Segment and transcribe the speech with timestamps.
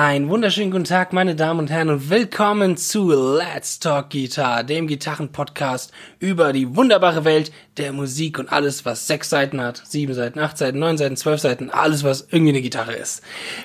[0.00, 4.86] Ein wunderschönen guten Tag, meine Damen und Herren, und willkommen zu Let's Talk Guitar, dem
[4.86, 5.90] Gitarrenpodcast
[6.20, 10.56] über die wunderbare Welt der Musik und alles, was sechs Seiten hat, sieben Seiten, acht
[10.56, 13.22] Seiten, neun Seiten, zwölf Seiten, alles, was irgendwie eine Gitarre ist.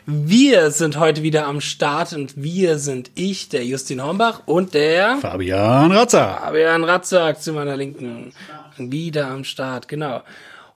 [0.08, 5.18] Wir sind heute wieder am Start und wir sind ich, der Justin Hornbach und der
[5.18, 6.40] Fabian Ratzer.
[6.42, 8.34] Fabian Ratzak zu meiner Linken.
[8.78, 10.24] Wieder am Start, genau.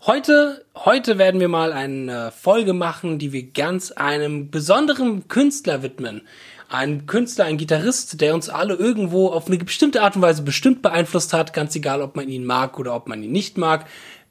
[0.05, 6.21] Heute, heute werden wir mal eine Folge machen, die wir ganz einem besonderen Künstler widmen.
[6.69, 10.81] Ein Künstler, ein Gitarrist, der uns alle irgendwo auf eine bestimmte Art und Weise bestimmt
[10.81, 13.85] beeinflusst hat, ganz egal, ob man ihn mag oder ob man ihn nicht mag.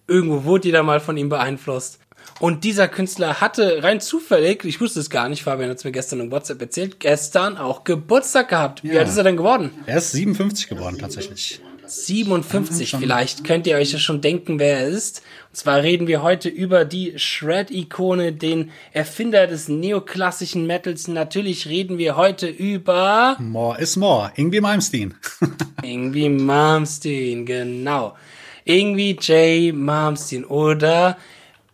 [0.07, 1.99] Irgendwo wurde jeder mal von ihm beeinflusst.
[2.39, 5.93] Und dieser Künstler hatte rein zufällig, ich wusste es gar nicht, Fabian hat es mir
[5.93, 8.83] gestern im WhatsApp erzählt, gestern auch Geburtstag gehabt.
[8.85, 9.01] Wie Ja.
[9.01, 9.71] alt ist er denn geworden?
[9.87, 11.61] Er ist 57 geworden, tatsächlich.
[11.89, 12.89] 57.
[12.91, 15.23] Schon- Vielleicht könnt ihr euch ja schon denken, wer er ist.
[15.51, 21.09] Und zwar reden wir heute über die Shred-Ikone, den Erfinder des neoklassischen Metals.
[21.09, 24.33] Natürlich reden wir heute über More is more.
[24.37, 25.15] Irgendwie Malmsteen.
[25.83, 28.17] irgendwie Malmsteen, genau.
[28.65, 31.17] Irgendwie Jay Malmsteen oder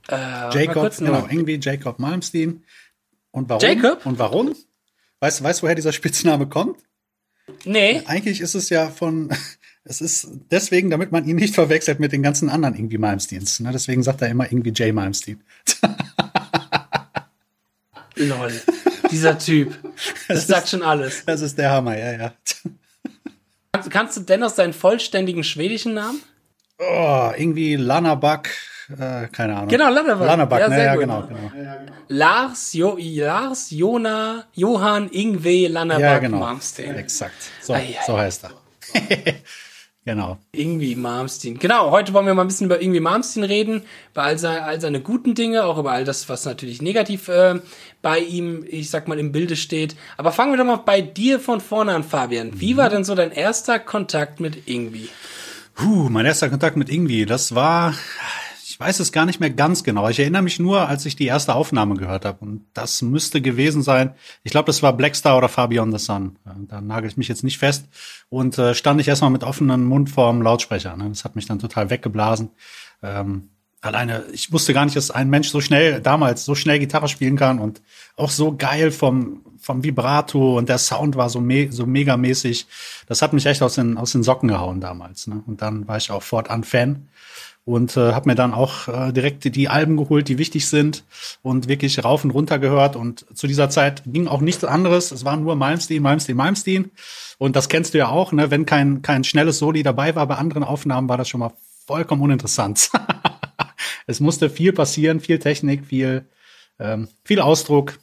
[0.09, 0.15] äh,
[0.53, 2.65] Jacob, genau, noch- irgendwie Jacob Malmsteen.
[3.31, 3.63] Und warum?
[3.63, 4.05] Jacob?
[4.05, 4.55] Und warum?
[5.21, 6.77] Weißt, weißt du, woher dieser Spitzname kommt?
[7.65, 9.31] Nee, Eigentlich ist es ja von,
[9.85, 13.61] es ist deswegen, damit man ihn nicht verwechselt mit den ganzen anderen irgendwie Malmsteens.
[13.61, 13.71] Ne?
[13.73, 15.43] Deswegen sagt er immer irgendwie Jay Malmsteen.
[18.17, 18.53] lol.
[19.11, 19.77] Dieser Typ.
[20.29, 21.25] Das sagt schon alles.
[21.27, 22.33] Das ist der Hammer, ja, ja.
[23.73, 26.23] Kannst, kannst du dennoch seinen vollständigen schwedischen Namen?
[26.79, 28.49] Oh, irgendwie Lanabuck,
[28.91, 29.69] äh, keine Ahnung.
[29.69, 30.27] Genau, Lanabuck.
[30.27, 31.01] Lanabuck, Ja, ne, ja, gut.
[31.03, 31.51] genau, genau.
[32.09, 36.39] Lars, jo, Lars, Jona, Johann, Ingwe, Lannerback, Ja, genau.
[36.39, 36.95] Malmsteen.
[36.97, 37.35] Exakt.
[37.61, 38.51] So, Ei, ei, so heißt er.
[40.05, 40.39] genau.
[40.53, 41.59] Irgendwie Malmsteen.
[41.59, 44.81] Genau, heute wollen wir mal ein bisschen über irgendwie Malmsteen reden, über all seine, all
[44.81, 47.61] seine guten Dinge, auch über all das, was natürlich negativ äh,
[48.03, 49.97] bei ihm, ich sag mal, im Bilde steht.
[50.17, 52.61] Aber fangen wir doch mal bei dir von vorne an, Fabian.
[52.61, 55.09] Wie war denn so dein erster Kontakt mit Ingwie?
[55.75, 57.95] Puh, mein erster Kontakt mit Ingwie, das war,
[58.83, 60.09] weiß es gar nicht mehr ganz genau.
[60.09, 62.39] Ich erinnere mich nur, als ich die erste Aufnahme gehört habe.
[62.41, 64.15] Und das müsste gewesen sein.
[64.43, 66.37] Ich glaube, das war Blackstar oder Beyond the Sun.
[66.69, 67.87] Da nagel ich mich jetzt nicht fest.
[68.29, 70.97] Und äh, stand ich erstmal mit offenem Mund vorm Lautsprecher.
[70.97, 71.09] Ne?
[71.09, 72.51] Das hat mich dann total weggeblasen.
[73.03, 73.51] Ähm,
[73.81, 77.37] alleine, ich wusste gar nicht, dass ein Mensch so schnell, damals so schnell Gitarre spielen
[77.37, 77.83] kann und
[78.17, 82.67] auch so geil vom, vom Vibrato und der Sound war so, me so megamäßig.
[83.07, 85.29] Das hat mich echt aus den, aus den Socken gehauen damals.
[85.29, 85.43] Ne?
[85.47, 87.09] Und dann war ich auch fortan Fan
[87.65, 91.05] und äh, habe mir dann auch äh, direkt die Alben geholt, die wichtig sind
[91.43, 92.97] und wirklich rauf und runter gehört.
[92.97, 95.13] Und zu dieser Zeit ging auch nichts anderes.
[95.13, 96.91] Es war nur Malmsteen, Malmsteen, Malmsteen.
[97.39, 98.51] Und das kennst du ja auch, ne?
[98.51, 101.53] wenn kein, kein schnelles Soli dabei war bei anderen Aufnahmen, war das schon mal
[101.87, 102.91] vollkommen uninteressant.
[104.07, 106.27] es musste viel passieren, viel Technik, viel,
[106.81, 107.99] ähm, viel Ausdruck.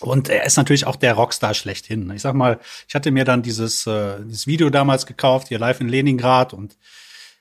[0.00, 2.10] Und er ist natürlich auch der Rockstar schlechthin.
[2.10, 5.80] Ich sag mal, ich hatte mir dann dieses, äh, dieses Video damals gekauft, hier live
[5.80, 6.76] in Leningrad und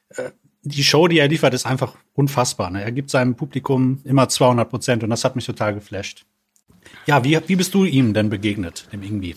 [0.09, 0.31] äh,
[0.64, 2.70] die Show, die er liefert, ist einfach unfassbar.
[2.70, 2.84] Ne?
[2.84, 6.26] Er gibt seinem Publikum immer 200 Prozent und das hat mich total geflasht.
[7.06, 9.36] Ja, wie, wie bist du ihm denn begegnet, dem Ingwie?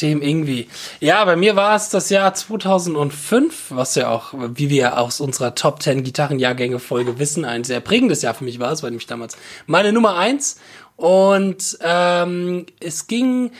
[0.00, 0.66] Dem irgendwie.
[0.98, 5.54] Ja, bei mir war es das Jahr 2005, was ja auch, wie wir aus unserer
[5.54, 8.72] Top 10 Gitarrenjahrgänge Folge wissen, ein sehr prägendes Jahr für mich war.
[8.72, 9.36] Es war nämlich damals
[9.66, 10.58] meine Nummer eins
[10.96, 13.52] Und ähm, es ging,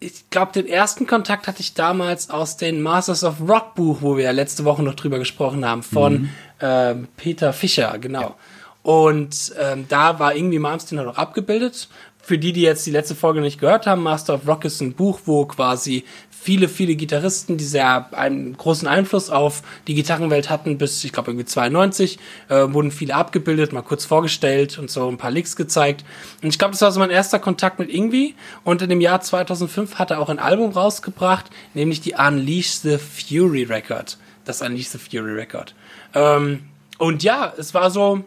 [0.00, 4.16] ich glaube, den ersten Kontakt hatte ich damals aus den Masters of Rock Buch, wo
[4.16, 6.30] wir ja letzte Woche noch drüber gesprochen haben, von
[6.60, 8.34] ähm, Peter Fischer, genau.
[8.82, 11.88] Und ähm, da war irgendwie Malmsteen auch abgebildet.
[12.22, 14.94] Für die, die jetzt die letzte Folge nicht gehört haben, Master of Rock ist ein
[14.94, 16.04] Buch, wo quasi
[16.42, 21.30] viele, viele Gitarristen, die sehr einen großen Einfluss auf die Gitarrenwelt hatten, bis, ich glaube,
[21.30, 22.18] irgendwie 92,
[22.48, 26.02] äh, wurden viele abgebildet, mal kurz vorgestellt und so ein paar Licks gezeigt.
[26.42, 28.34] Und ich glaube, das war so mein erster Kontakt mit Ingwie.
[28.64, 32.96] Und in dem Jahr 2005 hat er auch ein Album rausgebracht, nämlich die Unleash the
[32.96, 34.16] Fury Record.
[34.46, 35.74] Das Unleash the Fury Record.
[36.14, 36.64] Ähm,
[36.96, 38.24] und ja, es war so,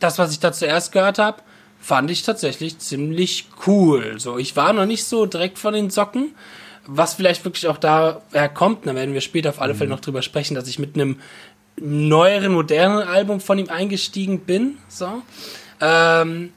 [0.00, 1.42] das, was ich da zuerst gehört habe,
[1.80, 4.14] fand ich tatsächlich ziemlich cool.
[4.18, 6.34] So, ich war noch nicht so direkt von den Socken,
[6.86, 10.22] was vielleicht wirklich auch daher kommt, da werden wir später auf alle Fälle noch drüber
[10.22, 11.20] sprechen, dass ich mit einem
[11.78, 14.78] neueren, moderneren Album von ihm eingestiegen bin.
[14.88, 15.22] So.
[15.80, 16.52] Ähm,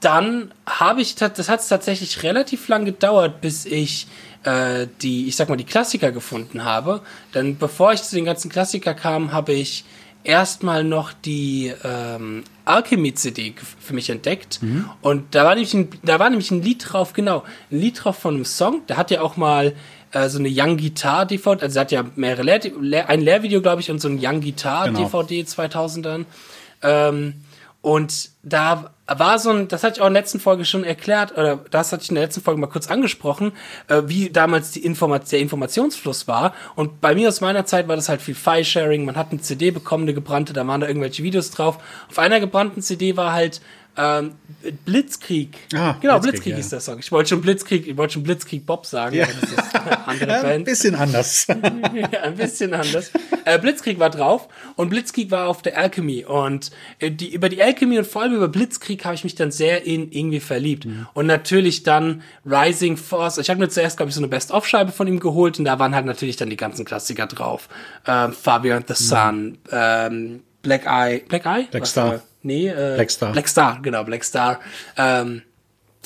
[0.00, 4.06] dann habe ich, das hat es tatsächlich relativ lang gedauert, bis ich
[4.44, 7.00] äh, die, ich sag mal, die Klassiker gefunden habe.
[7.34, 9.84] Denn bevor ich zu den ganzen Klassiker kam, habe ich
[10.24, 14.60] erstmal noch die ähm, Alchemy-CD für mich entdeckt.
[15.00, 18.18] Und da war, nämlich ein, da war nämlich ein Lied drauf, genau, ein Lied drauf
[18.18, 18.82] von einem Song.
[18.88, 19.74] Der hat ja auch mal
[20.12, 23.90] äh, so eine Young Guitar DVD, also hat ja mehrere Lehr ein Lehrvideo, glaube ich,
[23.90, 25.00] und so ein Young Guitar Genau.
[25.00, 26.24] DVD 2000ern.
[26.82, 27.34] Ähm,
[27.80, 31.32] Und da war so ein, das hatte ich auch in der letzten Folge schon erklärt,
[31.32, 33.52] oder das hatte ich in der letzten Folge mal kurz angesprochen,
[33.86, 36.54] äh, wie damals die Informat der Informationsfluss war.
[36.74, 39.04] Und bei mir aus meiner Zeit war das halt viel File-Sharing.
[39.04, 41.78] Man hat eine CD bekommen, eine gebrannte, da waren da irgendwelche Videos drauf.
[42.10, 43.60] Auf einer gebrannten CD war halt
[43.98, 44.32] ähm,
[44.84, 45.56] Blitzkrieg.
[45.74, 46.58] Ah, genau, Blitzkrieg, Blitzkrieg ja.
[46.60, 46.98] ist der Song.
[46.98, 49.26] Ich wollte schon Blitzkrieg, ich wollte schon Blitzkrieg Bob sagen, Ja.
[49.26, 50.64] das ist eine andere Ja, ein Band.
[50.64, 51.46] bisschen anders.
[51.48, 51.56] ja,
[52.22, 53.10] ein bisschen anders.
[53.44, 57.62] Äh, Blitzkrieg war drauf und Blitzkrieg war auf der Alchemy und äh, die, über die
[57.62, 60.86] Alchemy und vor allem über Blitzkrieg habe ich mich dann sehr in irgendwie verliebt.
[61.14, 63.38] Und natürlich dann Rising Force.
[63.38, 65.94] Ich habe mir zuerst, glaube ich, so eine Best-of-Scheibe von ihm geholt und da waren
[65.94, 67.68] halt natürlich dann die ganzen Klassiker drauf.
[68.06, 71.66] Ähm, Fabio and the Sun, ähm, Black Eye, Black Eye?
[71.70, 72.14] Black Was, Star.
[72.16, 73.32] äh, Nee, äh, Black Star.
[73.32, 74.60] Black Star, genau, Black Star.
[74.96, 75.42] Ähm,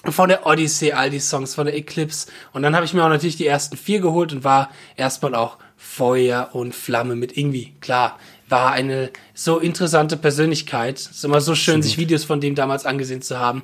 [0.04, 2.26] von der Odyssey, all die Songs, von der Eclipse.
[2.52, 5.58] Und dann habe ich mir auch natürlich die ersten vier geholt und war erstmal auch
[5.76, 7.74] Feuer und Flamme mit irgendwie.
[7.80, 8.18] Klar,
[8.48, 10.98] war eine so interessante Persönlichkeit.
[10.98, 13.62] ist immer so schön, sich Videos von dem damals angesehen zu haben.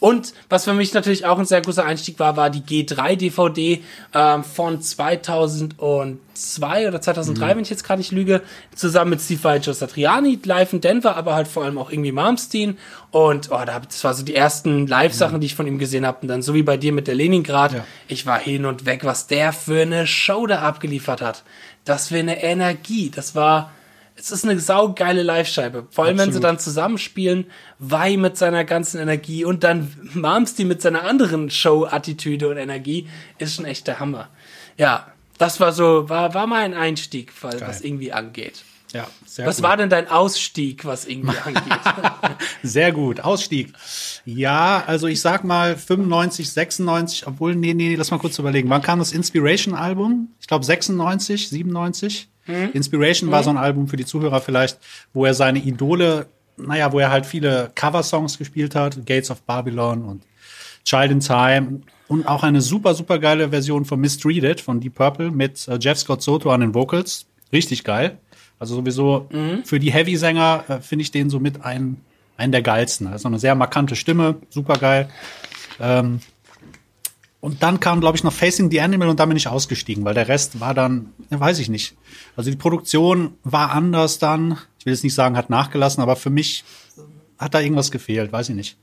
[0.00, 3.82] Und was für mich natürlich auch ein sehr großer Einstieg war, war die G3-DVD
[4.14, 8.42] ähm, von 2002 oder 2003, wenn ich jetzt gerade nicht lüge,
[8.74, 12.12] zusammen mit Steve Vai Joe Satriani, live in Denver, aber halt vor allem auch irgendwie
[12.12, 12.78] Malmsteen.
[13.10, 16.18] Und oh, das war so die ersten Live-Sachen, die ich von ihm gesehen habe.
[16.22, 17.84] Und dann so wie bei dir mit der Leningrad, Ja.
[18.06, 21.42] ich war hin und weg, was der für eine Show da abgeliefert hat.
[21.84, 23.10] Das für eine Energie.
[23.10, 23.72] Das war,
[24.18, 25.86] es ist eine saugeile Live-Scheibe.
[25.90, 26.44] Vor allem, wenn sie Absolut.
[26.44, 27.46] dann zusammenspielen,
[27.78, 33.54] Vai mit seiner ganzen Energie und dann Malmsteen mit seiner anderen Show-Attitüde und Energie, ist
[33.54, 34.28] schon echt der Hammer.
[34.76, 38.64] Ja, das war so, war, war mein Einstieg, weil, was irgendwie angeht.
[38.92, 39.64] Ja, sehr Was gut.
[39.64, 41.80] war denn dein Ausstieg, was irgendwie angeht?
[42.62, 43.20] Sehr gut.
[43.20, 43.72] Ausstieg.
[44.30, 48.68] Ja, also ich sag mal 95, 96, obwohl, nee, nee, lass mal kurz überlegen.
[48.68, 50.28] Wann kam das Inspiration-Album?
[50.38, 52.28] Ich glaube 96, 97.
[52.74, 54.78] Inspiration war so ein Album für die Zuhörer vielleicht,
[55.14, 56.26] wo er seine Idole,
[56.58, 60.22] naja, wo er halt viele Cover-Songs gespielt hat, Gates of Babylon und
[60.84, 65.30] Child in Time und auch eine super, super geile Version von Mistreated von Deep Purple
[65.30, 67.24] mit äh, Jeff Scott Soto an den Vocals.
[67.50, 68.18] Richtig geil.
[68.58, 69.26] Also sowieso
[69.64, 71.98] für die Heavy-Sänger äh, finde ich den so mit ein,
[72.38, 73.06] einen der geilsten.
[73.08, 75.10] Also eine sehr markante Stimme, super geil.
[75.78, 76.20] Ähm,
[77.40, 80.14] und dann kam, glaube ich, noch Facing the Animal und da bin ich ausgestiegen, weil
[80.14, 81.96] der Rest war dann, weiß ich nicht.
[82.36, 84.58] Also die Produktion war anders dann.
[84.78, 86.64] Ich will jetzt nicht sagen, hat nachgelassen, aber für mich
[87.38, 88.78] hat da irgendwas gefehlt, weiß ich nicht.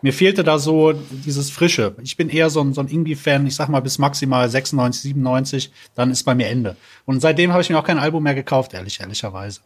[0.00, 1.96] Mir fehlte da so dieses Frische.
[2.02, 5.72] Ich bin eher so ein, so ein Indie-Fan, ich sag mal bis maximal 96, 97,
[5.94, 6.76] dann ist bei mir Ende.
[7.04, 9.60] Und seitdem habe ich mir auch kein Album mehr gekauft, ehrlich, ehrlicherweise.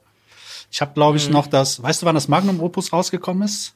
[0.72, 3.74] Ich habe, glaube ich, noch das, weißt du, wann das Magnum Opus rausgekommen ist?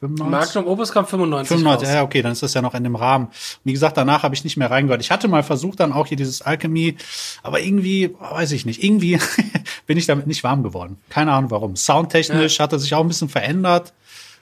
[0.00, 0.30] 95?
[0.30, 1.94] Magnum Opus kam 95 95, raus.
[1.94, 3.28] ja, okay, dann ist das ja noch in dem Rahmen.
[3.64, 5.00] Wie gesagt, danach habe ich nicht mehr reingehört.
[5.00, 6.96] Ich hatte mal versucht, dann auch hier dieses Alchemy,
[7.42, 9.18] aber irgendwie, weiß ich nicht, irgendwie
[9.86, 10.98] bin ich damit nicht warm geworden.
[11.08, 11.76] Keine Ahnung warum.
[11.76, 13.94] Soundtechnisch hat er sich auch ein bisschen verändert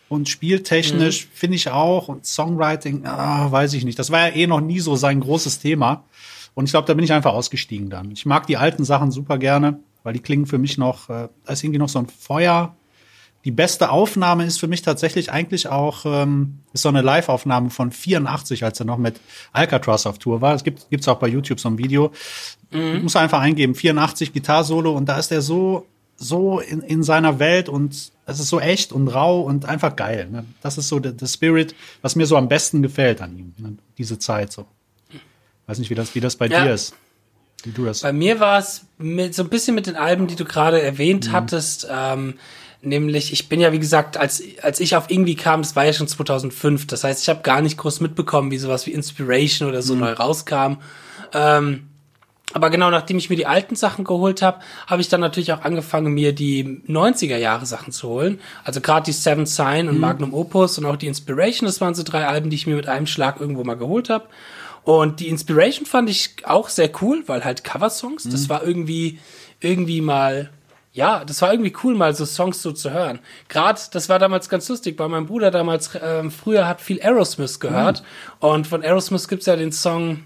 [0.08, 3.98] und spieltechnisch finde ich auch und Songwriting, ah, weiß ich nicht.
[4.00, 6.02] Das war ja eh noch nie so sein großes Thema.
[6.54, 8.10] Und ich glaube, da bin ich einfach ausgestiegen dann.
[8.10, 11.52] Ich mag die alten Sachen super gerne, weil die klingen für mich noch, äh, da
[11.52, 12.74] ist irgendwie noch so ein Feuer.
[13.44, 17.90] Die beste Aufnahme ist für mich tatsächlich eigentlich auch ähm, ist so eine Live-Aufnahme von
[17.90, 19.18] 84, als er noch mit
[19.52, 20.54] Alcatraz auf Tour war.
[20.54, 22.12] Es gibt gibt's auch bei YouTube so ein Video.
[22.70, 27.40] Ich muss einfach eingeben 84 Gitarrsolo und da ist er so so in, in seiner
[27.40, 30.28] Welt und es ist so echt und rau und einfach geil.
[30.30, 30.44] Ne?
[30.60, 33.54] Das ist so der, der Spirit, was mir so am besten gefällt an ihm.
[33.58, 33.76] Ne?
[33.98, 34.66] Diese Zeit so.
[35.66, 36.62] Weiß nicht, wie das wie das bei Ja.
[36.64, 36.94] dir ist.
[37.64, 38.00] Wie du das.
[38.00, 41.28] Bei mir war es mit, so ein bisschen mit den Alben, die du gerade erwähnt
[41.28, 41.32] Mhm.
[41.32, 41.86] hattest.
[41.90, 42.34] Ähm,
[42.82, 45.92] nämlich, ich bin ja, wie gesagt, als, als ich auf irgendwie kam, das war ja
[45.92, 46.86] schon 2005.
[46.88, 49.82] Das heißt, ich habe gar nicht groß mitbekommen, wie sowas wie Inspiration oder Mhm.
[49.82, 50.78] so neu rauskam.
[51.32, 51.88] Ähm,
[52.54, 55.62] aber genau nachdem ich mir die alten Sachen geholt habe, habe ich dann natürlich auch
[55.62, 58.40] angefangen, mir die 90er Jahre Sachen zu holen.
[58.64, 59.92] Also gerade die Seven Sign Mhm.
[59.92, 62.76] und Magnum Opus und auch die Inspiration, das waren so drei Alben, die ich mir
[62.76, 64.26] mit einem Schlag irgendwo mal geholt habe.
[64.84, 69.20] Und die Inspiration fand ich auch sehr cool, weil halt Coversongs, das war irgendwie,
[69.60, 70.50] irgendwie mal,
[70.92, 73.20] ja, das war irgendwie cool, mal so Songs so zu hören.
[73.48, 77.60] Gerade, das war damals ganz lustig, weil mein Bruder damals ähm, früher hat viel Aerosmith
[77.60, 78.02] gehört.
[78.40, 80.24] Und von Aerosmith gibt's ja den Song,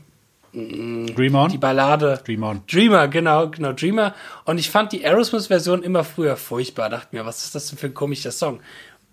[0.56, 1.50] Dream on?
[1.50, 2.18] die Ballade.
[2.24, 2.62] Dream on.
[2.66, 4.14] Dreamer, genau, genau, Dreamer.
[4.46, 6.88] Und ich fand die Aerosmith-Version immer früher furchtbar.
[6.88, 8.60] Dachte mir, was ist das denn für ein komischer Song?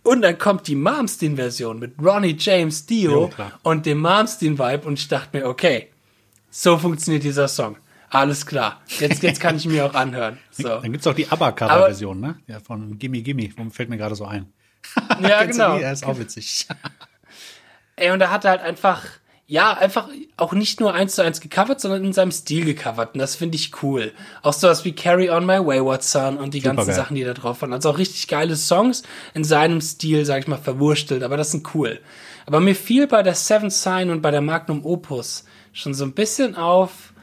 [0.03, 3.59] Und dann kommt die Malmsteen-Version mit Ronnie James Dio klar.
[3.63, 5.89] und dem Malmsteen-Vibe und ich dachte mir, okay,
[6.51, 7.77] so funktioniert dieser Song.
[8.09, 8.81] Alles klar.
[8.99, 10.37] Jetzt, jetzt kann ich mir auch anhören.
[10.51, 10.67] So.
[10.67, 12.37] Dann gibt's auch die ABBA-Cover-Version, ne?
[12.45, 13.49] Ja, von Gimme Gimme.
[13.55, 14.53] Warum fällt mir gerade so ein?
[15.19, 15.77] Ja, genau.
[15.79, 16.67] Ja, ist auch witzig.
[17.95, 19.03] Ey, und da hat er halt einfach,
[19.45, 20.07] ja, einfach
[20.37, 23.13] auch nicht nur eins zu eins gecovert, sondern in seinem Stil gecovert.
[23.13, 24.13] Und das finde ich cool.
[24.41, 26.95] Auch sowas wie Carry On My Wayward Son und die Super ganzen geil.
[26.95, 27.73] Sachen, die da drauf waren.
[27.73, 31.23] Also auch richtig geile Songs in seinem Stil, sag ich mal, verwurstelt.
[31.23, 31.99] Aber das sind cool.
[32.45, 36.13] Aber mir fiel bei der Seven Sign und bei der Magnum Opus schon so ein
[36.13, 37.13] bisschen auf,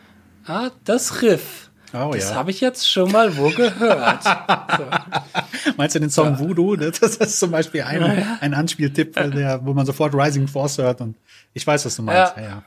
[0.47, 1.71] ah, das Riff.
[1.93, 2.37] Oh, das ja.
[2.37, 4.23] habe ich jetzt schon mal wo gehört.
[4.23, 5.73] so.
[5.77, 6.77] Meinst du den Song Voodoo?
[6.77, 8.03] Das ist zum Beispiel ein,
[8.41, 11.17] ein Anspieltipp, der, wo man sofort Rising Force hört und
[11.55, 12.37] ich weiß, was du meinst.
[12.37, 12.43] Ja.
[12.43, 12.63] Ja, ja.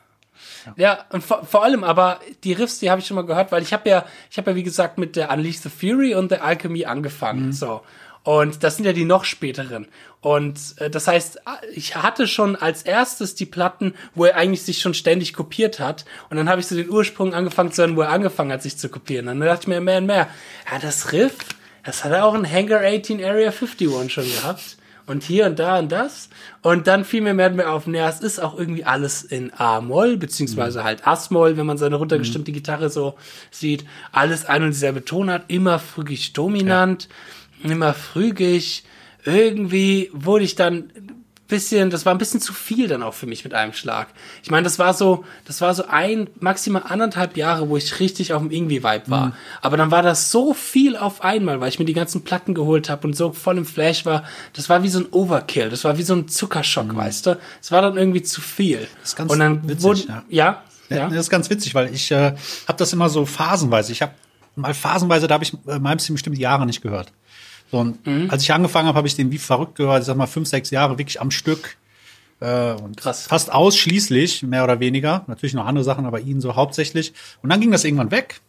[0.75, 3.61] Ja, und vor, vor allem aber die Riffs, die habe ich schon mal gehört, weil
[3.61, 6.43] ich habe ja, ich habe ja wie gesagt mit der Unleash the Fury und der
[6.43, 7.81] Alchemy angefangen, so.
[8.23, 9.87] Und das sind ja die noch späteren.
[10.21, 11.41] Und äh, das heißt,
[11.73, 16.05] ich hatte schon als erstes die Platten, wo er eigentlich sich schon ständig kopiert hat.
[16.29, 18.77] Und dann habe ich so den Ursprung angefangen zu hören, wo er angefangen hat, sich
[18.77, 19.27] zu kopieren.
[19.27, 20.29] Und dann dachte ich mir mehr und mehr,
[20.71, 21.35] ja, das Riff,
[21.83, 24.77] das hat er auch in Hangar 18 Area 51 schon gehabt.
[25.05, 26.29] Und hier und da und das.
[26.61, 29.51] Und dann fiel mir mehr und mehr auf, naja, es ist auch irgendwie alles in
[29.53, 33.15] A-Moll, beziehungsweise halt As-Moll, wenn man seine runtergestimmte Gitarre so
[33.51, 33.85] sieht.
[34.11, 37.09] Alles ein und dieselbe Tonart, immer frühig dominant,
[37.63, 38.83] immer frügig.
[39.25, 40.91] Irgendwie wurde ich dann
[41.47, 44.07] bisschen, das war ein bisschen zu viel dann auch für mich mit einem Schlag.
[44.43, 48.33] Ich meine, das war so, das war so ein, maximal anderthalb Jahre, wo ich richtig
[48.33, 49.33] auf dem Irgendwie-Vibe war.
[49.61, 52.89] Aber dann war das so viel auf einmal, weil ich mir die ganzen Platten geholt
[52.89, 54.23] habe und so voll im Flash war.
[54.53, 57.39] Das war wie so ein Overkill, das war wie so ein Zuckerschock, weißt du?
[57.61, 58.87] Es war dann irgendwie zu viel.
[59.03, 60.23] ist ganz und dann witzig, wurden, ja.
[60.29, 61.09] ja, Ja.
[61.09, 62.33] Das ist ganz witzig, weil ich äh,
[62.67, 63.91] habe das immer so phasenweise.
[63.91, 64.13] Ich habe
[64.55, 67.11] mal phasenweise, da habe ich äh, Malmsteen bestimmt Jahre nicht gehört.
[67.73, 68.29] So, und Mhm.
[68.29, 70.01] als ich angefangen habe, habe ich den wie verrückt gehört.
[70.01, 71.75] Ich sag mal fünf, sechs Jahre wirklich am Stück.
[72.39, 73.25] Äh, und Krass.
[73.25, 75.23] Fast ausschließlich, mehr oder weniger.
[75.25, 77.13] Natürlich noch andere Sachen, aber ihn so hauptsächlich.
[77.41, 78.41] Und dann ging das irgendwann weg.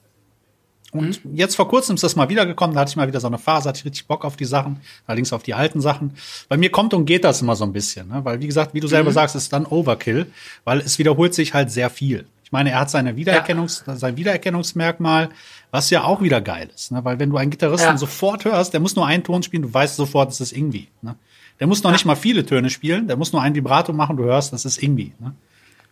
[0.93, 1.37] Und Mhm.
[1.37, 3.67] jetzt vor kurzem ist das mal wiedergekommen, da hatte ich mal wieder so eine Phase,
[3.71, 6.13] hatte ich richtig Bock auf die Sachen, allerdings auf die alten Sachen.
[6.51, 8.21] Bei mir kommt und geht das immer so ein bisschen, ne?
[8.27, 8.91] weil wie gesagt, wie du Mhm.
[8.91, 10.27] selber sagst, ist dann Overkill,
[10.65, 12.27] weil es wiederholt sich halt sehr viel.
[12.45, 15.31] Ich meine, er hat seine Wiedererkennungs sein Wiedererkennungsmerkmal,
[15.71, 17.05] was ja auch wieder geil ist, ne?
[17.05, 17.97] weil wenn du einen Gitarristen Ja.
[17.99, 20.89] sofort hörst, der muss nur einen Ton spielen, du weißt sofort, es ist irgendwie.
[21.03, 21.17] Ne?
[21.59, 24.25] Der muss noch nicht mal viele Töne spielen, der muss nur ein Vibrato machen, du
[24.25, 25.15] hörst, das ist irgendwie.
[25.19, 25.35] Ne?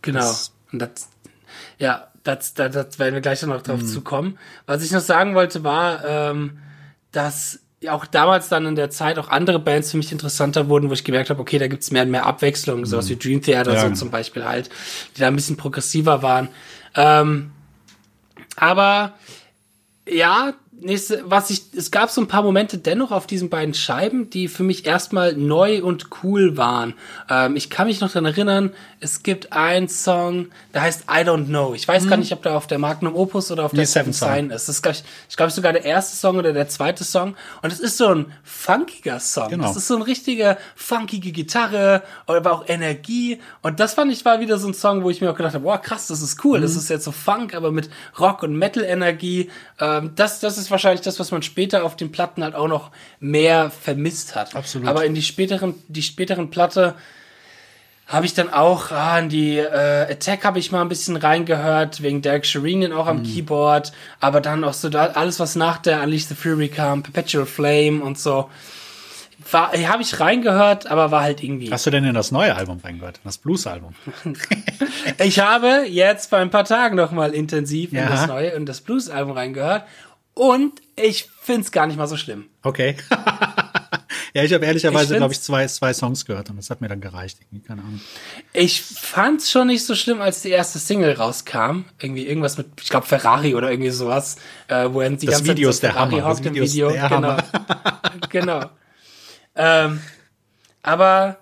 [0.02, 0.20] Genau.
[0.20, 1.08] Das- und das,
[1.78, 3.62] ja, das, das, das werden wir gleich noch Mhm.
[3.62, 4.38] drauf zukommen.
[4.66, 6.58] Was ich noch sagen wollte, war, ähm,
[7.10, 7.58] dass
[7.90, 11.04] auch damals dann in der Zeit auch andere Bands für mich interessanter wurden, wo ich
[11.04, 13.76] gemerkt habe, okay, da gibt's mehr und mehr Abwechslung, sowas wie Dream Theater Mhm.
[13.76, 14.70] Ja, so zum Beispiel halt,
[15.16, 16.48] die da ein bisschen progressiver waren.
[16.94, 17.50] Ähm,
[18.56, 19.14] aber
[20.08, 24.30] ja, nächste, was ich, es gab so ein paar Momente dennoch auf diesen beiden Scheiben,
[24.30, 26.94] die für mich erstmal neu und cool waren.
[27.28, 31.46] Ähm, ich kann mich noch dran erinnern, es gibt einen Song, der heißt I Don't
[31.46, 31.74] Know.
[31.74, 34.12] Ich weiß gar nicht, ob der auf der Magnum Opus oder auf der Nee, Seven
[34.12, 34.68] Sign ist.
[34.68, 37.34] Das ist, glaub ich, ich glaube, sogar der erste Song oder der zweite Song.
[37.62, 39.48] Und es ist so ein funkiger Song.
[39.48, 39.64] Genau.
[39.64, 43.40] Das ist so eine richtige funkige Gitarre, aber auch Energie.
[43.62, 45.64] Und das fand ich war wieder so ein Song, wo ich mir auch gedacht habe,
[45.64, 46.58] boah, krass, das ist cool.
[46.58, 46.62] Mhm.
[46.62, 49.50] Das ist jetzt so Funk, aber mit Rock und Metal-Energie.
[49.80, 52.90] Ähm, das, das ist wahrscheinlich das, was man später auf den Platten halt auch noch
[53.20, 54.56] mehr vermisst hat.
[54.56, 54.88] Absolut.
[54.88, 56.94] Aber in die späteren, die späteren Platte
[58.08, 62.02] habe ich dann auch ah, in die äh, Attack habe ich mal ein bisschen reingehört
[62.02, 63.22] wegen Derek Sherinian auch am Mhm.
[63.22, 67.46] Keyboard, aber dann auch so da, alles was nach der Unleash the Fury kam, Perpetual
[67.46, 68.50] Flame und so.
[69.50, 71.70] War habe ich reingehört, aber war halt irgendwie.
[71.72, 73.94] Hast du denn in das neue Album reingehört, in das Blues-Album?
[75.18, 78.02] Ich habe jetzt vor ein paar Tagen noch mal intensiv Ja.
[78.04, 79.84] in das neue und das Blues Album reingehört
[80.34, 82.46] und ich find's gar nicht mal so schlimm.
[82.62, 82.96] Okay.
[84.34, 86.88] ja, ich habe ehrlicherweise, Ich glaube ich, zwei, zwei Songs gehört und das hat mir
[86.88, 87.38] dann gereicht.
[87.40, 88.00] Irgendwie, keine Ahnung.
[88.52, 91.84] Ich fand's schon nicht so schlimm, als die erste Single rauskam.
[92.00, 94.36] Irgendwie irgendwas mit, ich glaube Ferrari oder irgendwie sowas,
[94.68, 96.28] äh, wo die Das ganze Video Zeit ist der Ferrari Hammer.
[96.28, 96.90] Das im Video ist Video.
[96.90, 97.28] der genau.
[97.28, 98.00] Hammer.
[98.30, 98.70] genau.
[99.54, 100.00] Ähm,
[100.82, 101.38] aber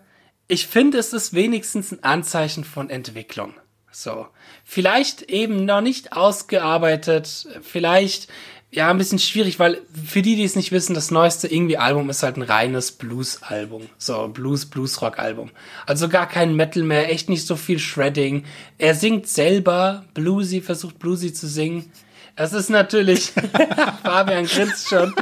[0.48, 3.54] ich finde, es ist wenigstens ein Anzeichen von Entwicklung.
[3.92, 4.26] So.
[4.64, 8.28] Vielleicht eben noch nicht ausgearbeitet, vielleicht
[8.72, 12.08] ja ein bisschen schwierig, weil für die, die es nicht wissen, das neueste irgendwie Album
[12.08, 13.88] ist halt ein reines Blues-Album.
[13.98, 15.50] So, Blues, Blues-Rock-Album.
[15.86, 18.44] Also gar kein Metal mehr, echt nicht so viel Shredding.
[18.78, 21.90] Er singt selber Bluesy, versucht Bluesy zu singen.
[22.36, 23.32] Das ist natürlich,
[24.02, 25.14] Fabian grinst schon,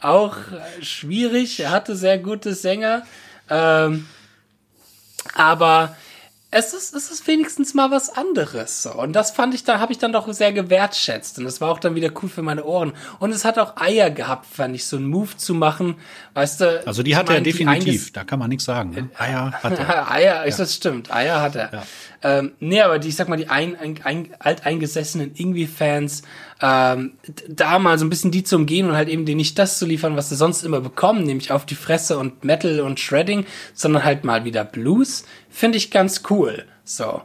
[0.00, 0.36] auch
[0.80, 1.60] schwierig.
[1.60, 3.02] Er hatte sehr gute Sänger.
[3.48, 4.06] Ähm,
[5.34, 5.96] aber
[6.52, 8.82] es ist, es ist wenigstens mal was anderes.
[8.84, 8.92] So.
[8.92, 11.38] Und das fand ich, da habe ich dann doch sehr gewertschätzt.
[11.38, 12.92] Und das war auch dann wieder cool für meine Ohren.
[13.18, 15.96] Und es hat auch Eier gehabt, fand ich, so einen Move zu machen.
[16.34, 16.86] Weißt du?
[16.86, 18.90] Also die hat er definitiv, da kann man nichts sagen.
[18.90, 19.10] Ne?
[19.18, 20.10] Ah ja, hat er.
[20.10, 21.12] Eier, das stimmt.
[21.12, 21.84] Eier hat er.
[22.22, 26.22] Ähm, nee, aber die, ich sag mal, die ein, ein, ein, alteingesessenen Ingwie-Fans,
[26.60, 27.12] ähm,
[27.48, 29.86] da mal so ein bisschen die zu umgehen und halt eben denen nicht das zu
[29.86, 34.04] liefern, was sie sonst immer bekommen, nämlich auf die Fresse und Metal und Shredding, sondern
[34.04, 36.64] halt mal wieder Blues, finde ich ganz cool.
[36.84, 37.22] So.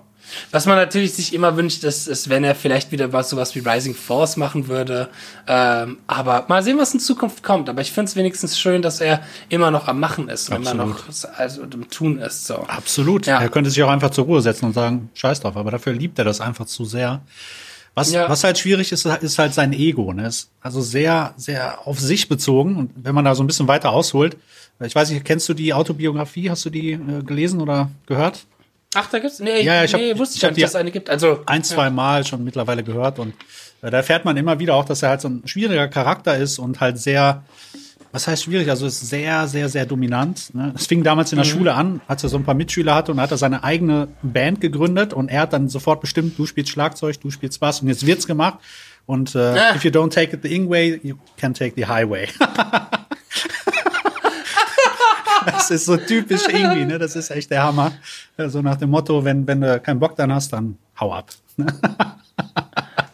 [0.51, 3.59] Was man natürlich sich immer wünscht, ist, ist wenn er vielleicht wieder was sowas wie
[3.59, 5.09] Rising Force machen würde.
[5.47, 7.69] Ähm, aber mal sehen, was in Zukunft kommt.
[7.69, 10.73] Aber ich finde es wenigstens schön, dass er immer noch am Machen ist und immer
[10.73, 10.99] noch
[11.37, 12.47] also am Tun ist.
[12.47, 12.55] So.
[12.55, 13.25] Absolut.
[13.25, 13.41] Ja.
[13.41, 16.17] Er könnte sich auch einfach zur Ruhe setzen und sagen, scheiß drauf, aber dafür liebt
[16.17, 17.21] er das einfach zu sehr.
[17.93, 18.29] Was, ja.
[18.29, 20.13] was halt schwierig ist, ist halt sein Ego.
[20.13, 20.25] Ne?
[20.27, 22.77] Ist also sehr, sehr auf sich bezogen.
[22.77, 24.37] Und wenn man da so ein bisschen weiter ausholt,
[24.79, 26.49] ich weiß nicht, kennst du die Autobiografie?
[26.49, 28.45] Hast du die äh, gelesen oder gehört?
[28.95, 29.39] Ach, da gibt's?
[29.39, 31.09] Nee, ja, ja, ich hab, nee, wusste ich, ich dass es eine gibt.
[31.09, 33.33] Also ein, zwei Mal schon mittlerweile gehört und
[33.81, 36.59] äh, da erfährt man immer wieder auch, dass er halt so ein schwieriger Charakter ist
[36.59, 37.43] und halt sehr,
[38.11, 38.69] was heißt schwierig?
[38.69, 40.53] Also ist sehr, sehr, sehr dominant.
[40.53, 40.73] Ne?
[40.75, 41.49] Es fing damals in der mhm.
[41.49, 44.59] Schule an, als er so ein paar Mitschüler hatte und hat er seine eigene Band
[44.59, 48.05] gegründet und er hat dann sofort bestimmt, du spielst Schlagzeug, du spielst Bass und jetzt
[48.05, 48.59] wird's gemacht.
[49.05, 49.75] Und äh, ah.
[49.75, 52.27] if you don't take it the Ing way, you can take the highway.
[55.45, 56.99] das ist so typisch irgendwie, ne?
[56.99, 57.93] Das ist echt der Hammer.
[58.37, 61.29] So also nach dem Motto, wenn, wenn du keinen Bock dann hast, dann hau ab.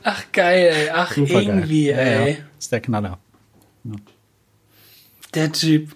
[0.04, 0.90] Ach geil, ey.
[0.90, 2.00] Ach Super irgendwie, geil.
[2.00, 2.20] ey.
[2.20, 2.36] Ja, ja.
[2.58, 3.18] Ist der Knaller.
[3.84, 3.92] Ja.
[5.38, 5.96] Der Typ.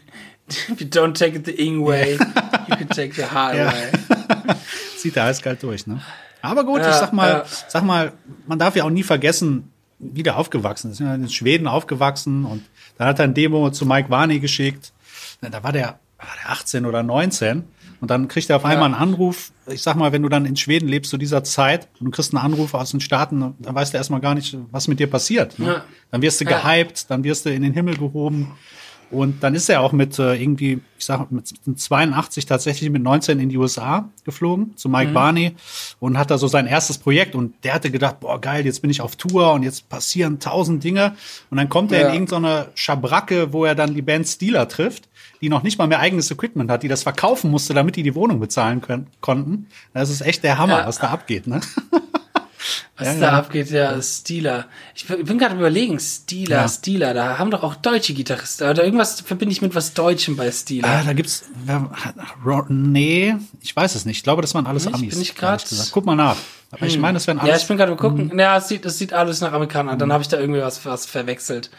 [0.70, 2.14] If you don't take it the Ing way,
[2.68, 3.92] you can take the highway.
[4.98, 6.00] Zieht er eiskalt durch, ne?
[6.44, 8.14] Aber gut, ich sag mal, sag mal,
[8.46, 11.00] man darf ja auch nie vergessen, wie der aufgewachsen ist.
[11.00, 12.64] Er ist in Schweden aufgewachsen und
[12.98, 14.94] dann hat er ein Demo zu Mike Varney geschickt.
[15.42, 17.64] Da war der war der 18 oder 19.
[18.00, 18.96] Und dann kriegt er auf einmal ja.
[18.98, 19.52] einen Anruf.
[19.68, 22.34] Ich sag mal, wenn du dann in Schweden lebst zu dieser Zeit und du kriegst
[22.34, 25.60] einen Anruf aus den Staaten, dann weißt du erstmal gar nicht, was mit dir passiert.
[25.60, 25.68] Ne?
[25.68, 25.86] Ja.
[26.10, 28.52] Dann wirst du gehypt, dann wirst du in den Himmel gehoben.
[29.12, 33.40] Und dann ist er auch mit äh, irgendwie, ich sag mit 82 tatsächlich mit 19
[33.40, 35.14] in die USA geflogen zu Mike mhm.
[35.14, 35.56] Barney
[36.00, 38.90] und hat da so sein erstes Projekt und der hatte gedacht, boah geil, jetzt bin
[38.90, 41.16] ich auf Tour und jetzt passieren tausend Dinge
[41.50, 45.10] und dann kommt er in irgendeine Schabracke, wo er dann die Band Steeler trifft
[45.42, 48.16] die noch nicht mal mehr eigenes Equipment hat, die das verkaufen musste, damit die die
[48.16, 49.68] Wohnung bezahlen können, konnten.
[49.94, 50.88] Das ist echt der Hammer, ja.
[50.88, 51.62] was da abgeht, ne?
[52.98, 53.32] Was ja, da ja.
[53.32, 54.66] abgeht, ja, Steeler.
[54.94, 56.68] Ich bin gerade überlegen, Steeler, ja.
[56.68, 58.70] Steeler, da haben doch auch deutsche Gitarristen.
[58.70, 60.88] Oder irgendwas verbinde ich mit was Deutschem bei Steeler.
[60.88, 61.46] Ah, da gibt's,
[62.68, 64.18] nee, ich weiß es nicht.
[64.18, 65.14] Ich glaube, das waren alles nicht, Amis.
[65.14, 65.64] Bin ich gerade.
[65.92, 66.38] Guck mal nach.
[66.72, 66.88] Aber hm.
[66.88, 67.50] ich meine, das wären alles.
[67.50, 68.32] Ja, ich bin gerade gucken.
[68.32, 68.40] Hm.
[68.40, 69.98] Ja, es sieht, es sieht alles nach Amerikanern.
[69.98, 70.14] Dann hm.
[70.14, 71.70] habe ich da irgendwie was, was verwechselt.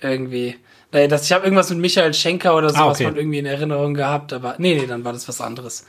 [0.00, 0.56] Irgendwie.
[0.92, 3.12] Äh, das, ich habe irgendwas mit Michael Schenker oder sowas ah, okay.
[3.14, 5.84] irgendwie in Erinnerung gehabt, aber nee, nee, dann war das was anderes.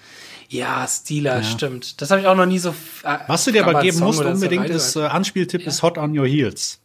[0.51, 1.43] Ja, Steeler, ja.
[1.43, 2.01] stimmt.
[2.01, 2.69] Das habe ich auch noch nie so.
[3.03, 5.67] Äh, was du dir aber geben musst unbedingt ist, äh, Anspieltipp ja.
[5.67, 6.79] ist Hot on Your Heels.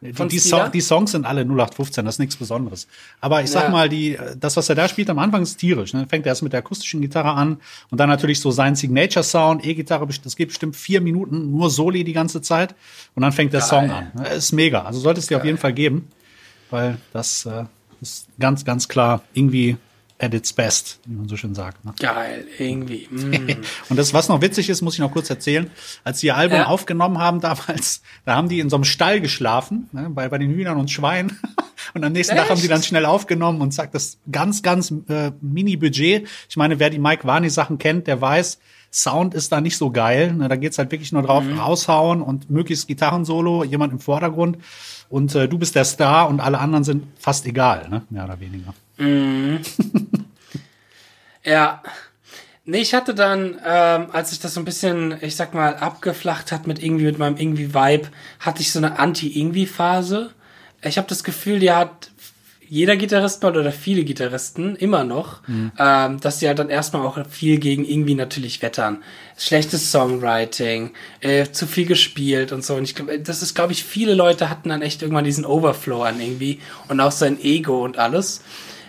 [0.00, 2.86] Die, die, so die, Songs sind alle 0815, das ist nichts Besonderes.
[3.22, 3.70] Aber ich sag ja.
[3.70, 5.94] mal, die, das, was er da spielt, am Anfang ist tierisch.
[5.94, 6.06] Ne?
[6.10, 7.56] Fängt erst mit der akustischen Gitarre an
[7.90, 12.12] und dann natürlich so sein Signature-Sound, E-Gitarre, das geht bestimmt vier Minuten, nur Soli die
[12.12, 12.74] ganze Zeit.
[13.14, 13.68] Und dann fängt der Geil.
[13.70, 14.12] Song an.
[14.14, 14.82] Das ist mega.
[14.82, 16.08] Also solltest du dir auf jeden Fall geben
[16.74, 17.64] weil das äh,
[18.00, 19.76] ist ganz, ganz klar irgendwie
[20.18, 21.84] at its best, wie man so schön sagt.
[21.84, 21.92] Ne?
[21.98, 23.08] Geil, irgendwie.
[23.10, 23.62] Mm.
[23.88, 25.70] und das, was noch witzig ist, muss ich noch kurz erzählen.
[26.04, 26.66] Als sie ihr Album ja.
[26.66, 30.50] aufgenommen haben damals, da haben die in so einem Stall geschlafen, ne, bei, bei den
[30.50, 31.38] Hühnern und Schweinen.
[31.94, 32.42] und am nächsten Echt?
[32.42, 36.28] Tag haben sie dann schnell aufgenommen und sagt, das ganz, ganz äh, Mini-Budget.
[36.48, 38.58] Ich meine, wer die Mike Varney Sachen kennt, der weiß,
[38.94, 40.32] Sound ist da nicht so geil.
[40.32, 41.58] Ne, da geht's halt wirklich nur drauf, mhm.
[41.58, 44.58] raushauen und möglichst Gitarrensolo, jemand im Vordergrund.
[45.08, 48.02] Und äh, du bist der Star und alle anderen sind fast egal, ne?
[48.08, 48.72] mehr oder weniger.
[48.98, 49.60] Mhm.
[51.44, 51.82] ja.
[52.66, 56.52] Nee, ich hatte dann, ähm, als ich das so ein bisschen, ich sag mal, abgeflacht
[56.52, 60.30] hat mit irgendwie, mit meinem irgendwie Vibe, hatte ich so eine Anti-Irgendwie-Phase.
[60.82, 62.12] Ich habe das Gefühl, die hat
[62.68, 65.72] jeder Gitarrist mal oder viele Gitarristen immer noch, mhm.
[65.78, 69.02] ähm, dass sie halt dann erstmal auch viel gegen irgendwie natürlich wettern.
[69.36, 72.74] Schlechtes Songwriting, äh, zu viel gespielt und so.
[72.74, 76.02] Und ich glaube, das ist, glaube ich, viele Leute hatten dann echt irgendwann diesen Overflow
[76.02, 78.42] an irgendwie und auch sein Ego und alles.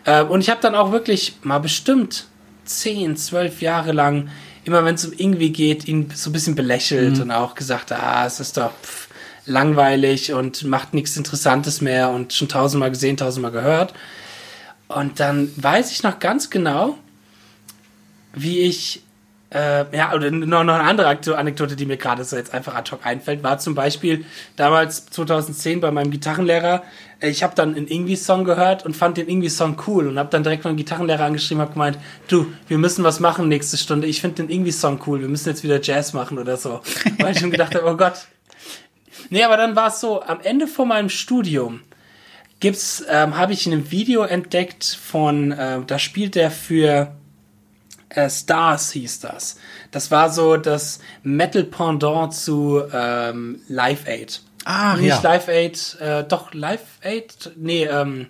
[0.05, 2.27] Äh, und ich habe dann auch wirklich mal bestimmt
[2.63, 4.29] zehn, zwölf Jahre lang,
[4.63, 7.23] immer wenn es um irgendwie geht, ihn so ein bisschen belächelt mhm.
[7.23, 8.71] und auch gesagt, ah, es ist doch.
[8.81, 9.05] Pff,
[9.45, 13.93] langweilig und macht nichts Interessantes mehr und schon tausendmal gesehen, tausendmal gehört.
[14.87, 16.97] Und dann weiß ich noch ganz genau,
[18.33, 19.01] wie ich,
[19.51, 22.91] äh, ja, oder noch, noch eine andere Anekdote, die mir gerade so jetzt einfach ad
[22.91, 26.83] hoc einfällt, war zum Beispiel damals 2010 bei meinem Gitarrenlehrer.
[27.19, 30.43] Äh, ich habe dann einen Ingwie-Song gehört und fand den Ingwie-Song cool und habe dann
[30.43, 34.07] direkt meinen Gitarrenlehrer angeschrieben und gemeint, du, wir müssen was machen nächste Stunde.
[34.07, 35.21] Ich finde den Ingwie-Song cool.
[35.21, 36.81] Wir müssen jetzt wieder Jazz machen oder so.
[37.19, 38.27] Weil ich schon gedacht habe, oh Gott,
[39.29, 41.81] Nee, aber dann war es so, am Ende von meinem Studium
[42.59, 47.11] gibt's, ähm, habe ich ein Video entdeckt von, äh, da spielt der für
[48.09, 49.57] äh, Stars hieß das.
[49.91, 54.41] Das war so das Metal Pendant zu ähm, Live Aid.
[54.63, 55.21] Ah, Nicht ja.
[55.21, 57.51] Live Aid, äh, doch Live Aid?
[57.55, 58.27] Nee, ähm,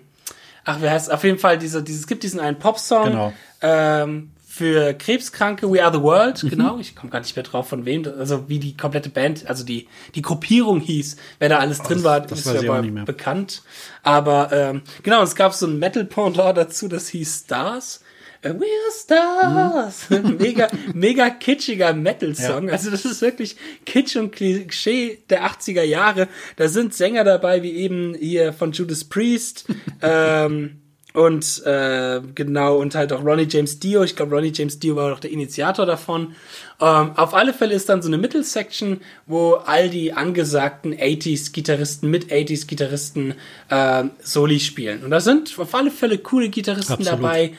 [0.64, 3.04] ach, wer heißt, auf jeden Fall diese, dieses, es gibt diesen einen Popsong.
[3.04, 3.32] Genau.
[3.62, 6.78] Ähm, für Krebskranke We Are the World, genau.
[6.78, 9.86] Ich komme gar nicht mehr drauf, von wem, also wie die komplette Band, also die,
[10.14, 13.62] die Gruppierung hieß, wer da alles drin das- war, das ist ja bekannt.
[14.02, 18.00] Aber ähm, genau, es gab so ein Metal-Pendant dazu, das hieß Stars.
[18.40, 20.08] Äh, We're Stars.
[20.38, 22.68] mega, mega kitschiger Metal-Song.
[22.68, 22.72] Ja.
[22.72, 26.28] Also das ist wirklich Kitsch und Klischee der 80er Jahre.
[26.56, 29.66] Da sind Sänger dabei, wie eben hier von Judas Priest.
[30.00, 30.80] ähm,
[31.16, 34.02] und äh, genau, und halt auch Ronnie James Dio.
[34.02, 36.34] Ich glaube, Ronnie James Dio war auch der Initiator davon.
[36.78, 42.30] Ähm, auf alle Fälle ist dann so eine Mittelsection, wo all die angesagten 80s-Gitarristen mit
[42.30, 43.32] 80s-Gitarristen
[43.70, 45.04] äh, Soli spielen.
[45.04, 47.12] Und da sind auf alle Fälle coole Gitarristen Absolut.
[47.18, 47.52] dabei.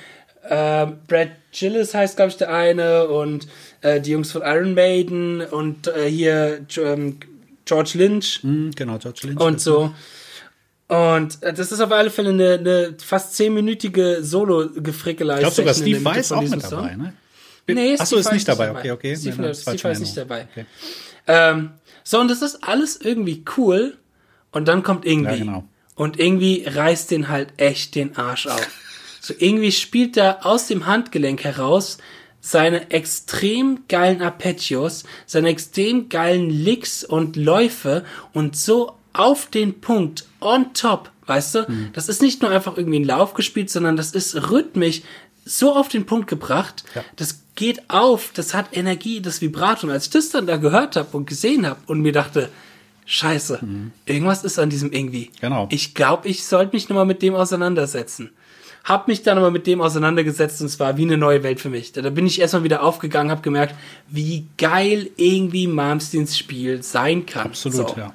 [0.44, 3.08] Äh, Brad Gillis heißt, glaube ich, der eine.
[3.08, 3.48] Und
[3.82, 5.42] äh, die Jungs von Iron Maiden.
[5.42, 7.18] Und äh, hier ähm,
[7.66, 9.42] George Lynch Hm, genau, George Lynch.
[9.42, 9.92] und so.
[10.88, 15.36] Und äh, das ist auf alle Fälle eine, eine fast zehnminütige Solo-Gefrickelei.
[15.36, 16.84] Ich glaube sogar Steve Weiss von auch mit Song.
[16.84, 17.14] dabei, ne?
[17.70, 18.72] Nee, Ach so, ist nicht dabei.
[18.72, 19.16] Okay, okay.
[19.18, 20.48] Steve, Nee, Steve Vai ist nicht dabei.
[20.50, 20.66] Okay.
[21.28, 21.72] Ähm,
[22.04, 23.98] so, und das ist alles irgendwie cool.
[24.52, 25.32] Und dann kommt irgendwie.
[25.32, 25.64] Ja, genau.
[25.96, 28.68] Und irgendwie reißt den halt echt den Arsch auf.
[29.20, 31.98] So, irgendwie spielt er aus dem Handgelenk heraus
[32.40, 40.24] seine extrem geilen Arpeggios, seine extrem geilen Licks und Läufe und so auf den Punkt,
[40.42, 41.66] on top, weißt du?
[41.68, 41.90] Mhm.
[41.94, 45.02] Das ist nicht nur einfach irgendwie ein Lauf gespielt, sondern das ist rhythmisch
[45.46, 46.84] so auf den Punkt gebracht.
[46.94, 47.04] Ja.
[47.16, 49.88] Das geht auf, das hat Energie, das Vibrato.
[49.88, 52.50] Und als ich das dann da gehört habe und gesehen habe und mir dachte,
[53.06, 53.62] Scheiße,
[54.06, 55.32] irgendwas ist an diesem irgendwie.
[55.32, 55.40] Mhm.
[55.40, 55.68] Genau.
[55.72, 58.32] Ich glaube, ich sollte mich nochmal mit dem auseinandersetzen.
[58.84, 61.70] Hab mich dann nochmal mit dem auseinandergesetzt und es war wie eine neue Welt für
[61.70, 61.94] mich.
[61.94, 63.76] Da, da bin ich erstmal wieder aufgegangen, habe gemerkt,
[64.10, 67.48] wie geil irgendwie Malmsteens Spiel sein kann.
[67.48, 67.96] Absolut, So.
[67.98, 68.14] ja.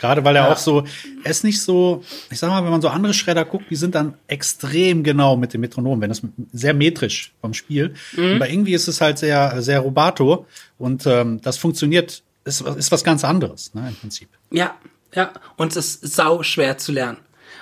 [0.00, 0.52] Gerade weil er Ja.
[0.52, 0.84] auch so,
[1.24, 3.94] er ist nicht so, ich sag mal, wenn man so andere Schredder guckt, die sind
[3.94, 7.94] dann extrem genau mit dem Metronom, wenn das sehr metrisch vom Spiel.
[8.16, 8.36] Mhm.
[8.36, 10.46] Aber irgendwie ist es halt sehr, sehr rubato
[10.78, 14.28] und ähm, das funktioniert, ist, ist was ganz anderes, ne, im Prinzip.
[14.50, 14.74] Ja,
[15.14, 15.32] ja.
[15.56, 17.18] Und es ist sau schwer zu lernen.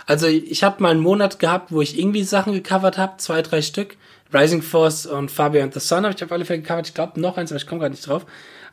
[0.07, 3.61] Also ich habe mal einen Monat gehabt, wo ich irgendwie Sachen gecovert habe, zwei, drei
[3.63, 3.97] Stück.
[4.33, 6.87] Rising Force und Fabio and the Sun habe ich auf alle Fälle gecovert.
[6.89, 8.25] Ich glaube noch eins, aber ich komme gerade nicht drauf.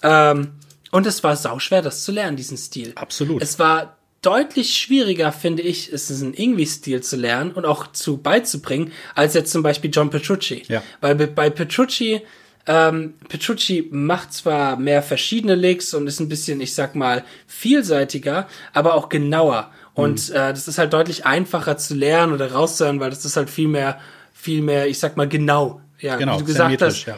[0.04, 0.52] Ähm,
[0.96, 2.94] und es war sau schwer, das zu lernen, diesen Stil.
[2.96, 3.42] Absolut.
[3.42, 8.18] Es war deutlich schwieriger, finde ich, es ist ein Ingwie-Stil zu lernen und auch zu
[8.18, 10.64] beizubringen, als jetzt zum Beispiel John Petrucci.
[10.68, 10.82] Ja.
[11.02, 12.22] Weil bei- Petrucci,
[12.66, 18.48] ähm, Petrucci macht zwar mehr verschiedene Licks und ist ein bisschen, ich sag mal, vielseitiger,
[18.74, 19.72] aber auch genauer.
[19.94, 20.36] Und Mhm.
[20.36, 23.68] äh, das ist halt deutlich einfacher zu lernen oder rauszuhören, weil das ist halt viel
[23.68, 24.00] mehr,
[24.34, 25.82] viel mehr, ich sag mal, genau.
[26.00, 27.18] Ja, Genau, wie du gesagt hast, ja.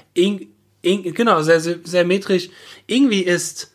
[1.14, 2.50] Genau, sehr, sehr, sehr metrisch.
[2.88, 3.72] Irgendwie ist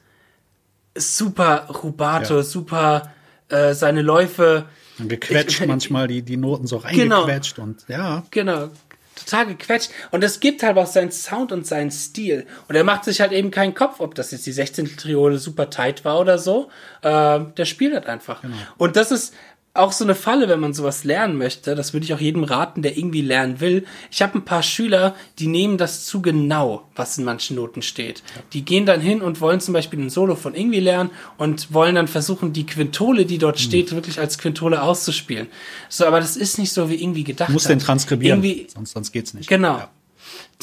[0.96, 2.42] super rubato, Ja.
[2.42, 3.12] super
[3.48, 4.66] äh, seine Läufe.
[4.98, 7.20] Dann gequetscht Ich- manchmal die, die Noten so Genau.
[7.22, 8.24] reingequetscht und ja.
[8.30, 8.68] Genau.
[9.14, 9.90] Total gequetscht.
[10.10, 12.46] Und es gibt halt auch seinen Sound und seinen Stil.
[12.68, 14.96] Und er macht sich halt eben keinen Kopf, ob das jetzt die 16.
[14.96, 16.70] Triole super tight war oder so.
[17.02, 18.42] Ähm, der spielt halt einfach.
[18.78, 19.34] Und das ist
[19.74, 21.74] auch so eine Falle, wenn man sowas lernen möchte.
[21.74, 23.86] Das würde ich auch jedem raten, der irgendwie lernen will.
[24.10, 28.22] Ich habe ein paar Schüler, die nehmen das zu genau, was in manchen Noten steht.
[28.52, 31.94] Die gehen dann hin und wollen zum Beispiel ein Solo von irgendwie lernen und wollen
[31.94, 35.46] dann versuchen, die Quintole, die dort steht, wirklich als Quintole auszuspielen.
[35.88, 37.50] So, aber das ist nicht so wie irgendwie gedacht.
[37.50, 37.70] Muss hat.
[37.70, 39.48] den transkribieren, Irgendwie, sonst, sonst geht's nicht.
[39.48, 39.78] Genau.
[39.78, 39.90] Ja.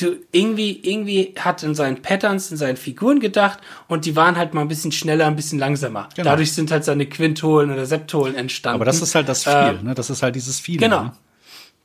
[0.02, 4.54] Du, irgendwie, irgendwie hat in seinen Patterns, in seinen Figuren gedacht und die waren halt
[4.54, 6.10] mal ein bisschen schneller, ein bisschen langsamer.
[6.16, 6.30] Genau.
[6.30, 8.76] Dadurch sind halt seine Quintolen oder Septolen entstanden.
[8.76, 9.96] Aber das ist halt das Äh, Viel, ne?
[9.96, 10.82] Das ist halt dieses Feeling.
[10.90, 11.04] Genau.
[11.04, 11.12] Ne?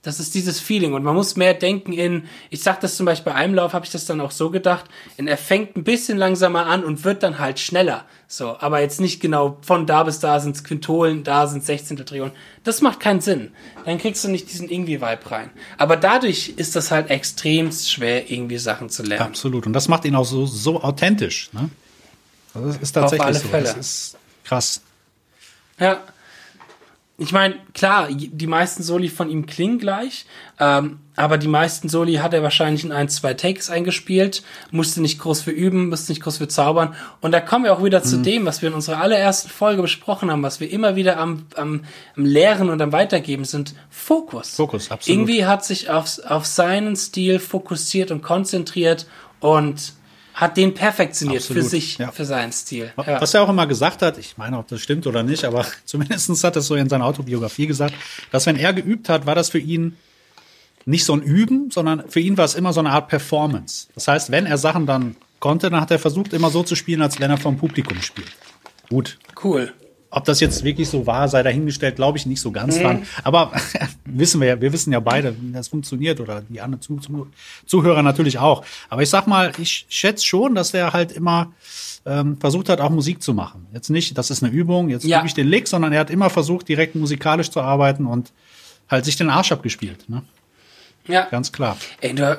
[0.04, 3.32] Das ist dieses Feeling und man muss mehr denken in, ich sag das zum Beispiel
[3.32, 4.84] bei einem Lauf, habe ich das dann auch so gedacht,
[5.16, 8.04] in er fängt ein bisschen langsamer an und wird dann halt schneller.
[8.28, 11.96] So, aber jetzt nicht genau von da bis da sind's Quintolen, da sind 16.
[12.04, 12.32] Triolen.
[12.64, 13.52] Das macht keinen Sinn.
[13.86, 15.50] Dann kriegst du nicht diesen irgendwie-Vibe rein.
[15.78, 19.26] Aber dadurch ist das halt extrem schwer, irgendwie Sachen zu lernen.
[19.26, 19.66] Absolut.
[19.66, 21.50] Und das macht ihn auch so, so authentisch.
[21.52, 21.70] Ne?
[22.52, 23.48] Also das ist tatsächlich alle so.
[23.48, 23.64] Fälle.
[23.64, 24.82] Das ist krass.
[25.78, 26.02] Ja.
[27.16, 30.26] Ich meine, klar, die meisten Soli von ihm klingen gleich,
[30.58, 35.20] ähm, aber die meisten Soli hat er wahrscheinlich in ein, zwei Takes eingespielt, musste nicht
[35.20, 36.96] groß für üben, musste nicht groß für zaubern.
[37.20, 38.04] Und da kommen wir auch wieder Mhm.
[38.04, 41.46] zu dem, was wir in unserer allerersten Folge besprochen haben, was wir immer wieder am,
[41.54, 41.84] am,
[42.16, 44.56] am Lehren und am Weitergeben sind, Fokus.
[44.56, 45.16] Fokus, absolut.
[45.16, 49.06] Irgendwie hat sich auf, auf seinen Stil fokussiert und konzentriert
[49.38, 49.92] und
[50.34, 52.10] hat den perfektioniert Absolut, für sich, ja.
[52.10, 52.92] für seinen Stil.
[52.96, 53.20] Ja.
[53.20, 56.42] Was er auch immer gesagt hat, ich meine, ob das stimmt oder nicht, aber zumindest
[56.42, 57.94] hat er es so in seiner Autobiografie gesagt,
[58.32, 59.96] dass wenn er geübt hat, war das für ihn
[60.86, 63.86] nicht so ein Üben, sondern für ihn war es immer so eine Art Performance.
[63.94, 67.00] Das heißt, wenn er Sachen dann konnte, dann hat er versucht, immer so zu spielen,
[67.00, 68.32] als wenn er vom Publikum spielt.
[68.90, 69.18] Gut.
[69.42, 69.72] Cool.
[70.16, 73.02] Ob das jetzt wirklich so war, sei dahingestellt, glaube ich nicht so ganz dran.
[73.24, 73.50] Aber
[74.04, 77.26] wissen wir ja, wir wissen ja beide, wie das funktioniert oder die anderen Zuh Zuh
[77.66, 78.64] Zuhörer natürlich auch.
[78.88, 81.52] Aber ich sag mal, ich schätze schon, dass der halt immer
[82.06, 83.66] ähm, versucht hat, auch Musik zu machen.
[83.72, 85.18] Jetzt nicht, das ist eine Übung, jetzt Ja.
[85.18, 88.32] gebe ich den Lick, sondern er hat immer versucht, direkt musikalisch zu arbeiten und
[88.88, 90.08] halt sich den Arsch abgespielt.
[90.08, 90.22] Ne?
[91.08, 91.26] Ja.
[91.30, 91.76] Ganz klar.
[92.00, 92.38] Ey, du,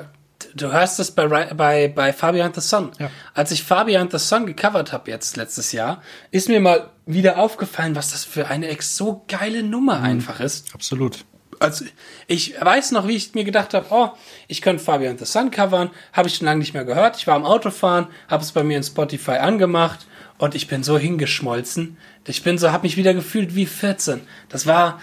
[0.54, 2.90] du hörst es bei, bei, bei Fabian the Sun.
[2.98, 3.10] Ja.
[3.34, 7.94] Als ich Fabian the Sun gecovert habe jetzt letztes Jahr, ist mir mal wieder aufgefallen,
[7.94, 10.74] was das für eine ex so geile Nummer einfach ist.
[10.74, 11.24] Absolut.
[11.58, 11.86] Also
[12.26, 14.10] ich weiß noch, wie ich mir gedacht habe, oh,
[14.46, 17.16] ich könnte Fabian the Sun covern, habe ich schon lange nicht mehr gehört.
[17.16, 20.06] Ich war am Autofahren, habe es bei mir in Spotify angemacht
[20.38, 21.96] und ich bin so hingeschmolzen.
[22.26, 24.20] Ich bin so, habe mich wieder gefühlt wie 14.
[24.48, 25.00] Das war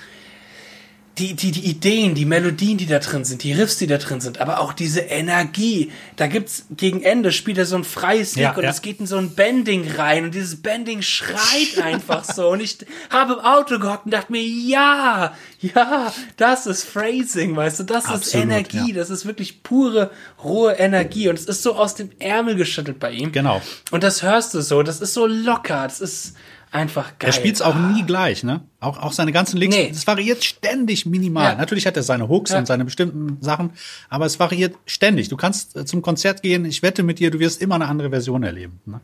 [1.20, 4.20] die, die, die Ideen, die Melodien, die da drin sind, die Riffs, die da drin
[4.20, 5.92] sind, aber auch diese Energie.
[6.16, 8.72] Da gibt's gegen Ende spielt er so ein freies Lick Ja, und ja.
[8.72, 12.50] es geht in so ein Bending rein und dieses Bending schreit einfach so.
[12.50, 12.78] Und ich
[13.12, 18.06] habe im Auto gehockt und dachte mir, ja, ja, das ist Phrasing, weißt du, das
[18.06, 18.96] ist Absolut, Energie, ja.
[18.96, 20.10] das ist wirklich pure,
[20.44, 23.32] rohe Energie und es ist so aus dem Ärmel geschüttelt bei ihm.
[23.32, 23.62] Genau.
[23.92, 26.34] Und das hörst du so, das ist so locker, das ist
[26.74, 27.30] einfach geil.
[27.30, 28.62] Er spielt's auch nie gleich, ne?
[28.80, 29.90] Auch, auch seine ganzen Licks, Nee.
[29.90, 31.52] es variiert ständig minimal.
[31.52, 31.56] Ja.
[31.56, 32.58] Natürlich hat er seine Hooks Ja.
[32.60, 33.72] und seine bestimmten Sachen,
[34.10, 35.30] aber es variiert ständig.
[35.30, 38.10] Du kannst äh, zum Konzert gehen, ich wette mit dir, du wirst immer eine andere
[38.10, 38.80] Version erleben.
[38.86, 39.00] Ne?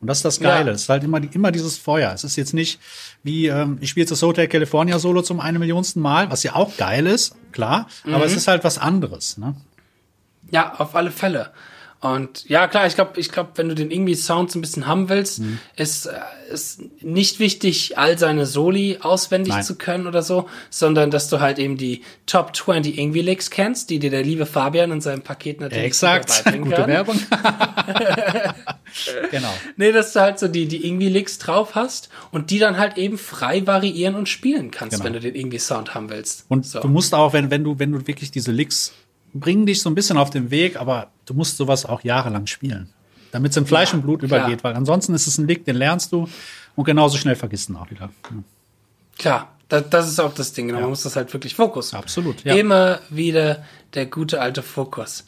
[0.00, 0.68] Und das ist das Geile.
[0.70, 0.74] Ja.
[0.76, 2.12] Es ist halt immer, immer dieses Feuer.
[2.12, 2.78] Es ist jetzt nicht
[3.24, 6.54] wie, ähm, ich spiele jetzt das Hotel California Solo zum eine Millionsten Mal, was ja
[6.54, 8.22] auch geil ist, klar, aber Mhm.
[8.24, 9.38] es ist halt was anderes.
[9.38, 9.56] Ne?
[10.50, 11.50] Ja, auf alle Fälle.
[12.00, 14.86] Und ja, klar, ich glaube, ich glaube, wenn du den irgendwie Sound so ein bisschen
[14.86, 15.58] haben willst, Mhm.
[15.76, 16.12] ist äh,
[16.52, 19.62] ist nicht wichtig, all seine Soli auswendig Nein.
[19.64, 23.90] zu können oder so, sondern dass du halt eben die Top 20 irgendwie Licks kennst,
[23.90, 26.44] die dir der liebe Fabian in seinem Paket natürlich Exakt.
[26.46, 26.86] Gute kann.
[26.88, 27.20] Werbung.
[29.30, 29.52] genau.
[29.76, 32.96] Nee, dass du halt so die, die irgendwie Licks drauf hast und die dann halt
[32.96, 35.04] eben frei variieren und spielen kannst, Genau.
[35.04, 36.44] wenn du den irgendwie Sound haben willst.
[36.48, 36.80] Und so.
[36.80, 38.92] du musst auch, wenn, wenn du, wenn du wirklich diese Licks
[39.34, 42.88] bringen dich so ein bisschen auf den Weg, aber du musst sowas auch jahrelang spielen,
[43.32, 44.40] damit es in Fleisch Ja, und Blut klar.
[44.40, 46.28] übergeht, weil ansonsten ist es ein Lick, den lernst du
[46.76, 48.10] und genauso schnell vergisst du ihn auch wieder.
[48.30, 48.42] Ja,
[49.18, 50.68] Klar, das, das ist auch das Ding.
[50.68, 50.80] genau.
[50.80, 51.92] Man muss das halt wirklich Fokus.
[51.92, 52.54] Absolut, ja.
[52.54, 53.64] Immer wieder
[53.94, 55.24] der gute alte Fokus.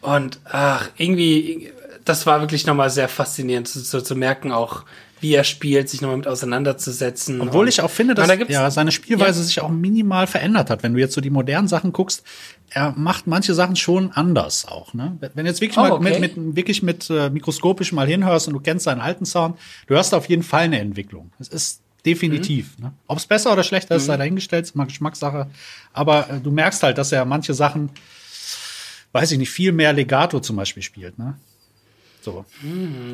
[0.00, 1.70] Und ach, irgendwie,
[2.04, 4.84] das war wirklich nochmal sehr faszinierend zu, zu, zu merken, auch
[5.20, 7.40] wie er spielt, sich nochmal mit auseinanderzusetzen.
[7.40, 9.44] Obwohl ich auch finde, dass da ja, seine Spielweise Ja.
[9.46, 10.82] sich auch minimal verändert hat.
[10.82, 12.24] Wenn du jetzt so die modernen Sachen guckst,
[12.74, 14.94] er macht manche Sachen schon anders auch.
[14.94, 15.16] Ne?
[15.20, 16.18] Wenn du jetzt wirklich Oh, mal okay.
[16.20, 19.94] mit, mit, wirklich mit äh, mikroskopisch mal hinhörst und du kennst seinen alten Sound, du
[19.94, 21.30] hörst auf jeden Fall eine Entwicklung.
[21.38, 22.76] Es ist definitiv.
[22.78, 22.84] Mhm.
[22.84, 22.92] Ne?
[23.06, 25.48] Ob es besser oder schlechter ist, sei dahingestellt, ist mal Geschmackssache.
[25.92, 27.90] Aber äh, du merkst halt, dass er manche Sachen,
[29.12, 31.18] weiß ich nicht, viel mehr Legato zum Beispiel spielt.
[31.18, 31.36] Ne?
[32.22, 32.44] So.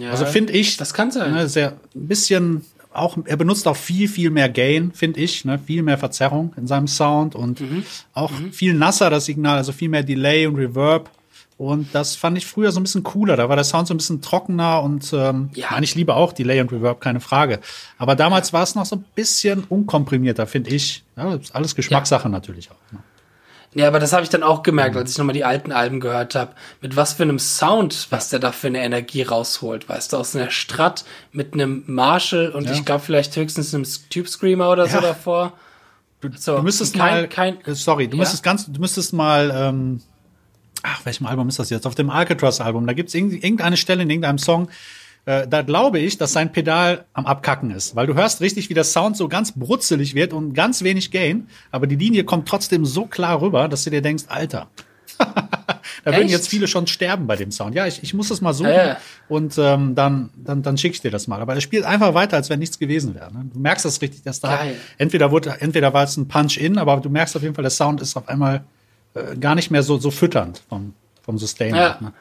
[0.00, 1.32] Ja, Also finde ich, Das kann sein.
[1.32, 5.58] Ne, sehr ein bisschen auch, er benutzt auch viel, viel mehr Gain, finde ich, ne,
[5.58, 7.84] viel mehr Verzerrung in seinem Sound und Mhm.
[8.14, 11.10] auch viel nasser das Signal, also viel mehr Delay und Reverb.
[11.58, 13.36] Und das fand ich früher so ein bisschen cooler.
[13.36, 15.76] Da war der Sound so ein bisschen trockener und ähm, Ja.
[15.80, 17.58] ich liebe auch Delay und Reverb, keine Frage.
[17.98, 21.02] Aber damals war es noch so ein bisschen unkomprimierter, finde ich.
[21.16, 22.92] Ja, alles Geschmackssache natürlich auch.
[22.92, 23.00] Ne?
[23.74, 25.00] Ja, aber das habe ich dann auch gemerkt, Mhm.
[25.02, 28.38] als ich nochmal die alten Alben gehört habe, mit was für einem Sound, was der
[28.38, 32.72] da für eine Energie rausholt, weißt du, aus einer Strat mit einem Marshall und Ja.
[32.72, 35.00] ich glaube vielleicht höchstens einem Tube Screamer oder so Ja.
[35.02, 35.52] davor.
[36.20, 38.22] Du, So, du müsstest kein- mal, kein- äh, sorry, du Ja?
[38.22, 40.00] müsstest ganz, du müsstest mal, ähm,
[40.82, 41.86] ach, welchem Album ist das jetzt?
[41.86, 44.68] Auf dem Alcatraz-Album, da gibt's irgend- irgendeine Stelle in irgendeinem Song,
[45.28, 48.74] äh, da glaube ich, dass sein Pedal am Abkacken ist, weil du hörst richtig, wie
[48.74, 52.86] der Sound so ganz brutzelig wird und ganz wenig Gain, aber die Linie kommt trotzdem
[52.86, 54.68] so klar rüber, dass du dir denkst, Alter.
[55.18, 56.30] da würden Echt?
[56.30, 57.74] jetzt viele schon sterben bei dem Sound.
[57.74, 58.96] Ja, ich, ich muss das mal suchen ja.
[59.28, 61.42] und ähm, dann, dann, dann schick ich dir das mal.
[61.42, 63.30] Aber er spielt einfach weiter, als wenn nichts gewesen wäre.
[63.30, 63.50] Ne?
[63.52, 64.76] Du merkst das richtig, dass da Geil.
[64.96, 68.00] entweder wurde, entweder war es ein Punch-In, aber du merkst auf jeden Fall, der Sound
[68.00, 68.64] ist auf einmal
[69.12, 71.74] äh, gar nicht mehr so, so fütternd vom, vom Sustain.
[71.74, 71.98] Ja.
[72.00, 72.14] Ne?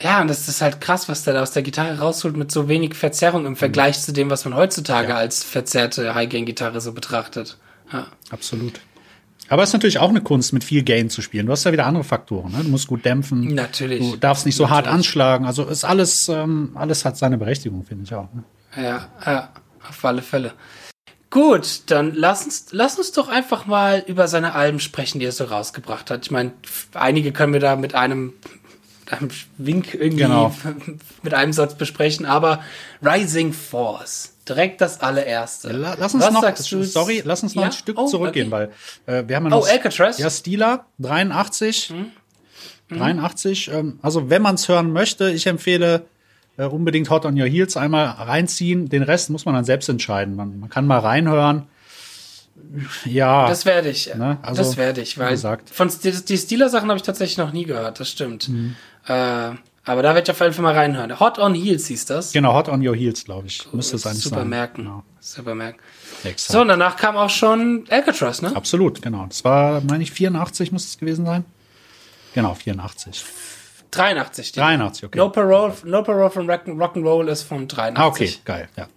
[0.00, 2.68] Ja, und das ist halt krass, was der da aus der Gitarre rausholt mit so
[2.68, 7.56] wenig Verzerrung im Vergleich zu dem, was man heutzutage als verzerrte High-Gain-Gitarre so betrachtet.
[7.92, 8.06] Ja.
[8.30, 8.80] Absolut.
[9.48, 11.46] Aber es ist natürlich auch eine Kunst, mit viel Gain zu spielen.
[11.46, 12.52] Du hast ja wieder andere Faktoren.
[12.52, 12.64] Ne?
[12.64, 13.54] Du musst gut dämpfen.
[13.54, 14.00] Natürlich.
[14.00, 15.06] Du darfst nicht so hart Natürlich.
[15.06, 15.46] anschlagen.
[15.46, 18.28] Also ist alles, ähm, alles hat seine Berechtigung, finde ich auch.
[18.32, 18.44] Ne?
[18.76, 19.50] Ja, ja,
[19.86, 20.52] auf alle Fälle.
[21.30, 25.32] Gut, dann lass uns, lass uns doch einfach mal über seine Alben sprechen, die er
[25.32, 26.24] so rausgebracht hat.
[26.24, 26.52] Ich meine,
[26.94, 28.34] einige können wir da mit einem,
[29.20, 30.54] einem Wink irgendwie Genau.
[31.22, 32.60] mit einem Satz besprechen, aber
[33.02, 35.72] Rising Force, direkt das allererste.
[35.72, 37.68] La- Lass uns Was noch, sorry, lass uns noch Ja?
[37.68, 38.68] ein Stück Oh, zurückgehen, okay.
[39.06, 39.62] weil äh, wir haben ja noch.
[39.62, 40.18] Oh, Alcatraz?
[40.18, 41.90] Ja, Stila, 83.
[41.90, 42.06] Mhm.
[42.98, 43.70] 83.
[43.72, 46.04] Ähm, also, wenn man es hören möchte, ich empfehle
[46.56, 48.88] äh, unbedingt Hot on Your Heels einmal reinziehen.
[48.88, 50.36] Den Rest muss man dann selbst entscheiden.
[50.36, 51.66] Man, man kann mal reinhören.
[53.04, 53.48] Ja.
[53.48, 54.14] Das werde ich.
[54.14, 54.38] Ne?
[54.42, 55.70] Also, das werde ich, weil gesagt.
[55.70, 58.50] von die, die Steeler-Sachen habe ich tatsächlich noch nie gehört, das stimmt.
[59.06, 59.50] Äh,
[59.86, 61.20] aber da werde ich auf jeden Fall mal reinhören.
[61.20, 62.32] Hot on Heels hieß das.
[62.32, 63.70] Genau, Hot on Your Heels, glaube ich.
[63.72, 64.48] Müsste es eigentlich Super sein.
[64.48, 64.82] merken.
[64.84, 65.02] Genau.
[65.20, 65.78] Super merken.
[66.22, 66.52] Exakt.
[66.52, 68.54] So, und danach kam auch schon Alcatraz, ne?
[68.56, 69.26] Absolut, genau.
[69.26, 71.44] Das war, meine ich, 84 muss es gewesen sein.
[72.34, 73.24] Genau, 84.
[73.90, 74.48] 83.
[74.48, 74.62] steht.
[74.62, 75.18] 83, okay.
[75.18, 77.98] No Parole, no Parole von Rock, Rock'n'Roll ist von 83.
[78.02, 78.88] Ah, okay, geil, ja.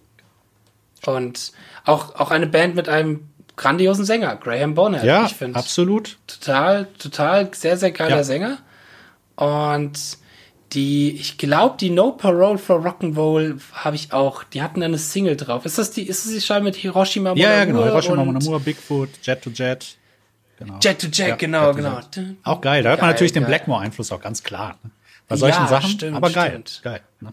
[1.06, 1.52] Und
[1.84, 5.04] auch, auch eine Band mit einem grandiosen Sänger, Graham Bonnet.
[5.04, 6.16] Ja, ich finde absolut.
[6.26, 8.24] total, total sehr, sehr geiler Ja.
[8.24, 8.58] Sänger.
[9.36, 9.98] Und
[10.72, 14.44] die, ich glaube, die No Parole for Rock'n'Roll habe ich auch.
[14.44, 15.64] Die hatten eine Single drauf.
[15.66, 17.84] Ist das die, ist das die Scheibe mit Hiroshima Ja, ja, genau.
[17.84, 19.96] Hiroshima und Monamur, Bigfoot, Jet to Jet.
[20.58, 20.78] Genau.
[20.80, 22.00] Jet to Jet, Ja, genau, Jet genau.
[22.00, 22.36] Jet.
[22.42, 22.82] Auch geil.
[22.82, 23.50] Da hört man Geil, natürlich den geil.
[23.50, 24.76] Blackmore-Einfluss auch ganz klar.
[24.82, 24.90] Ne?
[25.28, 25.90] Bei solchen Ja, Sachen.
[25.90, 26.50] stimmt, aber geil.
[26.50, 26.80] stimmt.
[26.82, 27.00] Geil.
[27.20, 27.32] Ne?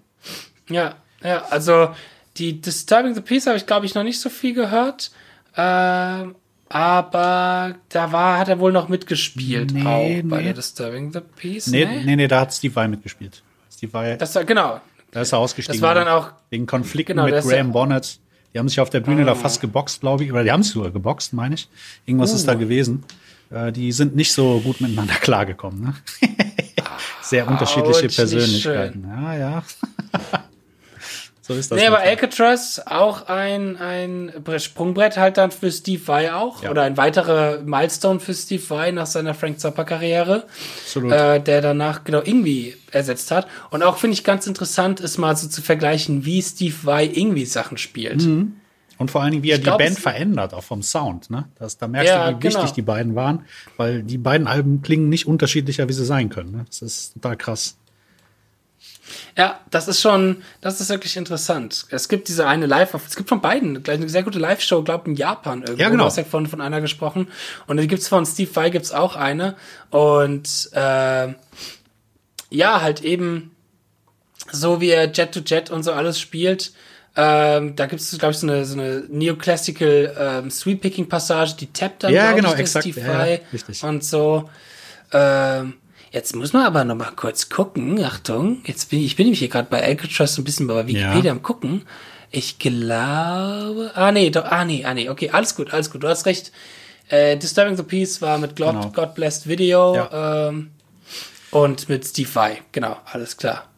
[0.69, 1.89] Ja, ja, also
[2.38, 5.11] die Disturbing the Peace habe ich, glaube ich, noch nicht so viel gehört.
[5.57, 6.35] Ähm,
[6.69, 10.43] aber da war, hat er wohl noch mitgespielt Nee, auch bei nee.
[10.45, 11.67] der Disturbing the Peace.
[11.67, 12.01] Nee, ne?
[12.03, 13.43] nee, nee, da hat Steve Vai mitgespielt.
[13.71, 14.81] Steve Vai, Das war, genau.
[15.11, 15.79] da ist er ausgestiegen.
[15.79, 18.19] Das war dann auch, Wegen Konflikten Genau, mit Graham Bonnet.
[18.53, 20.31] Die haben sich auf der Bühne da fast geboxt, glaube ich.
[20.31, 21.67] Oder die haben sich sogar geboxt, meine ich.
[22.05, 22.35] Irgendwas Uh.
[22.35, 23.03] ist da gewesen.
[23.51, 25.81] Äh, die sind nicht so gut miteinander klargekommen.
[25.81, 25.93] Ne?
[27.21, 29.05] Sehr unterschiedliche nicht Persönlichkeiten.
[29.07, 29.63] Ja, ja.
[31.47, 31.79] so ist das.
[31.79, 31.99] nee, aber.
[31.99, 36.63] Alcatraz auch ein, ein Bre- Sprungbrett halt dann für Steve Vai auch.
[36.63, 36.71] Ja.
[36.71, 40.45] Oder ein weiterer Milestone für Steve Vai nach seiner Frank Zappa-Karriere.
[40.84, 41.12] Absolut.
[41.12, 43.47] äh, der danach genau irgendwie ersetzt hat.
[43.69, 47.45] Und auch finde ich ganz interessant, ist mal so zu vergleichen, wie Steve Vai irgendwie
[47.45, 48.23] Sachen spielt.
[48.97, 51.29] Und vor allen Dingen, wie er Ich die glaub, Band verändert, auch vom Sound.
[51.29, 51.49] Ne?
[51.60, 52.73] Das, da merkst Ja, du, wie wichtig genau.
[52.73, 53.43] die beiden waren,
[53.75, 56.51] weil die beiden Alben klingen nicht unterschiedlicher, wie sie sein können.
[56.51, 56.65] Ne?
[56.69, 57.75] Das ist total krass.
[59.37, 61.85] Ja, das ist schon, das ist wirklich interessant.
[61.89, 65.09] Es gibt diese eine Live, es gibt von beiden gleich eine sehr gute Live-Show, glaube
[65.09, 65.81] in Japan irgendwo.
[65.81, 66.03] Ja, genau.
[66.03, 67.27] Du hast ja von, von einer gesprochen.
[67.67, 69.55] Und dann gibt's von Steve Vai gibt's auch eine.
[69.89, 71.33] Und äh,
[72.49, 73.55] ja, halt eben
[74.51, 76.73] so wie er Jet to Jet und so alles spielt.
[77.17, 82.13] Ähm, da gibt's, glaube ich, so eine, so eine Neoclassical ähm, Sweep-Picking-Passage, die tappt dann,
[82.13, 82.83] Ja, genau, ich, exakt.
[82.85, 83.83] Steve Ja, ja, richtig.
[83.83, 84.49] und so.
[85.13, 85.75] Ähm,
[86.15, 88.04] jetzt muss man aber noch mal kurz gucken.
[88.04, 91.25] Achtung, jetzt bin ich, ich bin nämlich hier gerade bei Alcatraz ein bisschen bei Wikipedia
[91.25, 91.32] Ja.
[91.32, 91.84] am gucken.
[92.32, 96.08] Ich glaube, ah nee, doch, ah nee, ah nee, okay, alles gut, alles gut, du
[96.08, 96.51] hast recht.
[97.10, 98.89] Äh, Disturbing the Peace war mit God, Genau.
[98.91, 100.47] God Blessed Video Ja.
[100.49, 100.71] ähm,
[101.51, 103.69] und mit Steve Vai, genau, alles klar.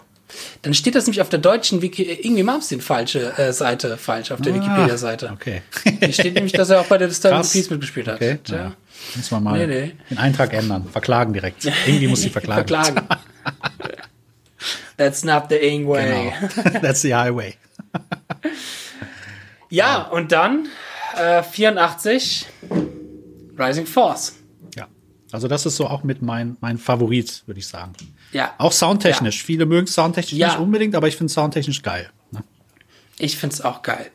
[0.62, 4.32] Dann steht das nämlich auf der deutschen Wiki, irgendwie Malmsteen den falsche äh, Seite falsch
[4.32, 5.30] auf der Wikipedia-Seite.
[5.30, 5.62] Ah, Okay.
[6.00, 8.15] Hier steht nämlich, dass er auch bei der Disturbing the Peace mitgespielt hat.
[8.15, 8.38] Okay.
[8.47, 8.73] Ja.
[9.15, 9.91] Muss man mal Nee, nee.
[10.10, 10.88] den Eintrag ändern.
[10.89, 11.65] Verklagen direkt.
[11.86, 12.67] Irgendwie muss sie verklagen.
[12.67, 13.07] Verklagen.
[14.97, 16.33] That's not the Ing way.
[16.55, 16.79] Genau.
[16.81, 17.55] That's the highway.
[19.69, 20.67] Ja, und dann
[21.17, 22.47] äh, 84
[23.57, 24.36] Rising Force.
[24.75, 24.88] Ja.
[25.31, 27.93] Also das ist so auch mit mein, mein Favorit, würde ich sagen.
[28.31, 28.53] Ja.
[28.57, 29.43] Auch soundtechnisch.
[29.43, 30.49] Viele mögen es soundtechnisch Ja.
[30.49, 32.10] nicht unbedingt, aber ich finde soundtechnisch geil.
[32.31, 32.41] Ne?
[33.19, 34.07] Ich find's auch geil.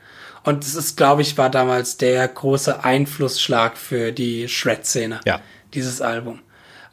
[0.44, 5.20] Und das ist, glaube ich, war damals der große Einflussschlag für die Shred-Szene.
[5.24, 5.40] Ja.
[5.74, 6.40] Dieses Album.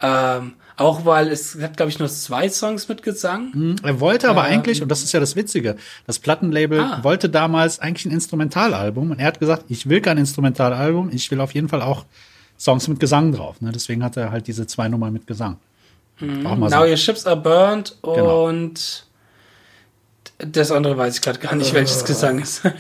[0.02, 3.76] Ähm, auch weil es hat, glaube ich, nur zwei Songs mit Gesang.
[3.84, 5.76] Er wollte aber eigentlich, und das ist ja das Witzige,
[6.08, 7.00] das Plattenlabel Ah.
[7.04, 11.42] wollte damals eigentlich ein Instrumentalalbum und er hat gesagt, ich will kein Instrumentalalbum, ich will
[11.42, 12.06] auf jeden Fall auch
[12.58, 13.60] Songs mit Gesang drauf.
[13.60, 13.72] Ne?
[13.74, 15.58] Deswegen hat er halt diese zwei Nummern mit Gesang.
[16.46, 16.90] Auch mal Now so.
[16.90, 18.48] Your Ships Are Burned Genau.
[18.48, 19.06] und
[20.38, 22.62] das andere weiß ich gerade gar nicht, welches Gesang ist.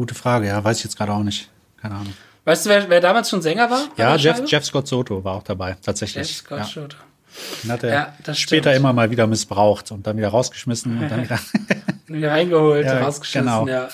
[0.00, 1.50] Gute Frage, ja, weiß ich jetzt gerade auch nicht.
[1.82, 2.14] Keine Ahnung.
[2.46, 3.82] weißt du, wer, wer damals schon Sänger war?
[3.98, 4.40] Ja, Jeff?
[4.46, 6.26] Jeff Scott Soto war auch dabei, tatsächlich.
[6.26, 6.64] Jeff Scott ja.
[6.64, 6.96] Schroeder.
[7.62, 8.76] Den hat er Ja, das später stimmt.
[8.76, 11.38] immer mal wieder missbraucht und dann wieder rausgeschmissen und dann wieder.
[12.06, 13.68] Wieder reingeholt, Ja, rausgeschissen, genau.
[13.68, 13.88] ja.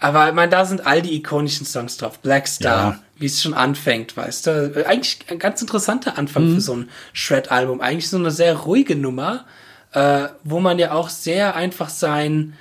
[0.00, 2.18] Aber ich meine, da sind all die ikonischen Songs drauf.
[2.18, 2.98] Black Star, Ja.
[3.16, 4.84] wie es schon anfängt, weißt du.
[4.84, 6.54] Eigentlich ein ganz interessanter Anfang Mhm.
[6.56, 7.80] für so ein Shred-Album.
[7.80, 9.44] Eigentlich so eine sehr ruhige Nummer,
[9.92, 12.54] äh, wo man ja auch sehr einfach sein,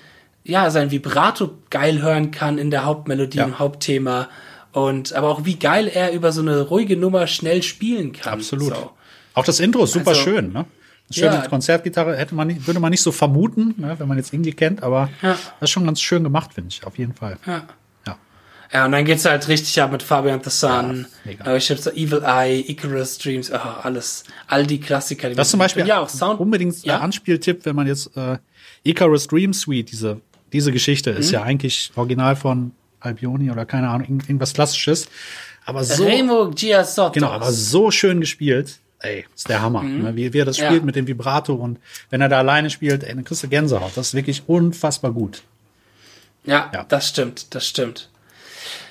[0.43, 3.45] ja, sein Vibrato geil hören kann in der Hauptmelodie, Ja.
[3.45, 4.29] im Hauptthema.
[4.71, 8.33] Und aber auch wie geil er über so eine ruhige Nummer schnell spielen kann.
[8.33, 8.75] Absolut.
[8.75, 8.91] So.
[9.35, 10.65] Auch das Intro ist super Also- schön, ne?
[11.11, 11.47] Schöne Ja.
[11.47, 14.81] Konzertgitarre hätte man nicht, würde man nicht so vermuten, ne, wenn man jetzt irgendwie kennt,
[14.81, 15.33] aber Ja.
[15.59, 17.37] das ist schon ganz schön gemacht, finde ich, auf jeden Fall.
[17.45, 17.63] Ja.
[18.07, 18.17] Ja.
[18.73, 21.91] Ja, und dann geht's halt richtig ab mit Fabian the Sun, Ja, äh, ich so
[21.91, 25.29] Evil Eye, Icarus Dreams, oh, alles, all die Klassiker.
[25.29, 26.39] Die Das zum Beispiel ja auch Sound.
[26.39, 26.95] unbedingt ja?
[26.95, 28.37] ein Anspieltipp, wenn man jetzt äh,
[28.83, 30.21] Icarus Dream Suite, diese,
[30.53, 31.33] diese Geschichte ist Mhm.
[31.33, 35.07] ja eigentlich original von Albioni oder keine Ahnung, irgend- irgendwas Klassisches.
[35.65, 37.11] Aber so, Remo Giasotto.
[37.13, 38.79] genau, aber so schön gespielt.
[38.99, 39.83] ey, ist der Hammer.
[39.83, 40.15] Ne?
[40.15, 40.81] Wie, wie er das spielt Ja.
[40.85, 41.77] mit dem Vibrato und
[42.09, 43.91] wenn er da alleine spielt, ey, dann kriegst du Gänsehaut.
[43.95, 45.41] Das ist wirklich unfassbar gut.
[46.45, 46.85] Ja, Ja.
[46.87, 48.09] das stimmt, das stimmt.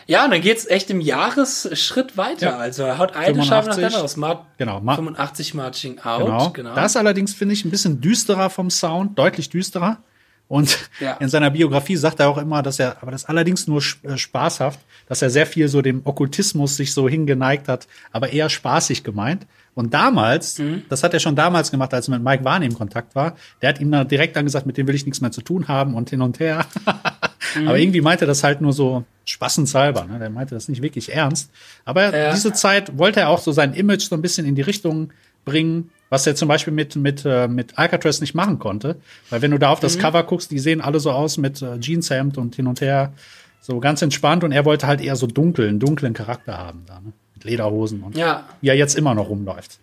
[0.06, 2.46] Ja, und dann geht's echt im Jahresschritt weiter.
[2.50, 2.56] Ja.
[2.58, 3.84] Also er haut eine Scheibe nach der 85.
[3.86, 4.16] anderen aus.
[4.18, 6.24] Mar Genau, Ma- 85 Marching Out.
[6.26, 6.50] Genau.
[6.50, 6.74] Genau.
[6.74, 9.96] Das allerdings finde ich ein bisschen düsterer vom Sound, deutlich düsterer.
[10.52, 11.12] Und Ja.
[11.14, 14.78] in seiner Biografie sagt er auch immer, dass er, aber das allerdings nur äh, spaßhaft,
[15.08, 19.46] dass er sehr viel so dem Okkultismus sich so hingeneigt hat, aber eher spaßig gemeint.
[19.74, 20.82] Und damals, Mhm.
[20.90, 23.70] das hat er schon damals gemacht, als er mit Mike Warney im Kontakt war, der
[23.70, 25.94] hat ihm dann direkt dann gesagt, mit dem will ich nichts mehr zu tun haben
[25.94, 26.66] und hin und her.
[27.56, 27.68] Mhm.
[27.68, 30.18] Aber irgendwie meinte er das halt nur so spaßenshalber, ne?
[30.20, 31.50] Der meinte das nicht wirklich ernst.
[31.84, 32.32] Aber Ja.
[32.32, 35.10] diese Zeit wollte er auch so sein Image so ein bisschen in die Richtung
[35.44, 38.96] bringen, was er zum Beispiel mit, mit, äh, mit Alcatraz nicht machen konnte.
[39.30, 40.00] Weil wenn du da auf das Mhm.
[40.00, 43.12] Cover guckst, die sehen alle so aus mit äh, Jeanshemd und hin und her.
[43.60, 46.94] So ganz entspannt und er wollte halt eher so dunkel, einen dunklen Charakter haben da,
[47.00, 47.12] ne?
[47.34, 49.78] Mit Lederhosen und Ja, wie er jetzt immer noch rumläuft.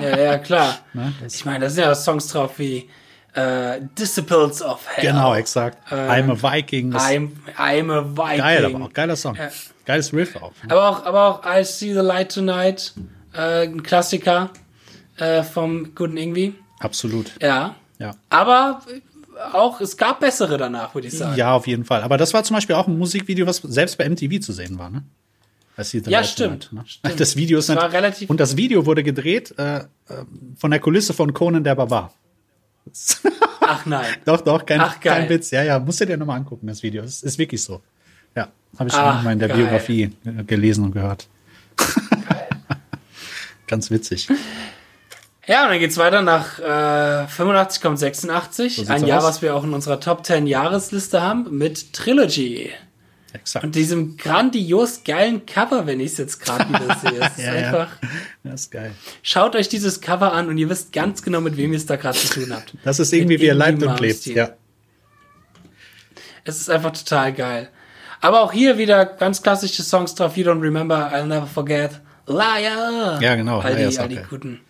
[0.00, 0.78] ja, ja, klar.
[0.94, 1.12] Ne?
[1.26, 2.88] Ich meine, da sind ja Songs drauf wie
[3.34, 5.06] äh, Disciples of Hell.
[5.12, 5.78] genau, exakt.
[5.92, 6.94] Äh, I'm a Viking.
[6.94, 8.38] I'm, I'm a Viking.
[8.38, 9.34] geil, aber auch geiler Song.
[9.36, 9.48] Ja.
[9.86, 10.52] Geiles Riff auch.
[10.62, 10.70] ne?
[10.70, 12.94] Aber auch, aber auch I See the Light Tonight,
[13.34, 14.50] äh, ein Klassiker
[15.16, 16.54] äh, vom guten Ingwie.
[16.80, 17.32] Absolut.
[17.40, 17.76] Ja.
[17.98, 18.14] Ja.
[18.30, 18.82] Aber
[19.52, 21.36] auch, es gab bessere danach, würde ich sagen.
[21.36, 22.02] Ja, auf jeden Fall.
[22.02, 24.90] Aber das war zum Beispiel auch ein Musikvideo, was selbst bei MTV zu sehen war,
[24.90, 25.04] ne?
[25.76, 26.82] Ja, stimmt, Tonight, ne?
[26.86, 27.20] stimmt.
[27.20, 29.82] Das Video ist Das war relativ- und das Video wurde gedreht äh, äh,
[30.56, 32.14] von der Kulisse von Conan der Barbar.
[33.60, 34.06] Ach nein.
[34.24, 35.50] Doch, doch, kein, Ach, kein Witz.
[35.50, 37.02] Ja, ja, musst du dir nochmal angucken, das Video.
[37.02, 37.82] Es ist wirklich so.
[38.36, 38.48] Ja,
[38.78, 39.56] habe ich schon Ach, mal in der geil.
[39.58, 41.26] Biografie äh, gelesen und gehört.
[43.66, 44.28] Ganz witzig.
[45.46, 48.76] Ja, und dann geht's weiter nach äh, 85 kommt 86.
[48.76, 49.24] sieht's ein Jahr, aus.
[49.24, 52.70] was wir auch in unserer Top 10 Jahresliste haben, mit Trilogy.
[53.34, 53.64] Exakt.
[53.64, 57.20] Und diesem grandios geilen Cover, wenn ich es jetzt gerade wieder sehe.
[57.20, 57.66] Es ist Ja, ja.
[57.66, 57.88] einfach.
[58.44, 58.92] Das ist geil.
[59.22, 61.96] Schaut euch dieses Cover an und ihr wisst ganz genau, mit wem ihr es da
[61.96, 62.74] gerade zu tun habt.
[62.84, 64.26] Das ist irgendwie, Mit wie Ingwie lebt und lebt.
[64.26, 64.50] Ja.
[66.44, 67.68] Es ist einfach total geil.
[68.20, 70.36] Aber auch hier wieder ganz klassische Songs drauf.
[70.36, 72.00] You don't remember, I'll never forget.
[72.26, 73.20] Liar.
[73.20, 74.60] Ja, genau, All die, all die guten.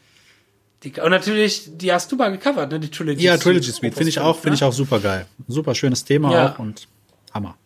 [0.85, 2.79] Die, und natürlich, die hast du mal gecovert, ne?
[2.79, 3.43] Die Trilogy Ja, Suite.
[3.43, 5.27] Trilogy Suite finde ich auch, finde ich auch super geil.
[5.49, 6.53] Super schönes Thema Ja.
[6.53, 6.87] auch und
[7.33, 7.57] Hammer.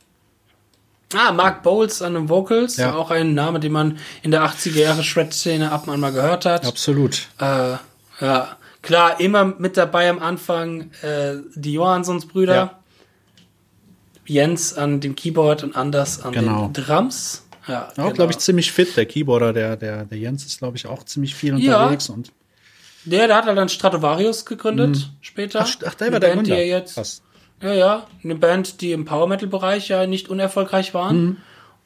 [1.15, 2.77] Ah, Mark Bowles an den Vocals.
[2.77, 2.95] Ja.
[2.95, 6.45] Auch ein Name, den man in der 80er Jahre Shred-Szene ab und an mal gehört
[6.45, 6.67] hat.
[6.67, 7.29] Absolut.
[7.41, 7.77] Äh,
[8.21, 12.55] ja, klar, immer mit dabei am Anfang äh, die Johanssons Brüder.
[12.55, 12.79] Ja.
[14.27, 16.69] Jens an dem Keyboard und Anders an Genau.
[16.69, 17.45] den Drums.
[17.67, 18.11] Ja, Auch, genau.
[18.13, 18.97] glaube ich, ziemlich fit.
[18.97, 21.83] Der Keyboarder, der, der, der Jens ist, glaube ich, auch ziemlich viel Ja.
[21.85, 22.09] unterwegs.
[22.11, 22.31] Und
[23.11, 25.61] Der, der hat halt dann Stratovarius gegründet später.
[25.61, 25.67] Mhm.
[25.67, 26.57] ach, ach, der war der Band, Gründer.
[26.57, 27.23] Die er jetzt, Krass.
[27.63, 31.23] ja, ja, eine Band, die im Power Metal Bereich ja nicht unerfolgreich waren.
[31.25, 31.37] Mhm.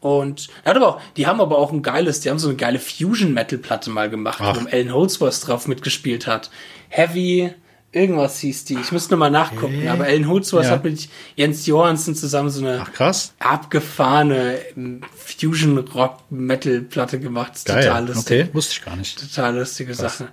[0.01, 2.57] Und er hat aber auch, die haben aber auch ein geiles, die haben so eine
[2.57, 4.57] geile Fusion Metal Platte mal gemacht, Ach.
[4.61, 6.51] wo Alan Holdsworth drauf mitgespielt hat.
[6.89, 7.55] Heavy,
[7.93, 8.79] irgendwas hieß die.
[8.81, 9.81] Ich müsste nur mal nachgucken.
[9.83, 10.70] Äh, Aber Alan Holdsworth ja.
[10.73, 13.35] hat mit Jens Johansson zusammen so eine Ach, krass.
[13.39, 17.64] abgefahrene ähm, Fusion Rock Metal Platte gemacht.
[17.64, 17.85] Geil.
[17.85, 18.41] Total lustig.
[18.43, 19.20] Okay, wusste ich gar nicht.
[19.20, 20.29] Total lustige Sache.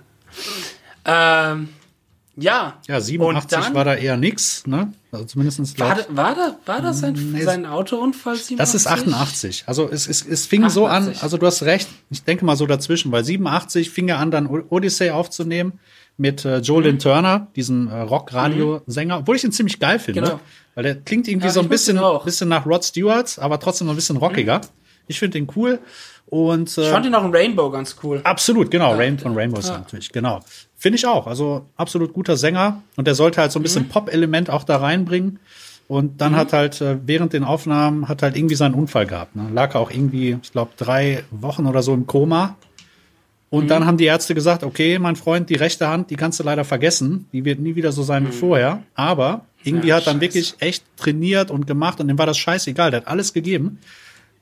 [1.04, 1.68] Ähm,
[2.36, 2.78] ja.
[2.88, 4.92] Ja, 87 Und dann- war da eher nix, ne?
[5.12, 8.36] Also zumindest War, da- war, da, war das sein, Nee, sein Autounfall?
[8.56, 9.64] Das ist 88.
[9.66, 11.22] Also es, es, es fing so an, 88.
[11.22, 14.46] also du hast recht, ich denke mal so dazwischen, weil 87 fing er an, dann
[14.46, 15.80] Odyssey aufzunehmen
[16.16, 16.62] mit äh, Mhm.
[16.62, 20.20] Joe Lynn Turner, diesem äh, Rock-Radio-Sänger, obwohl ich ihn ziemlich geil finde.
[20.22, 20.40] Genau.
[20.76, 23.86] Weil der klingt irgendwie Ja, so ein ich bisschen, bisschen nach Rod Stewart, aber trotzdem
[23.88, 24.60] noch ein bisschen rockiger.
[25.08, 25.80] Ich finde den cool.
[26.26, 28.20] Und Ich äh, fand ihn auch im Rainbow ganz cool.
[28.22, 28.94] Absolut, genau.
[28.94, 30.40] Rain von Rainbow Sound natürlich, genau.
[30.82, 31.26] Finde ich auch.
[31.26, 32.82] Also absolut guter Sänger.
[32.96, 35.38] Und der sollte halt so ein bisschen Pop-Element auch da reinbringen.
[35.88, 39.36] Und dann hat halt äh, während den Aufnahmen hat halt irgendwie seinen Unfall gehabt.
[39.36, 39.48] Ne?
[39.52, 42.56] Lag er auch irgendwie, ich glaube, drei Wochen oder so im Koma.
[43.50, 46.44] Und dann haben die Ärzte gesagt, okay, mein Freund, die rechte Hand, die kannst du
[46.44, 47.26] leider vergessen.
[47.32, 48.82] Die wird nie wieder so sein wie vorher.
[48.94, 50.20] Aber irgendwie Ja, hat dann scheiße.
[50.22, 52.90] wirklich echt trainiert und gemacht und dem war das scheißegal.
[52.92, 53.80] Der hat alles gegeben.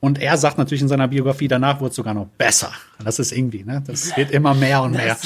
[0.01, 2.70] Und er sagt natürlich in seiner Biografie, danach wurde es sogar noch besser.
[3.03, 3.82] Das ist irgendwie, ne?
[3.84, 5.16] Das wird immer mehr und mehr.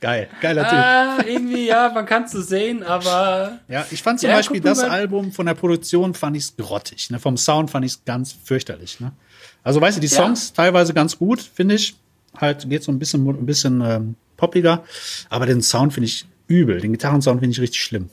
[0.00, 0.72] Geil, geiler Typ.
[0.78, 4.60] Ah, irgendwie, ja, man kann es so sehen, aber Ja, ich fand zum Ja, Beispiel
[4.60, 7.10] das Album von der Produktion fand ich's grottig.
[7.10, 7.18] Ne?
[7.18, 9.00] Vom Sound fand ich's ganz fürchterlich.
[9.00, 9.12] Ne?
[9.64, 10.16] Also weißt du, die Ja.
[10.22, 11.96] Songs teilweise ganz gut, finde ich.
[12.36, 14.84] Halt geht so ein bisschen, ein bisschen ähm, poppiger.
[15.30, 16.80] Aber den Sound finde ich übel.
[16.80, 18.10] Den Gitarrensound finde ich richtig schlimm.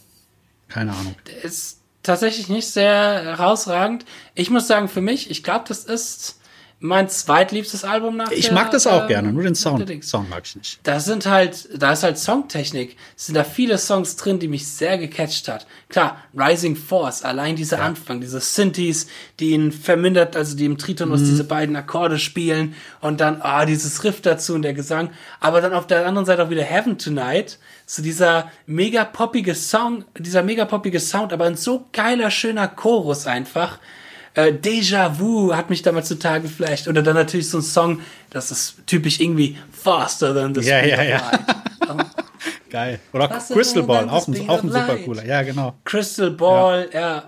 [0.70, 1.16] Keine Ahnung.
[1.44, 4.06] ist tatsächlich nicht sehr herausragend.
[4.36, 6.40] Ich muss sagen, für mich, ich glaube, das ist
[6.86, 9.90] mein zweitliebstes Album nach Ich der, mag das auch ähm, gerne, nur den Sound.
[10.04, 10.80] Sound mag ich nicht.
[10.84, 12.98] Da sind halt, da ist halt Songtechnik.
[13.16, 15.66] Sind da viele Songs drin, die mich sehr gecatcht hat.
[15.88, 19.08] Klar, Rising Force, allein dieser Anfang, diese Synthes,
[19.40, 21.26] die ihn vermindert, also die im Tritonus Mhm.
[21.26, 25.10] diese beiden Akkorde spielen und dann, ah, dieses Riff dazu und der Gesang.
[25.40, 30.04] Aber dann auf der anderen Seite auch wieder Heaven Tonight, so dieser mega poppige Song,
[30.18, 33.80] dieser mega poppige Sound, aber ein so geiler, schöner Chorus einfach.
[34.36, 36.88] Äh, Déjà vu hat mich damals total geflasht.
[36.88, 38.00] Oder dann natürlich so ein Song,
[38.32, 41.32] das ist typisch irgendwie faster than the Ja, speed ja, ja.
[41.32, 42.06] light.
[42.70, 43.00] Geil.
[43.14, 45.24] Oder Was Crystal Ball, auch ein, auch ein super cooler.
[45.26, 45.76] Ja, genau.
[45.86, 47.26] Crystal Ball, ja.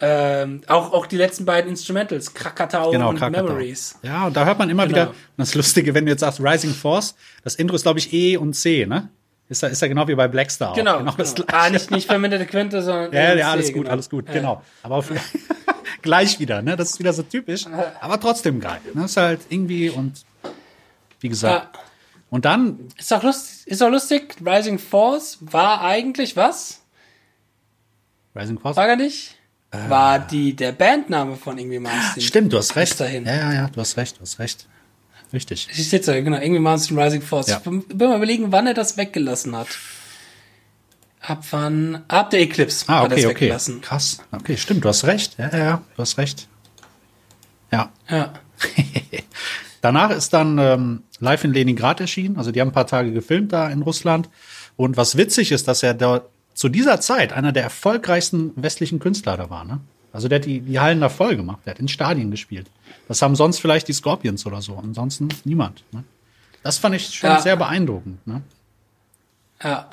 [0.00, 3.44] Ähm, auch, auch die letzten beiden Instrumentals, Krakatau Genau, und Krakatau.
[3.48, 3.96] Memories.
[4.02, 4.96] Ja, und da hört man immer Genau.
[4.96, 8.12] wieder, und das Lustige, wenn du jetzt sagst Rising Force, das Intro ist, glaube ich,
[8.12, 9.08] E und C, ne?
[9.48, 10.74] Ist ja, ist ja genau wie bei Blackstar.
[10.74, 10.96] Genau.
[10.98, 11.16] Auch.
[11.16, 11.44] genau genau.
[11.52, 13.12] Ah, nicht, nicht verminderte Quinte, sondern.
[13.12, 13.90] Ja, ENC, ja, alles gut, genau.
[13.90, 14.34] alles gut, Ja.
[14.34, 14.62] genau.
[14.82, 15.10] Aber auf,
[16.02, 16.76] gleich wieder, ne?
[16.76, 17.66] Das ist wieder so typisch,
[18.00, 18.80] aber trotzdem geil.
[18.94, 19.04] Ne?
[19.04, 20.24] Ist halt irgendwie und
[21.20, 21.74] wie gesagt.
[21.74, 21.80] Ja.
[22.30, 24.36] Und dann, Ist auch lustig, ist auch lustig.
[24.44, 26.82] Rising Force war eigentlich was?
[28.34, 28.76] Rising Force.
[28.76, 29.36] War er nicht?
[29.70, 31.92] War die, der Bandname von Malmsteen.
[32.16, 32.20] Äh.
[32.20, 32.98] Stimmt, du hast recht.
[33.00, 33.26] dahin.
[33.26, 34.66] Ja, ja, ja, du hast recht, du hast recht.
[35.32, 35.68] Richtig.
[35.70, 37.48] Ich so, genau, Ingwie Malmsteen Rising Force.
[37.48, 37.58] Ja.
[37.58, 39.68] Ich bin bin mal überlegen, wann er das weggelassen hat.
[41.20, 42.02] Ab wann?
[42.08, 43.28] Ab der Eclipse Ah, okay, okay.
[43.46, 43.80] weggelassen.
[43.80, 44.18] Krass.
[44.30, 45.36] Okay, stimmt, du hast recht.
[45.38, 46.48] Ja, ja, ja, du hast recht.
[47.70, 47.90] Ja.
[48.08, 48.32] Ja.
[49.80, 52.36] Danach ist dann ähm, live in Leningrad erschienen.
[52.36, 54.28] Also die haben ein paar Tage gefilmt da in Russland.
[54.76, 56.22] Und was witzig ist, dass er da
[56.54, 59.64] zu dieser Zeit einer der erfolgreichsten westlichen Künstler da war.
[59.64, 59.80] Ne?
[60.12, 61.60] Also der hat die, die Hallen da voll gemacht.
[61.66, 62.68] Der hat in Stadien gespielt.
[63.06, 64.76] Das haben sonst vielleicht die Scorpions oder so.
[64.76, 65.84] Ansonsten niemand.
[65.92, 66.02] Ne?
[66.62, 67.40] Das fand ich schon Ja.
[67.40, 68.26] sehr beeindruckend.
[68.26, 68.42] Ne?
[69.62, 69.88] Ja.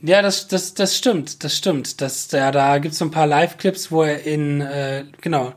[0.00, 2.00] Ja, das, das, das stimmt, das stimmt.
[2.00, 5.54] Das, ja, da gibt's so ein paar Live-Clips, wo er in, äh, genau,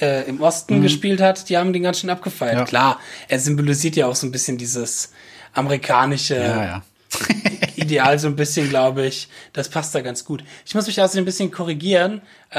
[0.00, 2.54] äh, im Osten gespielt hat, die haben den ganz schön abgefeiert.
[2.54, 2.60] Mhm.
[2.60, 2.64] Ja.
[2.64, 5.12] Klar, er symbolisiert ja auch so ein bisschen dieses
[5.52, 6.82] amerikanische Ja, ja.
[7.90, 9.28] Ideal, so ein bisschen, glaube ich.
[9.52, 10.44] Das passt da ganz gut.
[10.64, 12.22] Ich muss mich also ein bisschen korrigieren.
[12.52, 12.58] Äh,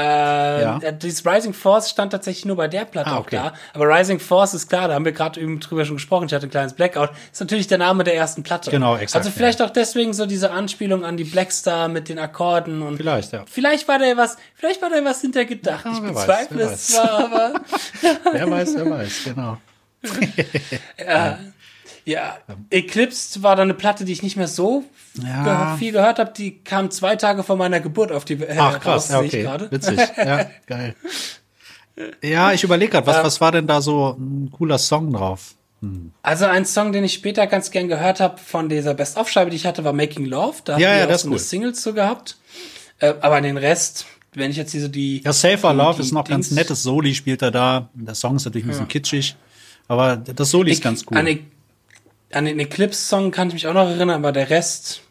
[0.62, 0.78] Ja.
[0.92, 3.36] Dieses Rising Force stand tatsächlich nur bei der Platte Ah, auch okay.
[3.36, 3.52] da.
[3.74, 6.26] Aber Rising Force ist klar, da haben wir gerade eben drüber schon gesprochen.
[6.26, 7.10] Ich hatte ein kleines Blackout.
[7.32, 8.70] Ist natürlich der Name der ersten Platte.
[8.70, 12.82] Genau, exakt, Also vielleicht auch deswegen so diese Anspielung an die Blackstar mit den Akkorden
[12.82, 13.44] und Vielleicht, ja.
[13.50, 15.84] Vielleicht war da was, vielleicht war da was hintergedacht.
[15.84, 17.54] Ja, ich bezweifle es zwar, aber
[18.32, 19.58] Wer weiß, wer weiß, genau.
[21.06, 21.38] ja.
[22.70, 24.84] Eclipse war dann eine Platte, die ich nicht mehr so
[25.22, 25.76] Ja.
[25.78, 26.32] viel gehört habe.
[26.36, 29.70] Die kam zwei Tage vor meiner Geburt auf die äh, Ach krass, raus, ja, okay.
[29.70, 29.98] Witzig.
[30.16, 30.94] Ja, geil.
[32.22, 35.54] Ja, ich überlege gerade, was, was war denn da so ein cooler Song drauf?
[36.22, 39.66] Also ein Song, den ich später ganz gern gehört habe von dieser Best-of-Scheibe, die ich
[39.66, 40.58] hatte, war Making Love.
[40.64, 41.38] Da Ja, hatten ja, wir auch so ist eine cool.
[41.40, 42.36] Single zu gehabt.
[43.00, 46.50] Äh, aber den Rest, wenn ich jetzt diese die Ja, Safer Love ist noch ganz
[46.52, 47.88] nettes Soli spielt er da.
[47.94, 49.34] Der Song ist natürlich ein bisschen kitschig,
[49.88, 51.18] aber das Soli ist ganz cool.
[51.18, 51.40] An, E-
[52.32, 55.02] an den Eclipse-Song kann ich mich auch noch erinnern, aber der Rest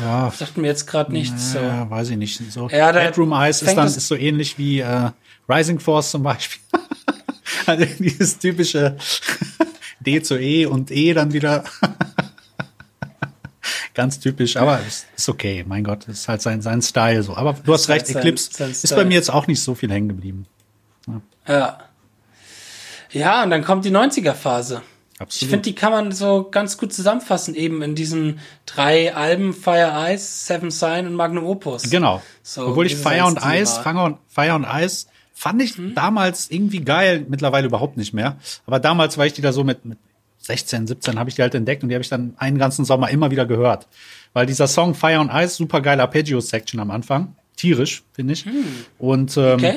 [0.00, 1.58] ja, sagt mir jetzt gerade nichts so.
[1.58, 2.40] ja, weiß ich nicht.
[2.52, 5.10] So Ja, Bedroom Eyes ist dann ist so ähnlich wie äh,
[5.48, 6.60] Rising Force zum Beispiel.
[7.66, 8.96] also dieses typische
[10.00, 11.64] D zu E und E dann wieder.
[13.94, 15.64] Ganz typisch, aber ist, ist okay.
[15.66, 17.36] Mein Gott, ist halt sein, sein Style so.
[17.36, 19.76] Aber du hast halt recht, sein- Eclipse sein ist bei mir jetzt auch nicht so
[19.76, 20.46] viel hängen geblieben.
[21.46, 21.78] Ja.
[23.12, 24.82] Ja, und dann kommt die 90er-Phase.
[25.14, 25.50] Ich Absolut.
[25.50, 30.46] finde, die kann man so ganz gut zusammenfassen, eben in diesen drei Alben, Fire Ice,
[30.46, 31.88] Seven Sign und Magnum Opus.
[31.88, 32.20] Genau.
[32.42, 33.52] So, Obwohl ich Fire und war.
[33.82, 38.38] Fire und, Fire und Eis fand ich damals irgendwie geil, mittlerweile überhaupt nicht mehr.
[38.66, 39.98] Aber damals war ich die da so mit, mit
[40.40, 43.08] 16, 17 habe ich die halt entdeckt und die habe ich dann einen ganzen Sommer
[43.10, 43.86] immer wieder gehört.
[44.32, 47.36] Weil dieser Song Fire und Ice, super geile Arpeggio-Section am Anfang.
[47.56, 48.46] Tierisch, finde ich.
[48.98, 49.76] Und ähm, Okay?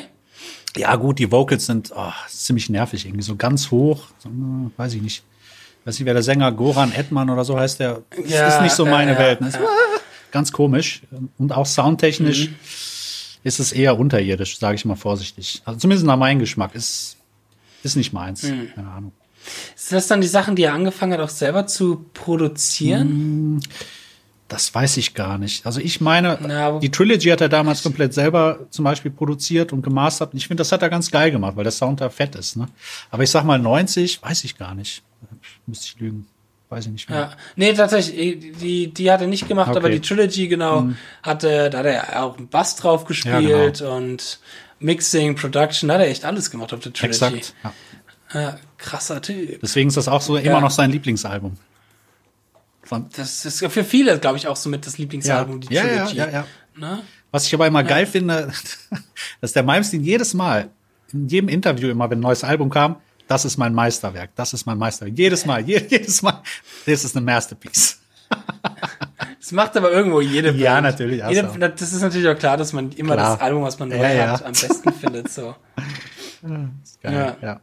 [0.75, 4.05] Ja, gut, die Vocals sind oh, ziemlich nervig, irgendwie so ganz hoch.
[4.19, 4.31] So, äh,
[4.77, 5.23] weiß ich nicht.
[5.85, 8.85] Weiß nicht, wer der Sänger Goran Edman oder so heißt, der Ja, ist nicht so
[8.85, 9.41] ja, meine ja, Welt.
[9.41, 9.47] Ne?
[9.47, 9.59] Ist,
[10.31, 11.01] Ganz komisch.
[11.37, 12.55] Und auch soundtechnisch Mhm.
[13.43, 15.61] ist es eher unterirdisch, sage ich mal vorsichtig.
[15.63, 16.75] Also zumindest nach meinem Geschmack.
[16.75, 17.15] Ist,
[17.83, 18.43] ist nicht meins.
[18.43, 18.69] Mhm.
[18.75, 19.11] Keine Ahnung.
[19.75, 23.61] Sind das dann die Sachen, die er angefangen hat, auch selber zu produzieren?
[24.47, 25.65] Das weiß ich gar nicht.
[25.65, 29.81] Also ich meine, aber- die Trilogy hat er damals komplett selber zum Beispiel produziert und
[29.81, 30.31] gemastert.
[30.31, 32.55] Und ich finde, das hat er ganz geil gemacht, weil der Sound da fett ist.
[32.55, 32.67] Ne?
[33.11, 35.03] Aber ich sag mal 90, weiß ich gar nicht.
[35.65, 36.27] Müsste ich lügen.
[36.69, 37.19] Weiß ich nicht mehr.
[37.19, 37.31] Ja.
[37.55, 39.77] Nee, tatsächlich, die, die hat er nicht gemacht, Okay.
[39.79, 40.89] aber die Trilogy, genau,
[41.23, 44.39] hatte, da hat er auch einen Bass drauf gespielt und
[44.79, 47.15] Mixing, Production, da hat er echt alles gemacht auf der Trilogy.
[47.37, 47.53] Exakt.
[47.63, 47.73] Ja.
[48.41, 49.59] Ja, krasser Typ.
[49.61, 50.59] Deswegen ist das auch so immer Ja.
[50.61, 51.55] noch sein Lieblingsalbum.
[53.15, 56.17] Das ist für viele, glaube ich, auch so mit das Lieblingsalbum, die ja, ja, Trilogy.
[56.17, 56.45] ja, ja.
[56.75, 57.01] Ne?
[57.31, 58.51] Was ich aber immer geil finde,
[59.41, 60.69] dass der Malmsteen jedes Mal,
[61.11, 64.65] in jedem Interview immer, wenn ein neues Album kam, das ist mein Meisterwerk, das ist
[64.65, 65.17] mein Meisterwerk.
[65.17, 66.41] Jedes Mal, jedes Mal,
[66.85, 67.99] das ist eine Masterpiece.
[69.39, 70.61] Das macht aber irgendwo jede Band.
[70.61, 71.23] Ja, natürlich.
[71.29, 73.37] Jede, das ist natürlich auch klar, dass man immer klar.
[73.37, 74.31] das Album, was man neu ja, ja.
[74.31, 75.31] hat, am besten findet.
[75.31, 75.55] So.
[77.01, 77.61] Geil, ja.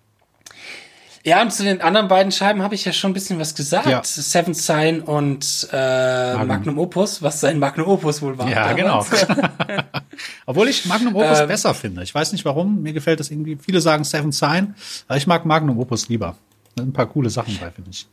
[1.24, 1.42] Ja.
[1.42, 3.86] Und zu den anderen beiden Scheiben habe ich ja schon ein bisschen was gesagt.
[3.86, 4.02] Ja.
[4.04, 6.48] Seven Sign und äh, Magnum.
[6.48, 8.48] Magnum Opus, was sein Magnum Opus wohl war.
[8.48, 9.10] Ja, damals.
[9.10, 9.42] genau.
[10.46, 12.02] Obwohl ich Magnum Opus ähm, besser finde.
[12.02, 12.82] Ich weiß nicht warum.
[12.82, 13.56] Mir gefällt das irgendwie.
[13.56, 14.74] Viele sagen Seven Sign,
[15.08, 16.36] aber ich mag Magnum Opus lieber.
[16.74, 18.06] Da sind ein paar coole Sachen bei, finde ich.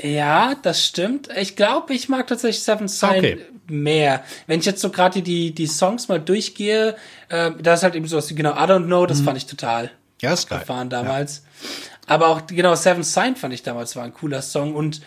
[0.00, 1.28] Ja, das stimmt.
[1.36, 3.38] Ich glaube, ich mag tatsächlich Seven Sign okay.
[3.66, 4.22] mehr.
[4.46, 6.94] Wenn ich jetzt so gerade die, die Songs mal durchgehe,
[7.28, 9.24] äh, da ist halt eben sowas wie genau I Don't Know, das mhm.
[9.24, 9.90] fand ich total
[10.20, 10.60] ja, ist geil.
[10.60, 11.38] gefahren damals.
[11.38, 11.97] Ja.
[12.08, 15.02] Aber auch genau Seven Sign fand ich damals war ein cooler Song und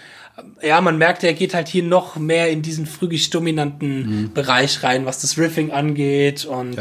[0.61, 4.33] äh, ja, man merkt, er geht halt hier noch mehr in diesen phrygisch dominanten mhm.
[4.33, 6.77] Bereich rein, was das Riffing angeht und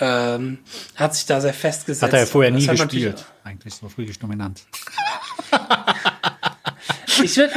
[0.00, 0.34] ja.
[0.36, 0.58] ähm,
[0.96, 2.02] hat sich da sehr festgesetzt.
[2.02, 4.62] Hat er ja vorher nie gespielt, eigentlich so phrygisch dominant.
[7.22, 7.52] ich würde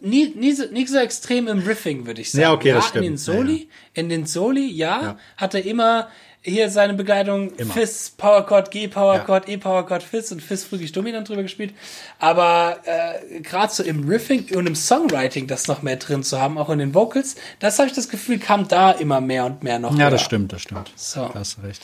[0.00, 2.42] nie, nie, so, nie so extrem im Riffing, würde ich sagen.
[2.42, 3.06] Ja, okay, ja, das stimmt.
[3.06, 3.66] In den Soli, ja, ja.
[3.94, 6.08] in den Soli, ja, ja, hat er immer
[6.44, 7.72] hier seine Begleitung Immer.
[7.72, 9.54] Fizz, Power Chord, G Power Chord, ja.
[9.54, 11.74] E Power Chord, Fizz und Fizz wirklich dominant drüber gespielt.
[12.18, 16.58] Aber äh, gerade so im Riffing und im Songwriting das noch mehr drin zu haben,
[16.58, 19.78] auch in den Vocals, das habe ich das Gefühl, kam da immer mehr und mehr
[19.78, 19.92] noch.
[19.92, 20.10] Ja, höher.
[20.10, 20.92] das stimmt, das stimmt.
[20.96, 21.30] So.
[21.32, 21.82] Da hast recht.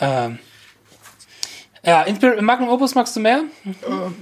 [0.00, 0.38] Ähm,
[1.84, 3.42] ja, Inspir Magnum Opus magst du mehr?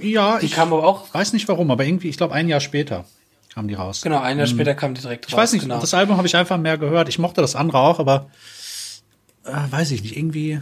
[0.01, 1.13] Äh, ja, die ich kam aber auch.
[1.13, 3.05] Weiß nicht warum, aber irgendwie, ich glaube, ein Jahr später
[3.53, 4.01] kam die raus.
[4.01, 4.55] Genau, ein Jahr hm.
[4.55, 5.31] später kam die direkt raus.
[5.31, 5.79] Ich weiß nicht, genau.
[5.79, 7.07] das Album habe ich einfach mehr gehört.
[7.07, 8.27] Ich mochte das andere auch, aber
[9.45, 10.61] äh, weiß ich nicht, irgendwie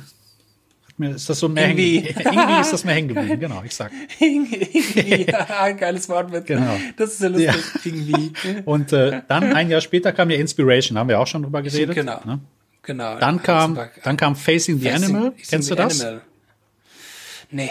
[0.99, 1.97] mir, ist das so mehr irgendwie.
[2.07, 3.91] irgendwie ist das mehr hängen geblieben, genau, ich sag.
[4.19, 6.45] irgendwie, ja, geiles Wort mit.
[6.45, 6.77] Genau.
[6.97, 7.91] Das ist ja lustig, ja.
[7.91, 8.32] irgendwie.
[8.65, 11.95] Und äh, dann ein Jahr später kam ja Inspiration, haben wir auch schon drüber geredet.
[11.95, 12.19] Genau.
[12.25, 12.39] Ne?
[12.84, 13.17] Genau.
[13.17, 15.34] Dann kam, dann kam Facing the Facing, Animal.
[15.49, 16.01] Kennst du das?
[16.01, 16.21] Animal.
[17.51, 17.69] Nee.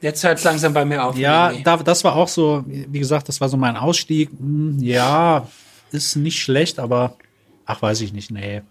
[0.00, 1.16] Jetzt hört es langsam bei mir auf.
[1.16, 4.30] Ja, da, das war auch so, wie gesagt, das war so mein Ausstieg.
[4.30, 5.48] Hm, ja,
[5.92, 7.16] ist nicht schlecht, aber
[7.64, 8.62] ach, weiß ich nicht, nee.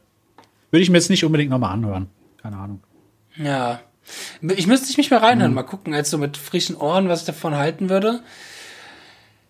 [0.74, 2.10] Würde ich mir jetzt nicht unbedingt nochmal anhören.
[2.42, 2.82] Keine Ahnung.
[3.38, 3.80] Ja.
[4.42, 5.56] Ich müsste mich mal reinhören, mhm.
[5.56, 8.24] mal gucken, als so mit frischen Ohren, was ich davon halten würde.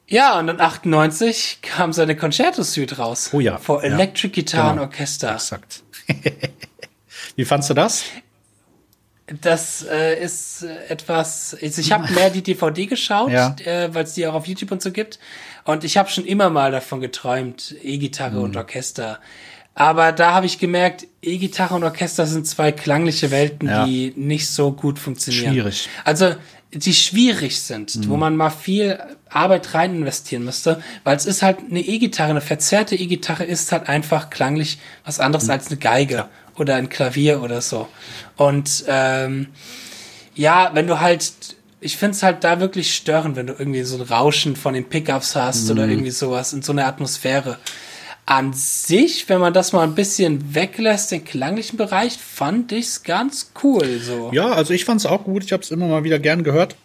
[0.05, 3.29] Ja, und dann 98 kam seine Concerto-Suite raus.
[3.31, 3.57] Oh ja.
[3.57, 4.43] Vor Electric ja.
[4.43, 4.83] Guitar genau.
[4.83, 5.33] Orchester.
[5.33, 5.83] Exakt.
[7.37, 8.03] Wie fandst du das?
[9.39, 11.55] Das äh, ist etwas.
[11.61, 13.55] Also ich habe mehr die DVD geschaut, ja.
[13.63, 15.19] äh, weil es die auch auf YouTube und so gibt.
[15.63, 18.43] Und ich habe schon immer mal davon geträumt, E-Gitarre mhm.
[18.43, 19.21] und Orchester.
[19.75, 23.85] Aber da habe ich gemerkt, E-Gitarre und Orchester sind zwei klangliche Welten, ja.
[23.85, 25.53] die nicht so gut funktionieren.
[25.53, 25.89] Schwierig.
[26.03, 26.35] Also
[26.71, 28.09] die schwierig sind, mhm.
[28.09, 28.99] wo man mal viel
[29.29, 33.89] Arbeit rein investieren müsste, weil es ist halt eine E-Gitarre, eine verzerrte E-Gitarre ist halt
[33.89, 35.51] einfach klanglich was anderes mhm.
[35.51, 36.29] als eine Geige ja.
[36.55, 37.87] oder ein Klavier oder so.
[38.37, 39.47] Und ähm,
[40.35, 41.31] ja, wenn du halt
[41.83, 44.85] ich finde es halt da wirklich störend, wenn du irgendwie so ein Rauschen von den
[44.87, 45.71] Pickups hast mhm.
[45.71, 47.57] oder irgendwie sowas in so einer Atmosphäre
[48.25, 53.51] an sich, wenn man das mal ein bisschen weglässt, den klanglichen Bereich, fand ich's ganz
[53.63, 53.99] cool.
[53.99, 54.31] So.
[54.33, 55.43] Ja, also ich fand's auch gut.
[55.43, 56.75] Ich habe es immer mal wieder gern gehört.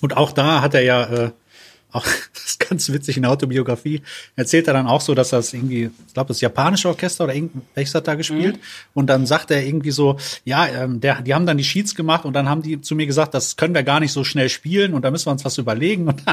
[0.00, 1.30] Und auch da hat er ja äh,
[1.92, 4.02] auch das ist ganz witzig in der Autobiografie
[4.36, 7.34] erzählt er dann auch so, dass das irgendwie, ich glaube, das japanische Orchester oder
[7.74, 8.60] welches hat da gespielt mhm.
[8.94, 12.24] und dann sagt er irgendwie so, ja, ähm, der, die haben dann die Sheets gemacht
[12.24, 14.94] und dann haben die zu mir gesagt, das können wir gar nicht so schnell spielen
[14.94, 16.20] und da müssen wir uns was überlegen und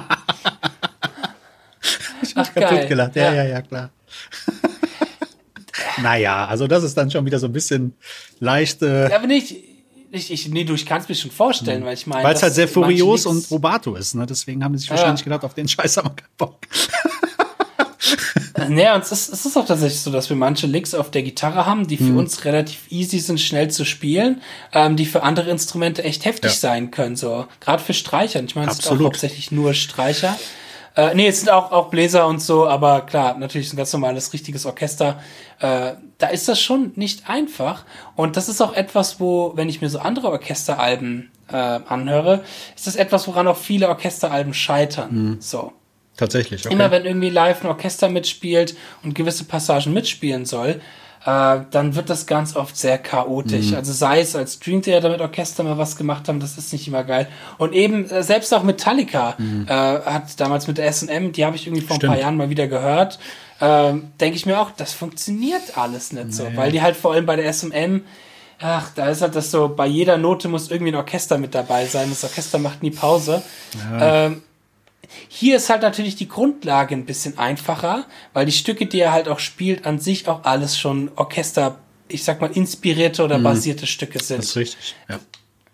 [2.21, 2.87] ich Ach, kaputt geil.
[2.87, 3.15] gelacht.
[3.15, 3.89] Ja, ja, ja, klar.
[6.01, 7.93] naja, also das ist dann schon wieder so ein bisschen
[8.39, 8.81] leicht.
[8.81, 9.55] Äh, ja, aber nicht.
[10.09, 12.23] Ich, ich, nee, du, ich kann es mir schon vorstellen, weil ich meine.
[12.23, 14.25] Weil es halt sehr furios und Robato ist, ne?
[14.25, 15.25] Deswegen haben sie sich wahrscheinlich ja.
[15.25, 16.59] gedacht, auf den Scheiß haben wir keinen Bock.
[18.69, 21.23] naja, und es ist, es ist auch tatsächlich so, dass wir manche Licks auf der
[21.23, 22.17] Gitarre haben, die für hm.
[22.17, 24.41] uns relativ easy sind, schnell zu spielen,
[24.73, 26.57] ähm, die für andere Instrumente echt heftig ja.
[26.57, 27.17] sein können.
[27.17, 28.41] So, gerade für Streicher.
[28.43, 30.37] Ich meine, es sind auch hauptsächlich nur Streicher.
[30.97, 34.33] Äh, nee, es sind auch, auch Bläser und so, aber klar, natürlich ein ganz normales,
[34.33, 35.21] richtiges Orchester.
[35.59, 37.85] Äh, da ist das schon nicht einfach.
[38.15, 42.43] Und das ist auch etwas, wo, wenn ich mir so andere Orchesteralben äh, anhöre,
[42.75, 45.09] ist das etwas, woran auch viele Orchesteralben scheitern.
[45.11, 45.37] Mhm.
[45.39, 45.71] So.
[46.17, 46.73] Tatsächlich, okay.
[46.73, 50.81] Immer wenn irgendwie live ein Orchester mitspielt und gewisse Passagen mitspielen soll,
[51.25, 53.71] äh, dann wird das ganz oft sehr chaotisch.
[53.71, 53.75] Mhm.
[53.75, 56.87] Also sei es als Dream Theater mit Orchester mal was gemacht haben, das ist nicht
[56.87, 57.27] immer geil.
[57.57, 59.65] Und eben, äh, selbst auch Metallica mhm.
[59.67, 62.11] äh, hat damals mit der S&M, die habe ich irgendwie vor Stimmt.
[62.11, 63.19] ein paar Jahren mal wieder gehört,
[63.59, 66.31] äh, denke ich mir auch, das funktioniert alles nicht nee.
[66.31, 68.03] so, weil die halt vor allem bei der S&M
[68.59, 71.85] Ach, da ist halt das so, bei jeder Note muss irgendwie ein Orchester mit dabei
[71.85, 72.09] sein.
[72.09, 73.43] Das Orchester macht nie Pause.
[73.91, 74.25] Ja.
[74.25, 74.41] Ähm,
[75.27, 79.27] hier ist halt natürlich die Grundlage ein bisschen einfacher, weil die Stücke, die er halt
[79.27, 83.43] auch spielt, an sich auch alles schon Orchester, ich sag mal, inspirierte oder mhm.
[83.43, 84.39] basierte Stücke sind.
[84.39, 85.19] Das ist richtig, ja.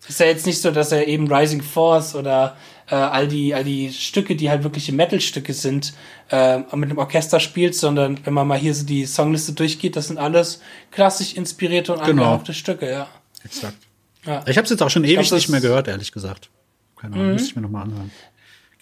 [0.07, 2.57] Ist ja jetzt nicht so, dass er eben Rising Force oder
[2.89, 5.93] äh, all die all die Stücke, die halt wirkliche Metal-Stücke sind,
[6.29, 10.07] äh, mit dem Orchester spielt, sondern wenn man mal hier so die Songliste durchgeht, das
[10.07, 10.59] sind alles
[10.91, 12.23] klassisch inspirierte und Genau.
[12.23, 13.07] angehauchte Stücke, ja.
[13.45, 13.77] Exakt.
[14.25, 14.43] ja.
[14.45, 16.49] Ich habe es jetzt auch schon ewig glaub, nicht mehr gehört, ehrlich gesagt.
[16.97, 17.87] Keine Ahnung, müsste ich mir noch mal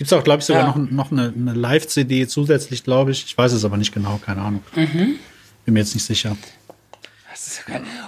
[0.01, 0.07] anhören.
[0.07, 0.67] Gibt's auch, glaube ich, sogar Ja.
[0.75, 3.23] noch, noch eine, eine Live-CD zusätzlich, glaube ich.
[3.25, 4.63] Ich weiß es aber nicht genau, keine Ahnung.
[4.75, 5.15] Mhm.
[5.65, 6.35] Bin mir jetzt nicht sicher.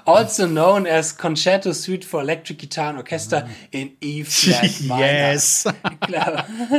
[0.06, 5.00] Also known as Concerto Suite for Electric Guitar and Orchestra in E Flat Minor.
[5.00, 5.66] yes.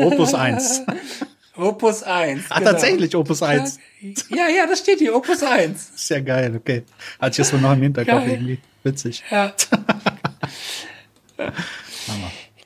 [0.03, 0.83] Opus 1.
[1.57, 2.45] Opus 1.
[2.49, 2.71] Ah, genau.
[2.73, 3.79] tatsächlich, Opus 1.
[4.29, 5.91] Ja, ja, das steht hier, Opus 1.
[5.95, 6.83] Ist ja geil, okay.
[7.21, 8.31] Hatte ich jetzt so noch im Hinterkopf Geil.
[8.31, 8.59] irgendwie.
[8.83, 9.23] Witzig.
[9.31, 9.53] Ja.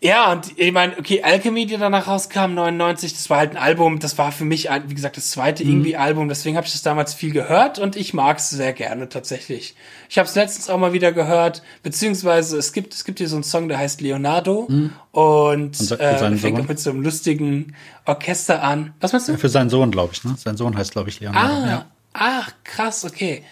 [0.01, 3.99] Ja, und ich meine, okay, Alchemy, die danach rauskam, 99, das war halt ein Album,
[3.99, 5.71] das war für mich, wie gesagt, das zweite Mhm.
[5.71, 9.09] irgendwie Album, deswegen habe ich das damals viel gehört und ich mag es sehr gerne
[9.09, 9.75] tatsächlich.
[10.09, 13.35] Ich habe es letztens auch mal wieder gehört, beziehungsweise es gibt, es gibt hier so
[13.37, 14.93] einen Song, der heißt Leonardo und, Mhm.
[15.11, 17.75] Und für äh, fängt auch mit so einem lustigen
[18.05, 18.95] Orchester an.
[19.01, 19.37] Was meinst du?
[19.37, 20.37] Für seinen Sohn, glaube ich, ne?
[20.39, 21.55] Sein Sohn heißt, glaube ich, Leonardo.
[21.55, 21.87] Ah, Ja.
[22.19, 23.43] Ach, krass, okay.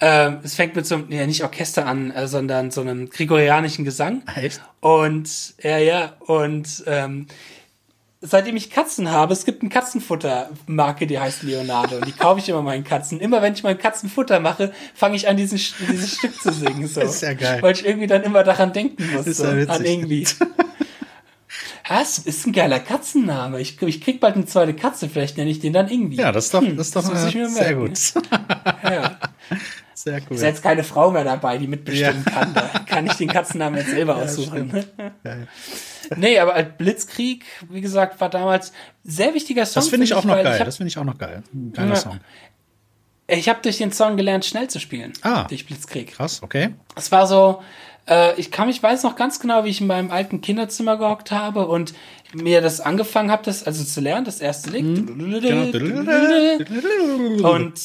[0.00, 3.84] Ähm, es fängt mit so einem, ja, nicht Orchester an, äh, sondern so einem gregorianischen
[3.84, 4.22] Gesang.
[4.34, 4.60] Echt?
[4.80, 7.26] Und, ja, ja, und ähm,
[8.20, 11.96] seitdem ich Katzen habe, es gibt eine Katzenfuttermarke, die heißt Leonardo.
[11.96, 13.20] Und die kaufe ich immer meinen Katzen.
[13.20, 16.86] Immer wenn ich mein Katzenfutter mache, fange ich an, diesen, dieses Stück zu singen.
[16.86, 17.00] So.
[17.02, 17.62] Ist ja geil.
[17.62, 19.26] Weil ich irgendwie dann immer daran denken muss.
[19.26, 19.70] Ist so, ja witzig.
[19.70, 20.26] an irgendwie.
[21.88, 22.18] Was?
[22.18, 23.60] Ist ein geiler Katzenname.
[23.60, 26.16] Ich, ich krieg bald eine zweite Katze, vielleicht nenne ich den dann irgendwie.
[26.16, 27.88] Ja, das ist doch, das ist doch das muss ich mir sehr merken.
[27.88, 28.14] gut.
[28.84, 29.18] Ja.
[29.96, 30.36] Sehr cool.
[30.36, 32.30] Ist jetzt keine Frau mehr dabei, die mitbestimmen Ja.
[32.32, 32.52] kann.
[32.52, 34.84] Da kann ich den Katzennamen jetzt selber aussuchen.
[35.24, 35.46] Ja, ja.
[36.16, 38.72] Nee, aber Blitzkrieg, wie gesagt, war damals
[39.04, 39.76] sehr wichtiger Song.
[39.82, 40.46] Das finde ich für auch noch geil.
[40.46, 41.42] Ich habe Das finde ich auch noch geil.
[41.72, 41.96] Geiler Ja.
[41.96, 42.20] Song.
[43.28, 45.12] ich hab durch den Song gelernt, schnell zu spielen.
[45.22, 45.44] Ah.
[45.44, 46.12] Durch Blitzkrieg.
[46.12, 46.74] Krass, okay.
[46.96, 47.62] Es war so,
[48.08, 51.30] äh, ich kann mich weiß noch ganz genau, wie ich in meinem alten Kinderzimmer gehockt
[51.30, 51.94] habe und
[52.34, 55.06] mir das angefangen habe, das also zu lernen, das erste Lied.
[55.06, 55.38] Genau.
[57.54, 57.80] Und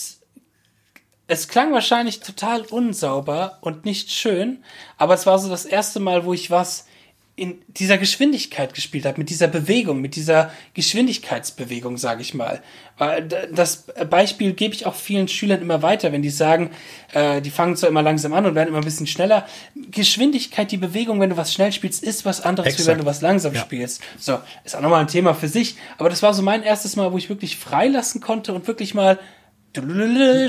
[1.27, 4.63] es klang wahrscheinlich total unsauber und nicht schön,
[4.97, 6.87] aber es war so das erste Mal, wo ich was
[7.35, 12.61] in dieser Geschwindigkeit gespielt habe, mit dieser Bewegung, mit dieser Geschwindigkeitsbewegung, sage ich mal.
[12.99, 16.71] D- Das Beispiel gebe ich auch vielen Schülern immer weiter, wenn die sagen,
[17.13, 19.47] äh, die fangen zwar immer langsam an und werden immer ein bisschen schneller.
[19.91, 23.21] Geschwindigkeit, die Bewegung, wenn du was schnell spielst, ist was anderes, wie wenn du was
[23.21, 23.61] langsam Ja.
[23.61, 24.01] spielst.
[24.19, 25.75] So, ist auch nochmal ein Thema für sich.
[25.97, 29.17] Aber das war so mein erstes Mal, wo ich wirklich freilassen konnte und wirklich mal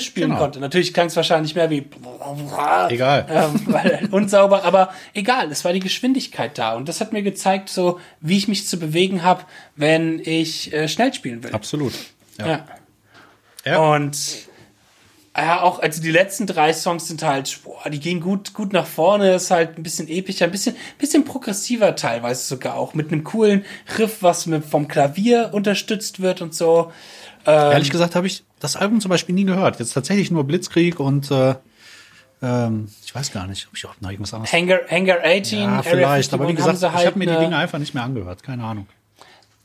[0.01, 0.39] spielen Genau.
[0.39, 0.61] konnte.
[0.61, 1.85] Natürlich klang es wahrscheinlich mehr wie
[2.91, 3.27] Egal.
[3.31, 7.69] ähm, weil unsauber, aber egal, es war die Geschwindigkeit da und das hat mir gezeigt,
[7.69, 9.43] so wie ich mich zu bewegen habe,
[9.77, 11.53] wenn ich äh, schnell spielen will.
[11.53, 11.93] Absolut.
[12.47, 12.65] Ja.
[13.65, 13.79] Ja.
[13.79, 14.49] Und
[15.37, 18.87] ja, auch also die letzten drei Songs sind halt, boah, die gehen gut gut nach
[18.87, 23.23] vorne, ist halt ein bisschen epischer, ein bisschen bisschen progressiver teilweise sogar auch mit einem
[23.23, 23.65] coolen
[23.97, 26.93] Riff, was mit vom Klavier unterstützt wird und so.
[27.47, 29.79] Ähm, Ehrlich gesagt habe ich das Album zum Beispiel nie gehört.
[29.79, 31.55] Jetzt tatsächlich nur Blitzkrieg und äh,
[32.43, 34.53] ähm, ich weiß gar nicht, ob ich überhaupt noch irgendwas anderes.
[34.53, 37.57] Hangar, Hangar 18, Ja, vielleicht, aber wie 51 gesagt, ich halt habe mir die Dinge
[37.57, 38.43] einfach nicht mehr angehört.
[38.43, 38.87] Keine Ahnung.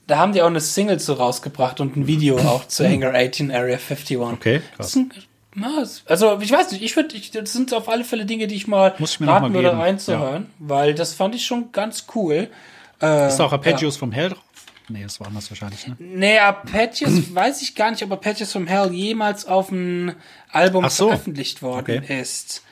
[0.08, 3.51] Da haben die auch eine Single zu rausgebracht und ein Video auch zu Hangar 18
[3.51, 4.18] Area 51.
[4.20, 4.95] Okay, krass.
[5.82, 8.56] ist also ich weiß nicht, ich würde, ich, das sind auf alle Fälle Dinge, die
[8.56, 12.06] ich mal Muss ich mir raten mal würde reinzuhören, weil das fand ich schon ganz
[12.14, 12.49] cool.
[12.99, 14.39] Ist da auch Arpeggios vom Hell drauf?
[14.88, 15.95] Nee, das war anders wahrscheinlich, ne?
[15.97, 20.16] Nee, Apaches weiß ich gar nicht, ob Apaches from Hell jemals auf ein
[20.51, 21.08] Album so.
[21.08, 22.22] veröffentlicht worden Okay.
[22.22, 22.64] ist.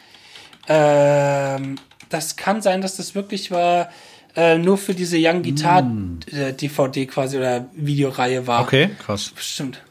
[0.68, 1.76] Ähm,
[2.10, 3.90] das kann sein, dass das wirklich war,
[4.36, 5.80] äh, nur für diese Young Guitar
[6.32, 8.62] äh, DVD quasi oder Videoreihe war.
[8.62, 8.66] Mm.
[8.66, 9.32] Okay, krass.
[9.38, 9.82] Stimmt.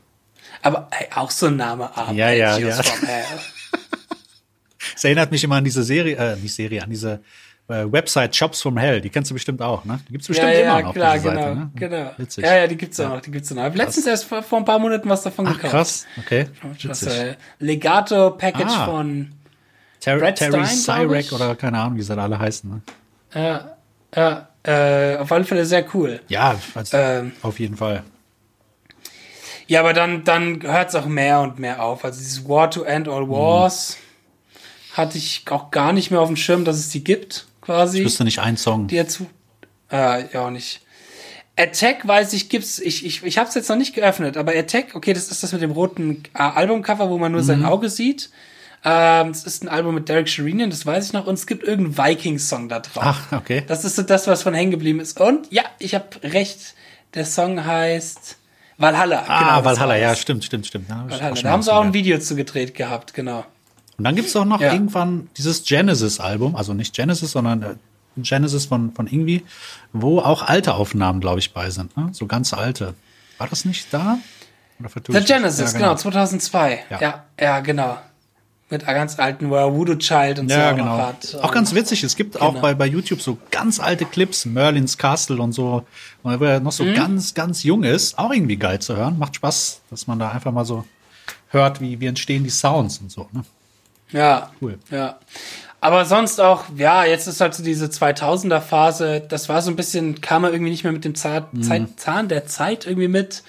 [0.62, 1.90] Aber ey, auch so ein Name.
[2.14, 3.07] Ja, ja, Arpeggios ja.
[3.09, 3.24] Hell.
[4.97, 7.20] Es erinnert mich immer an diese Serie, äh, nicht Serie, an diese
[7.68, 9.01] äh, Website Shops from Hell.
[9.01, 10.01] Die kennst du bestimmt auch, ne?
[10.09, 10.95] Die gibt's bestimmt ja, ja, immer noch.
[10.95, 11.70] klar, diese genau, Seite, ne?
[11.74, 12.11] genau.
[12.18, 12.45] Witzig.
[12.45, 13.62] Ja, ja, die gibt's auch noch, die gibt's auch noch.
[13.62, 15.72] Ich hab letztens erst vor, vor ein paar Monaten was davon Ach, gekauft.
[15.72, 16.07] krass.
[16.18, 16.47] Okay.
[16.84, 17.18] Das Witzig.
[17.20, 18.86] äh, Legato-Package Ah.
[18.86, 19.32] von
[20.01, 21.09] Ter Brad Terry Stein.
[21.09, 22.68] Cyrek oder keine Ahnung, wie sie alle heißen.
[22.70, 22.80] Ne?
[23.34, 23.72] Ja,
[24.15, 26.21] ja, äh, auf alle Fälle sehr cool.
[26.29, 27.33] Ja, also, Ähm.
[27.43, 28.05] auf jeden Fall.
[29.67, 32.05] Ja, aber dann, dann hört's auch mehr und mehr auf.
[32.05, 33.97] Also dieses War to End All Wars
[34.95, 38.01] hatte ich auch gar nicht mehr auf dem Schirm, dass es die gibt, quasi.
[38.01, 38.89] Ich wüsste nicht einen Song.
[38.89, 39.27] die dazu.
[39.91, 40.81] Äh, ja, auch nicht.
[41.57, 45.13] Attack weiß ich, gibt's, ich, ich, ich hab's jetzt noch nicht geöffnet, aber Attack, okay,
[45.13, 47.47] das ist das mit dem roten äh, Albumcover, wo man nur Mhm.
[47.47, 48.31] sein Auge sieht.
[48.85, 51.62] Ähm, es ist ein Album mit Derek Sherinian, das weiß ich noch, und es gibt
[51.62, 53.03] irgendeinen Viking-Song da drauf.
[53.05, 53.62] Ach, okay.
[53.68, 55.20] Das ist so das, was von hängen geblieben ist.
[55.20, 56.74] Und ja, ich habe recht.
[57.14, 58.39] Der Song heißt
[58.78, 59.24] Valhalla.
[59.28, 60.87] Ah, genau, Valhalla, ja, stimmt, stimmt, stimmt.
[60.89, 61.35] Ich Valhalla.
[61.43, 61.93] Da haben sie auch ein.
[61.93, 63.45] Video zu gedreht gehabt, genau.
[63.99, 64.72] Und dann gibt's auch noch Ja.
[64.72, 67.74] irgendwann dieses Genesis-Album, also nicht Genesis, sondern äh,
[68.16, 69.45] Genesis von, von Ingwie,
[69.93, 71.97] wo auch alte Aufnahmen, glaube ich, bei sind.
[71.97, 72.09] Ne?
[72.12, 72.95] So ganz alte.
[73.39, 74.18] War das nicht da?
[74.80, 75.91] The Genesis, ja, genau.
[75.91, 76.85] genau, 2002.
[76.91, 77.01] Ja.
[77.01, 77.99] ja, ja, genau
[78.73, 80.99] mit ganz alten, Voodoo Child und ja, so genau.
[80.99, 81.39] hat.
[81.41, 82.47] Auch ganz witzig, es gibt genau.
[82.47, 85.85] auch bei, bei YouTube so ganz alte Clips, Merlins Castle und so,
[86.25, 86.95] wo er noch so mhm.
[86.95, 88.18] ganz, ganz jung ist.
[88.18, 89.18] Auch irgendwie geil zu hören.
[89.18, 90.85] Macht Spaß, dass man da einfach mal so
[91.51, 93.29] hört, wie, wie entstehen die Sounds und so.
[93.33, 93.45] Ne?
[94.11, 94.79] Ja, cool.
[94.91, 95.18] Ja.
[95.81, 99.77] Aber sonst auch, ja, jetzt ist halt so diese 2000er Phase, das war so ein
[99.77, 101.97] bisschen, kam er irgendwie nicht mehr mit dem Zahn, mhm.
[101.97, 103.43] Zahn der Zeit irgendwie mit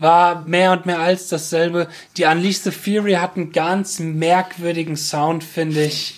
[0.00, 1.88] war mehr und mehr als dasselbe.
[2.16, 6.16] Die Unleash the Fury hat einen ganz merkwürdigen Sound, finde ich.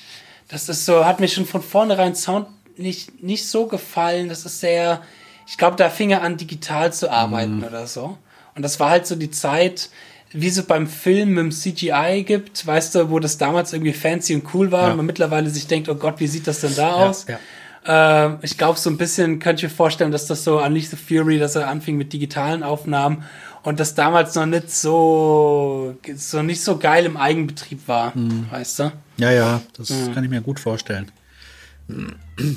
[0.48, 4.28] Das ist so, hat mir schon von vornherein Sound nicht, nicht so gefallen.
[4.28, 5.02] Das ist sehr,
[5.46, 7.64] ich glaube, da fing er an, digital zu arbeiten mm.
[7.64, 8.16] oder so.
[8.54, 9.90] Und das war halt so die Zeit,
[10.32, 14.34] wie es beim Film mit dem CGI gibt, weißt du, wo das damals irgendwie fancy
[14.34, 14.90] und cool war ja.
[14.90, 17.26] und man mittlerweile sich denkt, oh Gott, wie sieht das denn da aus?
[17.26, 17.40] Ja, ja.
[17.84, 20.96] Äh, ich glaube, so ein bisschen könnte ich mir vorstellen, dass das so Unleash the
[20.96, 23.24] Fury, dass er anfing mit digitalen Aufnahmen
[23.62, 28.46] und das damals noch nicht so, so nicht so geil im Eigenbetrieb war, hm.
[28.50, 28.92] weißt du?
[29.18, 30.14] Ja, ja, das hm.
[30.14, 31.10] kann ich mir gut vorstellen.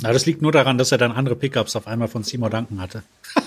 [0.04, 2.80] Aber das liegt nur daran, dass er dann andere Pickups auf einmal von Seymour Duncan
[2.80, 3.04] hatte.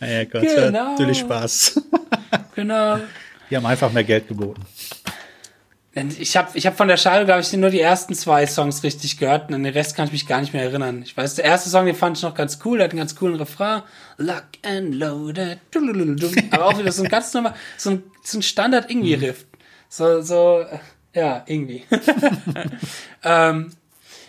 [0.00, 0.90] naja, Gott, genau.
[0.90, 1.82] natürlich Spaß.
[2.54, 2.98] genau.
[3.50, 4.62] Die haben einfach mehr Geld geboten.
[6.18, 9.18] Ich habe ich hab von der Scheibe, glaube ich, nur die ersten zwei Songs richtig
[9.18, 11.02] gehört und an den Rest kann ich mich gar nicht mehr erinnern.
[11.02, 13.16] Ich weiß, der erste Song, den fand ich noch ganz cool, der hat einen ganz
[13.16, 13.82] coolen Refrain.
[14.16, 15.58] Lock and loaded.
[16.50, 19.46] Aber auch wieder so ein ganz normal, so ein, so ein Standard-Irgendwie-Riff.
[19.88, 20.64] So, so,
[21.14, 21.84] ja, irgendwie.
[23.24, 23.72] ähm,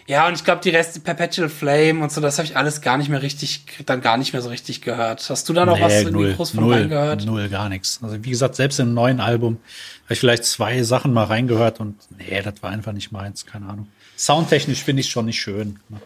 [0.09, 2.97] ja, und ich glaube, die Reste Perpetual Flame und so, das habe ich alles gar
[2.97, 5.29] nicht mehr richtig, dann gar nicht mehr so richtig gehört.
[5.29, 7.25] Hast du da noch nee, was irgendwie null, groß von null, reingehört?
[7.25, 7.99] Null, gar nichts.
[8.01, 9.59] Also wie gesagt, selbst im neuen Album
[10.09, 13.67] habe ich vielleicht zwei Sachen mal reingehört und nee, das war einfach nicht meins, keine
[13.67, 13.87] Ahnung.
[14.17, 15.79] Soundtechnisch finde ich schon nicht schön.
[15.87, 15.99] Ne?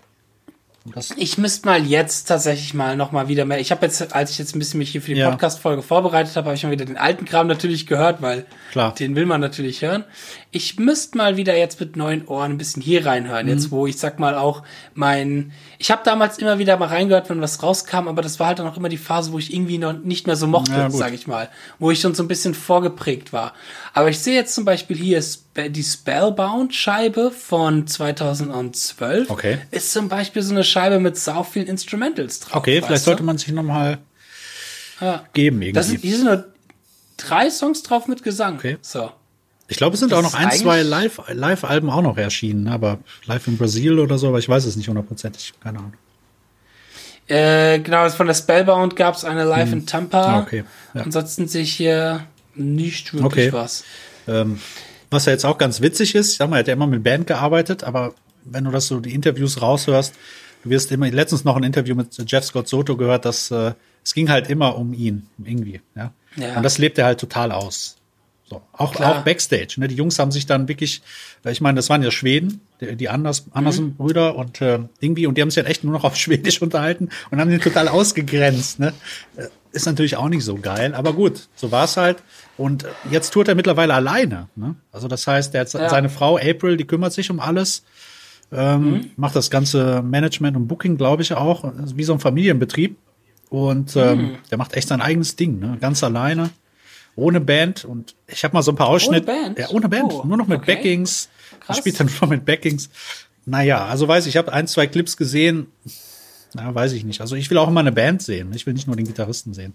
[1.15, 3.61] ich müsste mal jetzt tatsächlich mal noch mal wieder mehr.
[3.61, 5.29] Ich habe jetzt, als ich jetzt ein bisschen mich hier für die ja.
[5.29, 8.93] Podcast-Folge vorbereitet habe, habe ich mal wieder den alten Kram natürlich gehört, weil Klar.
[8.93, 10.03] den will man natürlich hören.
[10.55, 13.47] Ich müsste mal wieder jetzt mit neuen Ohren ein bisschen hier reinhören.
[13.47, 13.51] Mhm.
[13.51, 14.61] Jetzt, wo ich sag mal auch
[14.93, 15.51] mein.
[15.79, 18.67] Ich habe damals immer wieder mal reingehört, wenn was rauskam, aber das war halt dann
[18.67, 21.25] auch immer die Phase, wo ich irgendwie noch nicht mehr so mochte, ja, sag ich
[21.25, 21.49] mal.
[21.79, 23.53] Wo ich schon so ein bisschen vorgeprägt war.
[23.93, 25.23] Aber ich sehe jetzt zum Beispiel hier
[25.69, 29.31] die Spellbound-Scheibe von 2012.
[29.31, 29.57] Okay.
[29.71, 32.57] Ist zum Beispiel so eine Scheibe mit sau vielen Instrumentals drauf.
[32.57, 33.97] Okay, vielleicht sollte man sich nochmal
[35.01, 35.23] ja.
[35.33, 35.73] geben irgendwie.
[35.73, 36.45] Das sind, hier sind nur
[37.17, 38.55] drei Songs drauf mit Gesang.
[38.55, 38.77] Okay.
[38.81, 39.11] So.
[39.67, 42.99] Ich glaube, es sind das auch noch ein, zwei Live-Alben Live auch noch erschienen, aber
[43.25, 45.53] Live in Brasil oder so, aber ich weiß es nicht hundertprozentig.
[45.61, 45.93] Keine Ahnung.
[47.27, 49.79] Äh, genau, von der Spellbound gab es eine Live hm.
[49.79, 50.21] in Tampa.
[50.21, 50.65] Ah, okay.
[50.93, 51.01] Ja.
[51.01, 53.53] Ansonsten sehe ich hier nicht wirklich okay.
[53.53, 53.83] was.
[54.27, 54.59] Ähm,
[55.09, 57.03] was ja jetzt auch ganz witzig ist, ich sag mal, er hat ja immer mit
[57.03, 60.13] Band gearbeitet, aber wenn du das so die Interviews raushörst,
[60.63, 64.13] du wirst immer, letztens noch ein Interview mit Jeff Scott Soto gehört, dass äh, es
[64.13, 66.11] ging halt immer um ihn, irgendwie, ja.
[66.35, 66.57] ja.
[66.57, 67.95] Und das lebt er halt total aus.
[68.53, 69.75] So, auch, auch Backstage.
[69.77, 69.87] Ne?
[69.87, 71.01] Die Jungs haben sich dann wirklich,
[71.45, 74.39] ich meine, das waren ja Schweden, die, die Anders, Andersen-Brüder mhm.
[74.39, 77.39] und äh, irgendwie, und die haben sich halt echt nur noch auf Schwedisch unterhalten und
[77.39, 78.79] haben ihn total ausgegrenzt.
[78.79, 78.93] Ne?
[79.35, 82.17] Äh, ist natürlich auch nicht so geil, aber gut, so war es halt.
[82.57, 84.47] Und jetzt tourt er mittlerweile alleine.
[84.55, 84.75] Ne?
[84.91, 85.89] Also das heißt, er hat ja.
[85.89, 87.83] seine Frau April, die kümmert sich um alles,
[88.51, 89.11] ähm, mhm.
[89.15, 92.97] macht das ganze Management und Booking, glaube ich, auch, wie so ein Familienbetrieb.
[93.49, 94.35] Und ähm, mhm.
[94.51, 95.77] der macht echt sein eigenes Ding, ne?
[95.79, 96.51] ganz alleine
[97.15, 99.31] ohne Band und ich habe mal so ein paar Ausschnitte.
[99.31, 99.59] Ohne Band?
[99.59, 100.75] Ja, ohne Band, oh, nur noch mit okay.
[100.75, 101.29] Backings.
[101.59, 101.77] Krass.
[101.77, 102.89] Ich spiele dann nur mit Backings.
[103.45, 105.67] Naja, also weiß ich, ich habe ein, zwei Clips gesehen.
[106.53, 107.21] Na, weiß ich nicht.
[107.21, 108.51] Also ich will auch immer eine Band sehen.
[108.53, 109.73] Ich will nicht nur den Gitarristen sehen.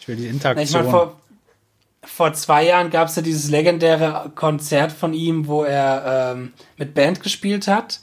[0.00, 0.64] Ich will die Interaktion.
[0.64, 1.20] Ich mein, vor,
[2.02, 6.94] vor zwei Jahren gab es ja dieses legendäre Konzert von ihm, wo er ähm, mit
[6.94, 8.00] Band gespielt hat.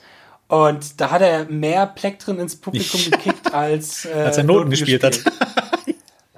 [0.48, 4.70] Und da hat er mehr Plektren ins Publikum gekickt, als, äh, als er Noten, Noten
[4.72, 5.96] gespielt, gespielt hat.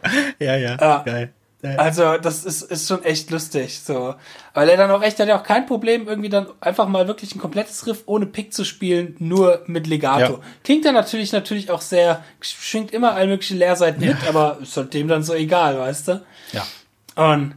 [0.39, 1.33] ja, ja, ja, geil.
[1.77, 4.15] Also, das ist, ist schon echt lustig, so.
[4.53, 7.35] Weil er dann auch echt, hat ja auch kein Problem, irgendwie dann einfach mal wirklich
[7.35, 10.33] ein komplettes Riff ohne Pick zu spielen, nur mit Legato.
[10.33, 10.39] Ja.
[10.63, 14.09] Klingt dann natürlich, natürlich auch sehr, schwingt immer alle möglichen Leerseiten ja.
[14.09, 16.25] mit, aber ist halt dem dann so egal, weißt du?
[16.53, 16.65] Ja.
[17.15, 17.55] Und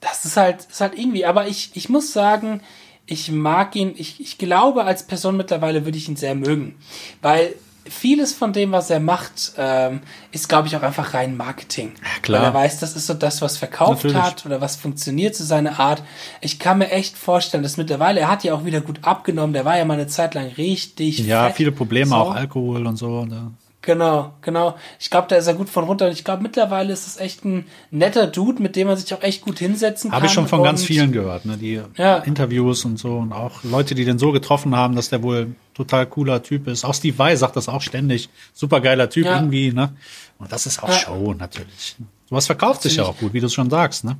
[0.00, 2.62] das ist halt, ist halt irgendwie, aber ich, ich muss sagen,
[3.06, 6.76] ich mag ihn, ich, ich glaube, als Person mittlerweile würde ich ihn sehr mögen.
[7.22, 7.54] Weil
[7.90, 10.00] vieles von dem, was er macht, ähm,
[10.32, 11.92] ist, glaube ich, auch einfach rein Marketing.
[11.96, 12.40] Ja, klar.
[12.40, 14.16] Weil er weiß, das ist so das, was verkauft Natürlich.
[14.16, 16.02] hat oder was funktioniert zu so seiner Art.
[16.40, 19.64] Ich kann mir echt vorstellen, dass mittlerweile, er hat ja auch wieder gut abgenommen, der
[19.64, 21.18] war ja mal eine Zeit lang richtig.
[21.18, 22.16] Ja, fett, viele Probleme, so.
[22.16, 23.24] auch Alkohol und so.
[23.24, 23.52] Ne?
[23.88, 24.74] Genau, genau.
[25.00, 26.08] Ich glaube, da ist er gut von runter.
[26.08, 29.22] Und ich glaube, mittlerweile ist es echt ein netter Dude, mit dem man sich auch
[29.22, 30.16] echt gut hinsetzen kann.
[30.18, 31.56] Habe ich schon von und ganz vielen gehört, ne?
[31.56, 32.18] Die Ja.
[32.18, 36.04] Interviews und so und auch Leute, die den so getroffen haben, dass der wohl total
[36.04, 36.84] cooler Typ ist.
[36.84, 38.28] Auch Steve Vai sagt das auch ständig.
[38.52, 39.36] Super geiler Typ Ja.
[39.36, 39.94] irgendwie, ne?
[40.38, 40.94] Und das ist auch Ja.
[40.94, 41.96] Show natürlich.
[42.28, 44.18] Sowas verkauft sich ja auch gut, wie du es schon sagst, ne?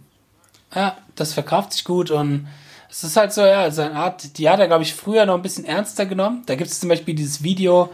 [0.74, 2.48] Ja, das verkauft sich gut und
[2.88, 5.42] es ist halt so, ja, seine Art, die hat er, glaube ich, früher noch ein
[5.42, 6.44] bisschen ernster genommen.
[6.46, 7.90] Da gibt es zum Beispiel dieses Video,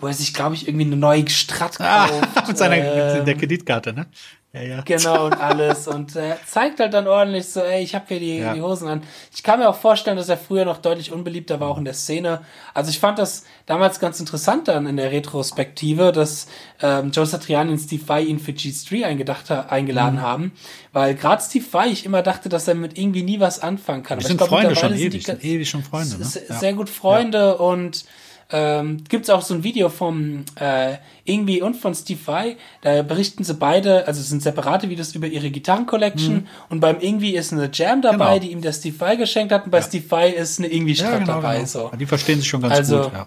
[0.00, 2.48] wo er sich, glaube ich, irgendwie eine neue Strat Ah, kauft.
[2.48, 4.06] mit seiner ähm, mit der Kreditkarte, ne?
[4.52, 4.80] Ja, ja.
[4.82, 5.86] Genau und alles.
[5.86, 8.54] Und er zeigt halt dann ordentlich so, ey, ich habe hier die, Ja.
[8.54, 9.02] die Hosen an.
[9.34, 11.92] Ich kann mir auch vorstellen, dass er früher noch deutlich unbeliebter war, auch in der
[11.92, 12.40] Szene.
[12.72, 16.46] Also ich fand das damals ganz interessant dann in der Retrospektive, dass
[16.80, 19.68] ähm, Joe Satriani und Steve Vai ihn für G3 eingedacht, ha- Mhm.
[19.70, 20.52] eingeladen haben.
[20.92, 24.18] Weil gerade Steve Vai, ich immer dachte, dass er mit irgendwie nie was anfangen kann.
[24.18, 26.24] Aber sind glaub, Freunde schon ewig, sind ewig schon Freunde, ne?
[26.24, 28.06] sehr gut Freunde und
[28.50, 30.94] ähm, gibt's auch so ein Video vom äh,
[31.24, 32.56] Ingwie und von Steve Vai.
[32.82, 37.34] Da berichten sie beide, also es sind separate Videos über ihre Gitarren-Collection und beim Ingwie
[37.36, 38.18] ist eine Jam dabei, Mhm.
[38.20, 38.38] Genau.
[38.38, 41.18] die ihm der Steve Vai geschenkt hat und bei Steve Vai ist eine Ingwie Ja,
[41.18, 41.56] genau, dabei.
[41.56, 41.66] genau.
[41.66, 41.90] So.
[41.98, 43.26] Die verstehen sich schon ganz Also, gut, ja.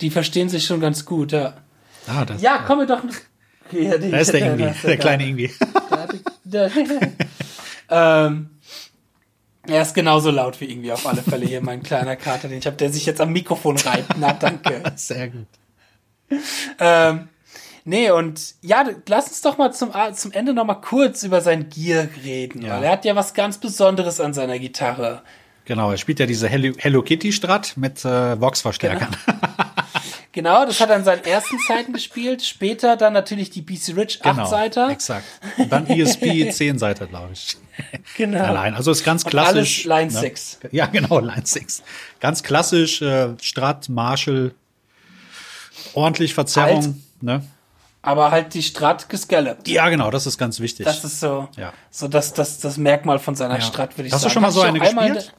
[0.00, 1.54] Die verstehen sich schon ganz gut, ja.
[2.06, 3.02] Ah, das, Ja, kommen wir doch.
[3.72, 5.48] Ja, die- Da ist der irgendwie, da ist der kleine
[6.44, 6.70] der,
[7.90, 8.50] ähm,
[9.66, 12.66] er ist genauso laut wie irgendwie auf alle Fälle hier, mein kleiner Kater, den ich
[12.66, 14.14] habe, der sich jetzt am Mikrofon reibt.
[14.18, 14.82] Na, danke.
[14.96, 15.46] Sehr gut.
[16.78, 17.28] Ähm,
[17.84, 21.68] nee, und ja, lass uns doch mal zum, zum Ende noch mal kurz über sein
[21.68, 22.74] Gear reden, Ja.
[22.76, 25.22] weil er hat ja was ganz Besonderes an seiner Gitarre.
[25.64, 29.10] Genau, er spielt ja diese Hello, Hello Kitty Strat mit äh, Vox-Verstärkern.
[29.26, 29.38] Genau,
[30.64, 34.36] das hat er in seinen ersten Zeiten gespielt, später dann natürlich die BC Rich 8
[34.74, 35.24] Genau, exakt.
[35.58, 37.56] Und dann ESP 10 Seite, glaube ich.
[38.16, 38.42] Genau.
[38.42, 38.74] Allein.
[38.74, 39.84] Also ist ganz Und klassisch.
[39.86, 40.18] alles Line ne?
[40.20, 40.58] 6.
[40.70, 41.82] Ja, genau, Line 6.
[42.20, 44.54] Ganz klassisch, äh, Strat, Marshall,
[45.94, 46.76] ordentlich Verzerrung.
[46.84, 47.22] Alt.
[47.22, 47.44] Ne?
[48.02, 49.68] Aber halt die Strat gescallopt.
[49.68, 50.84] Ja, genau, das ist ganz wichtig.
[50.86, 51.72] Das ist so, Ja.
[51.90, 53.60] so das, das, das Merkmal von seiner Ja.
[53.60, 54.32] Strat, würde ich Hast du sagen.
[54.34, 55.32] schon mal so eine gespielt?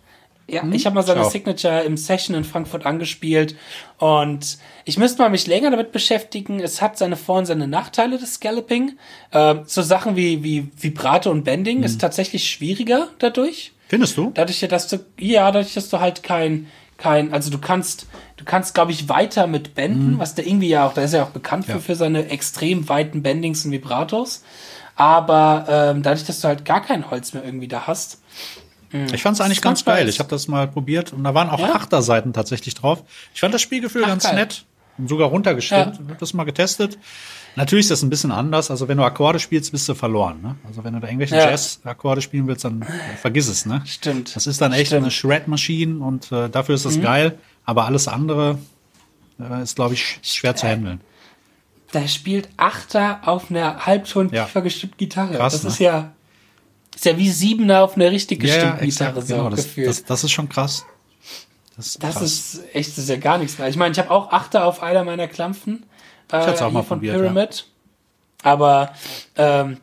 [0.48, 1.30] Ja, ich habe mal seine Schau.
[1.30, 3.56] Signature im Session in Frankfurt angespielt
[3.98, 6.60] und ich müsste mal mich länger damit beschäftigen.
[6.60, 8.98] Es hat seine Vor- und seine Nachteile, das Scalloping.
[9.32, 11.84] Ähm, so Sachen wie, wie Vibrato und Bending Mhm.
[11.86, 13.72] ist tatsächlich schwieriger dadurch.
[13.88, 14.32] Findest du?
[14.34, 16.68] Dadurch, dass du, ja, dadurch, dass du halt kein,
[16.98, 20.86] kein, also du kannst, du kannst, glaube ich, weiter mit benden, was der irgendwie ja
[20.88, 21.68] auch, da ist er ja auch bekannt.
[21.70, 21.76] Ja.
[21.76, 24.44] für, für seine extrem weiten Bendings und Vibratos.
[24.96, 28.22] Aber ähm, dadurch, dass du halt gar kein Holz mehr irgendwie da hast.
[29.14, 30.08] Ich fand es eigentlich ganz geil.
[30.08, 31.76] Ich habe das mal probiert und da waren auch Ja?
[31.76, 33.04] Achterseiten tatsächlich drauf.
[33.34, 34.36] Ich fand das Spielgefühl Ach, ganz geil.
[34.36, 34.66] nett
[34.98, 35.86] und sogar runtergestimmt.
[35.86, 35.92] Ja.
[35.94, 36.98] Ich habe das mal getestet.
[37.56, 38.72] Natürlich ist das ein bisschen anders.
[38.72, 40.42] Also wenn du Akkorde spielst, bist du verloren.
[40.42, 40.56] Ne?
[40.68, 41.50] Also wenn du da irgendwelche Ja.
[41.50, 42.86] Jazz-Akkorde spielen willst, dann äh,
[43.20, 43.66] vergiss es.
[43.66, 43.82] Ne?
[43.86, 44.36] Stimmt.
[44.36, 45.02] Das ist dann echt Stimmt.
[45.02, 45.06] Mhm.
[45.06, 47.38] eine Shred-Maschine und äh, dafür ist das geil.
[47.66, 48.58] Aber alles andere
[49.40, 51.02] äh, ist, glaube ich, schwer zu handeln.
[51.94, 54.46] Der spielt Achter auf einer Halbton Ja.
[54.46, 55.36] tiefer gestimmten Gitarre.
[55.36, 55.70] Krass, das ne?
[55.70, 56.12] ist ja,
[56.96, 59.50] ist ja wie Siebener auf einer richtig gestimmten exakt, Gitarre so genau.
[59.50, 59.88] Das, gefühlt.
[59.88, 60.86] das, das ist schon krass.
[61.76, 62.24] Das ist, Das krass.
[62.24, 63.68] ist echt, das ist ja gar nichts mehr.
[63.68, 65.86] Ich meine, ich habe auch Achter auf einer meiner Klampfen.
[66.32, 67.66] Äh, hab's auch mal von probiert, Pyramid.
[68.44, 68.94] Aber
[69.36, 69.78] ähm,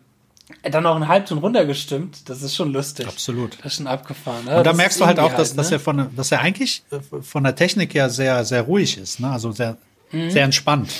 [0.62, 3.06] dann noch einen Halbton runtergestimmt, das ist schon lustig.
[3.06, 3.56] Absolut.
[3.58, 4.44] Das ist schon abgefahren.
[4.44, 4.50] Ne?
[4.50, 5.76] Und da Das merkst du halt auch, dass, dass, ne?
[5.76, 9.20] er von, dass er eigentlich äh, von der Technik her sehr, sehr ruhig ist.
[9.20, 9.30] Ne?
[9.30, 9.76] Also sehr,
[10.12, 10.90] sehr entspannt.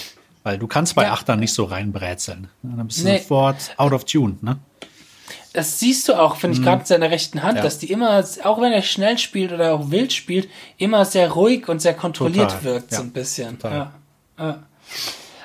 [0.43, 1.07] Weil du kannst bei Mhm.
[1.09, 1.13] Ja.
[1.13, 2.49] Achtern nicht so reinbrätseln.
[2.63, 2.75] Ne?
[2.77, 3.19] Dann bist du Nee.
[3.19, 4.37] sofort out of tune.
[4.41, 4.59] Ne?
[5.53, 7.57] Das siehst du auch, finde ich, gerade in seiner rechten Hand, Mhm.
[7.59, 7.63] Ja.
[7.65, 10.49] dass die immer, auch wenn er schnell spielt oder auch wild spielt,
[10.79, 12.65] immer sehr ruhig und sehr kontrolliert Total.
[12.65, 12.99] wirkt, Ja.
[12.99, 13.59] so ein bisschen.
[13.65, 13.93] Ja.
[14.39, 14.63] Ja.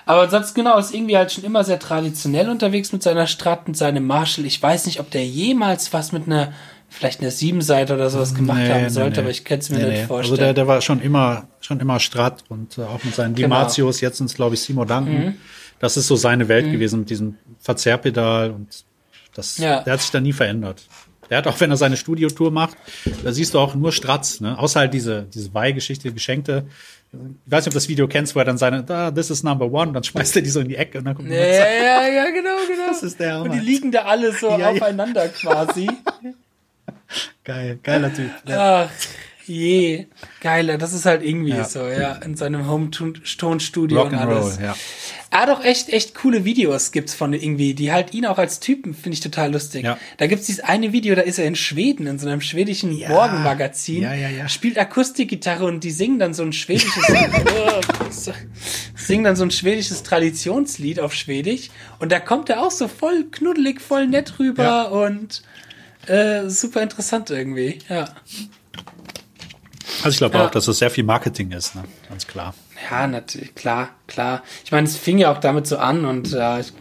[0.06, 3.76] Aber ansonsten genau, ist irgendwie halt schon immer sehr traditionell unterwegs mit seiner Strat, mit
[3.76, 4.46] seinem Marshall.
[4.46, 6.54] Ich weiß nicht, ob der jemals was mit einer,
[6.90, 9.20] vielleicht einer Siebenseite oder sowas gemacht Nee, haben nee, sollte, nee.
[9.22, 10.06] aber ich kann es mir nicht nee.
[10.06, 10.34] vorstellen.
[10.34, 13.48] Also der, der war schon immer, schon immer Strat und äh, auch mit seinen Genau.
[13.48, 15.38] Dimatios, jetzt sind es, glaube ich, Simo Duncan.
[15.80, 18.86] Das ist so seine Welt gewesen mit diesem Verzerrpedal und
[19.36, 19.82] das, Ja.
[19.82, 20.84] der hat sich da nie verändert.
[21.30, 22.78] Der hat auch, wenn er seine Studiotour macht,
[23.24, 24.60] da siehst du auch nur Strats, ne?
[24.60, 26.66] Außer halt diese, diese Weihgeschichte, Geschenkte.
[27.12, 27.20] Ich
[27.52, 29.72] weiß nicht, ob du das Video kennst, wo er dann seine, da, this is number
[29.72, 32.08] one, dann schmeißt er die so in die Ecke und dann kommt ja, ja, ja,
[32.10, 32.88] ja, genau, genau.
[32.90, 33.62] Das ist der Und die Hammer.
[33.64, 34.70] liegen da alle so Ja, ja.
[34.72, 35.90] aufeinander quasi.
[37.44, 38.30] Geil, geiler Typ.
[38.48, 38.84] Ja.
[38.90, 38.90] Ach,
[39.48, 40.06] je.
[40.42, 41.64] Geiler, das ist halt irgendwie Ja.
[41.66, 44.60] so, ja, in seinem Home-Studio und alles.
[44.62, 44.76] Ja.
[45.32, 48.94] Hat auch echt, echt coole Videos gibt's von irgendwie, die halt ihn auch als Typen,
[48.94, 49.84] finde ich total lustig.
[49.84, 49.98] Ja.
[50.18, 54.02] Da gibt's dieses eine Video, da ist er in Schweden, in so einem schwedischen Morgenmagazin,
[54.04, 54.48] Ja, ja, ja.
[54.48, 58.32] spielt Akustikgitarre und die singen dann so ein schwedisches, oh,
[58.96, 61.70] singen dann so ein schwedisches Traditionslied auf Schwedisch
[62.00, 64.84] und da kommt er auch so voll knuddelig, voll nett rüber Ja.
[64.84, 65.44] und
[66.08, 68.08] äh, super interessant irgendwie, ja.
[70.06, 70.46] Also ich glaube Ja.
[70.46, 71.84] auch, dass das sehr viel Marketing ist, ne?
[72.10, 72.54] Ganz klar.
[72.90, 74.44] Ja, natürlich, klar, klar.
[74.64, 76.72] Ich meine, es fing ja auch damit so an und äh, ich,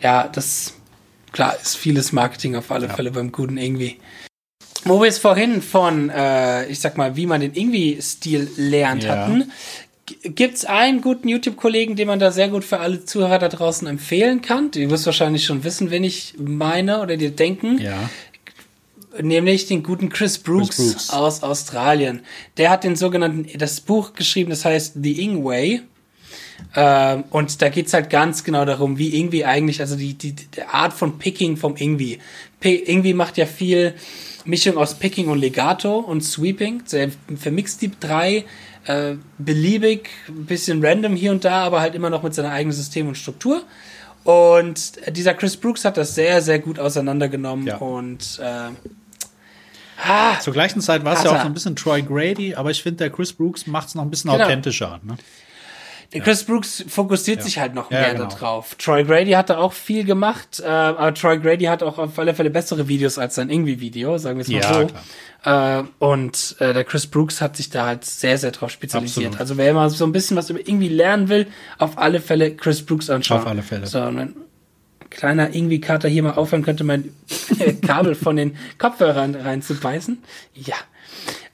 [0.00, 0.74] ja, das
[1.32, 2.94] klar ist vieles Marketing auf alle Ja.
[2.94, 3.98] Fälle beim guten irgendwie.
[4.84, 9.10] Wo wir es vorhin von, äh, ich sag mal, wie man den Irgendwie-Stil lernt Ja.
[9.16, 9.50] hatten,
[10.06, 13.86] g- gibt's einen guten YouTube-Kollegen, den man da sehr gut für alle Zuhörer da draußen
[13.88, 14.70] empfehlen kann.
[14.70, 18.08] Du wirst wahrscheinlich schon wissen, wen ich meine oder dir denken Ja.
[19.20, 21.10] Nämlich den guten Chris Brooks, Chris Brooks.
[21.10, 22.20] aus Australien.
[22.56, 25.82] Der hat den sogenannten, das Buch geschrieben, das heißt The Ing Way.
[26.76, 30.62] Ähm, und da geht's halt ganz genau darum, wie irgendwie eigentlich, also die, die, die
[30.62, 32.18] Art von Picking vom Ingwie.
[32.60, 33.94] P Ingwie macht ja viel
[34.44, 36.82] Mischung aus Picking und Legato und Sweeping.
[36.92, 38.44] Er vermixt die drei
[38.84, 42.76] äh, beliebig, ein bisschen random hier und da, aber halt immer noch mit seinem eigenen
[42.76, 43.62] System und Struktur.
[44.24, 47.76] Und dieser Chris Brooks hat das sehr, sehr gut auseinandergenommen Ja.
[47.78, 48.68] und äh,
[50.06, 52.70] ah, Zur gleichen Zeit war es ja Hat auch so ein bisschen Troy Grady, aber
[52.70, 54.44] ich finde, der Chris Brooks macht es noch ein bisschen Genau.
[54.44, 55.00] authentischer.
[55.02, 55.16] Ne?
[56.12, 58.26] Der Chris Brooks fokussiert sich halt noch Ja, mehr genau.
[58.28, 58.74] darauf.
[58.74, 62.50] Troy Grady hatte auch viel gemacht, äh, aber Troy Grady hat auch auf alle Fälle
[62.50, 64.88] bessere Videos als sein Irgendwie-Video, sagen wir es mal Ja,
[65.44, 65.48] so.
[65.48, 69.26] Äh, und äh, der Chris Brooks hat sich da halt sehr, sehr drauf spezialisiert.
[69.26, 69.40] Absolut.
[69.40, 71.46] Also wer mal so ein bisschen was über irgendwie lernen will,
[71.78, 73.38] auf alle Fälle Chris Brooks anschauen.
[73.42, 73.86] Auf alle Fälle.
[73.86, 74.00] So,
[75.10, 77.14] kleiner Irgendwie-Kater hier mal aufhören könnte, mein
[77.86, 80.22] Kabel von den Kopfhörern reinzubeißen.
[80.54, 80.76] Ja.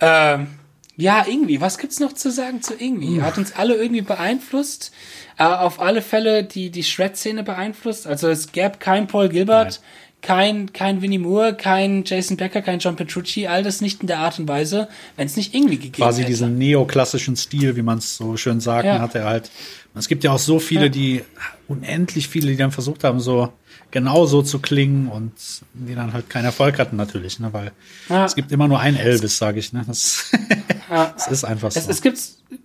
[0.00, 0.48] Ähm,
[0.96, 1.61] ja, irgendwie.
[1.61, 3.20] Was gibt's noch zu sagen zu irgendwie?
[3.20, 4.92] Hat uns alle irgendwie beeinflusst.
[5.38, 8.07] Äh, auf alle Fälle die, die Shred-Szene beeinflusst.
[8.07, 9.80] Also es gäbe kein Paul Gilbert,
[10.27, 13.47] kein, kein Winnie Moore, kein Jason Becker, kein John Petrucci.
[13.47, 16.31] All das nicht in der Art und Weise, wenn es nicht irgendwie gegeben Quasi hätte.
[16.33, 18.99] diesen neoklassischen Stil, wie man es so schön sagt, Ja.
[18.99, 19.51] hat er halt.
[19.95, 20.89] Es gibt ja auch so viele, Ja.
[20.91, 21.22] die,
[21.68, 23.53] unendlich viele, die dann versucht haben, so
[23.93, 25.33] genau so zu klingen und
[25.74, 27.53] die dann halt keinen Erfolg hatten natürlich, ne?
[27.53, 27.72] weil
[28.09, 28.24] Ja.
[28.27, 29.72] es gibt immer nur einen Elvis, sage ich.
[29.72, 29.85] Ne?
[29.87, 30.31] Das,
[30.91, 31.79] das ist einfach so.
[31.81, 32.18] Es, es gibt,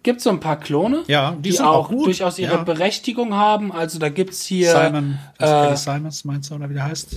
[0.04, 2.66] gibt so ein paar Klone, Ja, die die, auch, auch durchaus ihre.
[2.66, 3.72] Berechtigung haben.
[3.72, 7.16] Also da gibt's hier, Simon, äh, Simons meinst du, oder wie der heißt?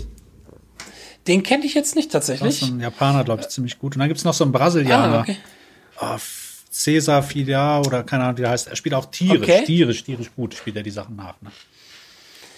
[1.26, 2.70] Den kenne ich jetzt nicht Das ist tatsächlich.
[2.70, 3.94] ein Japaner, glaube ich, ziemlich gut.
[3.96, 5.18] Und dann gibt's noch so einen Brasilianer.
[5.18, 5.36] Ah, okay.
[6.00, 6.16] oh,
[6.70, 8.68] Cesar Fidel oder keine Ahnung, wie der heißt.
[8.68, 9.64] Er spielt auch tierisch, Okay.
[9.64, 11.34] tierisch, tierisch gut, spielt er die Sachen nach.
[11.40, 11.50] Ne?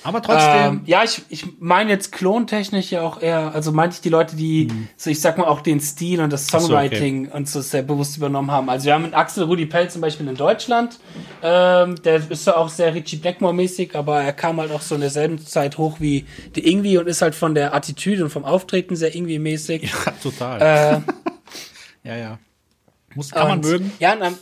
[0.07, 4.01] Aber trotzdem, Ähm, ja, ich, ich meine jetzt klontechnisch ja auch eher, also meinte ich
[4.03, 6.67] die Leute, die, so ich sag mal auch den Stil und das so, okay.
[6.67, 8.71] Songwriting und so sehr bewusst übernommen haben.
[8.71, 11.01] Also wir haben einen Axel Rudi Pell zum Beispiel in Deutschland,
[11.43, 15.01] ähm, der ist ja auch sehr Richie Blackmore-mäßig, aber er kam halt auch so in
[15.01, 18.95] derselben Zeit hoch wie die Ingwie und ist halt von der Attitüde und vom Auftreten
[18.95, 19.83] sehr Ingwie-mäßig.
[19.83, 20.61] ja, total.
[20.63, 21.01] Äh,
[22.09, 22.39] ja, ja.
[23.17, 23.91] Muss, kann man mögen.
[23.99, 24.39] Ja, und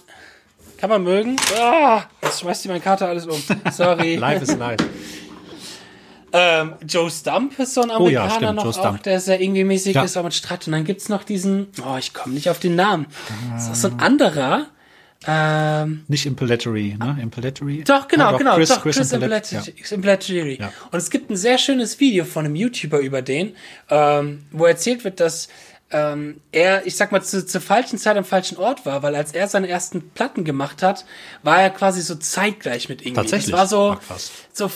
[0.77, 1.37] kann man mögen.
[1.59, 3.43] Ah, jetzt schmeißt die meine Karte alles um.
[3.73, 4.17] Sorry.
[4.21, 4.77] Live ist live.
[6.37, 9.41] Ähm, Joe Stump ist so ein Oh ja, Amerikaner stimmt, noch Joe auch, der sehr
[9.41, 10.03] irgendwie mäßig Ja.
[10.03, 10.67] ist, aber mit Stratt.
[10.67, 13.07] Und dann gibt's noch diesen, oh, ich komme nicht auf den Namen.
[13.53, 14.67] Das ist so ein anderer.
[15.27, 17.19] Ähm, Nicht Impelatory, ne?
[17.23, 17.83] Impelatory.
[17.85, 19.61] doch, genau, Ja, genau, Chris, doch, Chris, Chris, Impellat- ja.
[19.61, 20.59] Impellat- Impellateri.
[20.61, 20.73] Ja.
[20.91, 23.55] Und es gibt ein sehr schönes Video von einem YouTuber über den,
[23.89, 25.49] ähm, wo erzählt wird, dass
[25.91, 29.33] ähm, er, ich sag mal, zu, zur falschen Zeit am falschen Ort war, weil als
[29.33, 31.05] er seine ersten Platten gemacht hat,
[31.43, 33.15] war er quasi so zeitgleich mit irgendwie.
[33.15, 33.51] Tatsächlich?
[33.53, 34.17] Das war so, Ah,
[34.53, 34.71] so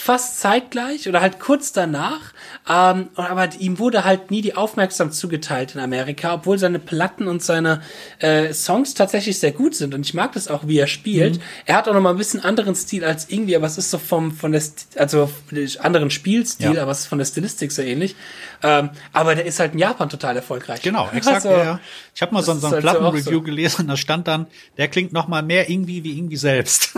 [0.00, 2.32] fast zeitgleich oder halt kurz danach.
[2.68, 7.42] Ähm, aber ihm wurde halt nie die Aufmerksamkeit zugeteilt in Amerika, obwohl seine Platten und
[7.42, 7.82] seine
[8.18, 9.94] äh, Songs tatsächlich sehr gut sind.
[9.94, 11.36] Und ich mag das auch, wie er spielt.
[11.36, 11.42] Mhm.
[11.66, 13.98] Er hat auch noch mal ein bisschen anderen Stil als irgendwie, aber es ist so
[13.98, 15.30] vom von der St also
[15.78, 16.82] anderen Spielstil, Ja.
[16.82, 18.16] aber es ist von der Stilistik sehr ähnlich.
[18.62, 20.82] Ähm, aber der ist halt in Japan total erfolgreich.
[20.82, 21.46] Genau, exakt.
[21.46, 21.80] Also, ja.
[22.14, 23.42] Ich habe mal so, so ein halt so Plattenreview so.
[23.42, 24.46] gelesen, da stand dann,
[24.76, 26.94] der klingt noch mal mehr irgendwie wie irgendwie selbst.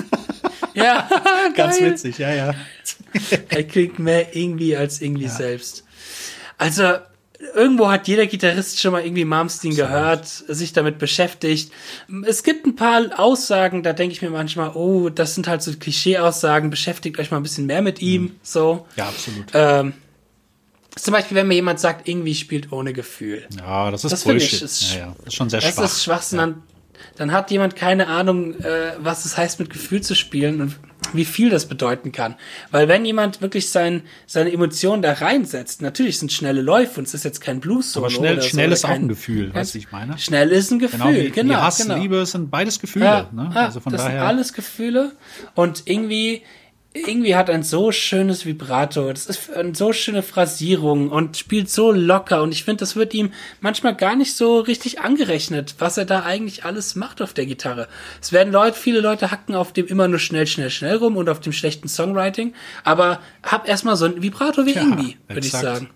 [0.74, 1.08] Ja,
[1.56, 1.90] Ganz geil.
[1.92, 2.54] witzig, ja, ja.
[3.50, 5.84] Er klingt mehr irgendwie als irgendwie selbst.
[6.58, 6.94] Also,
[7.54, 11.72] irgendwo hat jeder Gitarrist schon mal irgendwie Malmsteen gehört, sich damit beschäftigt.
[12.26, 15.72] Es gibt ein paar Aussagen, da denke ich mir manchmal, oh, das sind halt so
[15.72, 18.86] Klischee-Aussagen, beschäftigt euch mal ein bisschen mehr mit ihm, so.
[18.96, 19.46] Ja, absolut.
[19.54, 19.92] Ähm,
[20.94, 23.46] zum Beispiel, wenn mir jemand sagt, irgendwie spielt ohne Gefühl.
[23.58, 24.62] Ja, das ist Das finde ich, Bullshit.
[24.62, 25.14] ist- ja, ja.
[25.18, 25.84] Das ist schon sehr Das schwach.
[25.84, 26.38] ist Schwachsinn.
[26.38, 26.62] Dann,
[27.16, 30.76] dann hat jemand keine Ahnung, äh, was es heißt, mit Gefühl zu spielen und
[31.12, 32.36] wie viel das bedeuten kann.
[32.70, 37.14] Weil wenn jemand wirklich sein, seine Emotionen da reinsetzt, natürlich sind schnelle Läufe und es
[37.14, 40.16] ist jetzt kein blues Aber schnell, schnell ist auch ein Gefühl, weißt du, ich meine?
[40.18, 41.54] Schnell ist ein Gefühl, Genau, wie, genau.
[41.54, 41.96] wie Hass, genau.
[41.96, 43.04] Liebe sind beides Gefühle.
[43.04, 43.50] Ja, ne?
[43.54, 44.20] Also von das daher.
[44.20, 45.12] sind alles Gefühle
[45.54, 46.42] und irgendwie
[46.94, 51.90] irgendwie hat ein so schönes Vibrato, das ist eine so schöne Phrasierung und spielt so
[51.90, 56.04] locker und ich finde, das wird ihm manchmal gar nicht so richtig angerechnet, was er
[56.04, 57.88] da eigentlich alles macht auf der Gitarre.
[58.20, 61.28] Es werden Leute, viele Leute hacken auf dem immer nur schnell, schnell, schnell rum und
[61.30, 62.52] auf dem schlechten Songwriting,
[62.84, 65.88] aber hab erstmal so ein Vibrato wie Ja, irgendwie, würde ich sagen.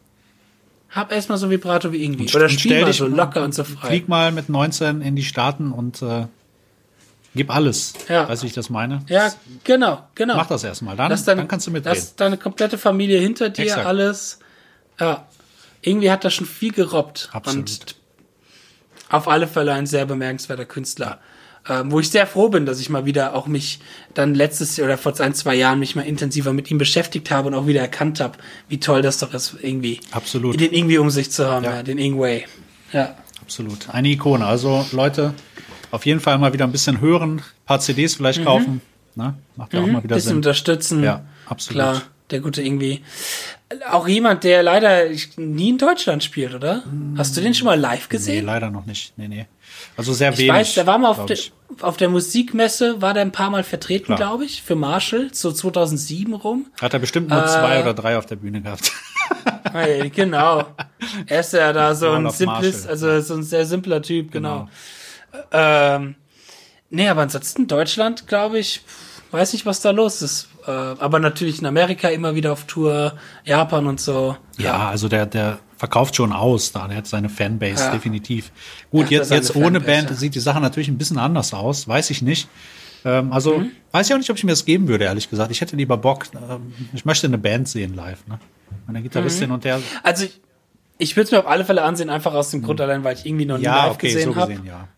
[0.89, 2.35] Hab erstmal so ein Vibrato wie irgendwie.
[2.35, 3.89] Oder spiel mal so locker und so frei.
[3.89, 6.27] Flieg mal mit 19 in die Staaten und äh,
[7.37, 7.93] Gib alles.
[8.09, 8.29] Ja.
[8.29, 9.01] Weißt du, wie ich das meine?
[9.09, 9.33] Ja,
[9.63, 10.37] genau, genau.
[10.37, 10.97] Mach das erstmal.
[10.97, 11.95] Dann, dann kannst du mitreden.
[11.97, 13.87] Lass deine komplette Familie hinter dir, Exakt.
[13.87, 14.39] alles.
[14.99, 15.27] Ja.
[15.83, 17.29] Irgendwie hat er schon viel gerobbt.
[17.33, 17.69] Absolut.
[17.71, 17.97] Und
[19.11, 21.21] auf alle Fälle ein sehr bemerkenswerter Künstler.
[21.69, 23.81] Ähm, wo ich sehr froh bin, dass ich mal wieder auch mich
[24.15, 27.49] dann letztes Jahr oder vor ein, zwei Jahren mich mal intensiver mit ihm beschäftigt habe
[27.49, 28.39] und auch wieder erkannt habe,
[28.69, 30.01] wie toll das doch ist, irgendwie.
[30.13, 30.61] Absolut.
[30.61, 31.75] Den irgendwie um sich zu haben, Ja.
[31.77, 32.47] ja, den Ingway.
[32.93, 33.17] Ja.
[33.43, 33.91] Absolut.
[33.91, 34.47] Eine Ikone.
[34.47, 35.35] Also Leute,
[35.91, 38.81] auf jeden Fall mal wieder ein bisschen hören, paar CDs vielleicht kaufen.
[39.15, 39.35] Ne?
[39.57, 40.19] Macht ja auch mal wieder Mhm.
[40.19, 40.37] bisschen Sinn.
[40.37, 41.03] unterstützen.
[41.03, 41.75] Ja, absolut.
[41.75, 43.03] Klar, der gute irgendwie.
[43.91, 45.07] Auch jemand, der leider
[45.37, 46.85] nie in Deutschland spielt, oder?
[47.17, 48.47] Hast du den schon mal live Nee, gesehen?
[48.47, 49.13] leider noch nicht.
[49.17, 49.47] Nee, nee.
[49.97, 50.53] Also sehr ich wenig.
[50.53, 51.53] weiß, der war mal auf, ich.
[51.81, 56.33] auf der Musikmesse, war der ein paar Mal vertreten, glaube ich, für Marshall, so 2007
[56.35, 56.67] rum.
[56.81, 58.93] Hat er bestimmt nur Äh, zwei oder drei auf der Bühne gehabt.
[59.73, 60.65] Hey, genau.
[61.27, 62.91] Er ist ja da so ein simples, Marshall.
[62.91, 64.69] also so ein sehr simpler Typ, genau.
[65.53, 66.15] Ähm,
[66.91, 68.83] nee, aber ansonsten Deutschland, glaube ich,
[69.31, 70.49] weiß nicht, was da los ist.
[70.67, 73.15] Äh, aber natürlich in Amerika immer wieder auf Tour,
[73.45, 74.37] Japan und so.
[74.59, 76.89] Ja, also der, der verkauft schon aus da.
[76.89, 77.91] Der hat seine Fanbase, Ja.
[77.93, 78.51] definitiv.
[78.91, 80.17] Gut, Ja, jetzt, jetzt ohne Fanbase, Band ja.
[80.17, 81.87] sieht die Sache natürlich ein bisschen anders aus.
[81.87, 82.49] Weiß ich nicht.
[83.05, 83.71] Ähm, also, Mhm.
[83.93, 85.51] weiß ich auch nicht, ob ich mir das geben würde, ehrlich gesagt.
[85.53, 86.27] Ich hätte lieber Bock.
[86.35, 88.39] Ähm, ich möchte eine Band sehen live, ne?
[88.87, 89.55] Meine Gitarristin Mhm.
[89.55, 89.81] und der.
[90.03, 90.41] Also ich,
[90.99, 93.27] ich würde es mir auf alle Fälle ansehen, einfach aus dem Grund allein, weil ich
[93.27, 93.65] irgendwie noch nie.
[93.65, 94.53] Ja, live okay, gesehen so habe.
[94.53, 94.89] gesehen, ja.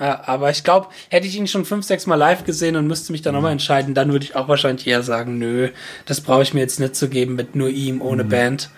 [0.00, 3.12] Ja, aber ich glaube, hätte ich ihn schon fünf, sechs Mal live gesehen und müsste
[3.12, 3.36] mich dann Hm.
[3.36, 5.68] nochmal entscheiden, dann würde ich auch wahrscheinlich eher sagen, nö,
[6.06, 8.28] das brauche ich mir jetzt nicht zu geben mit nur ihm, ohne Hm.
[8.30, 8.70] Band.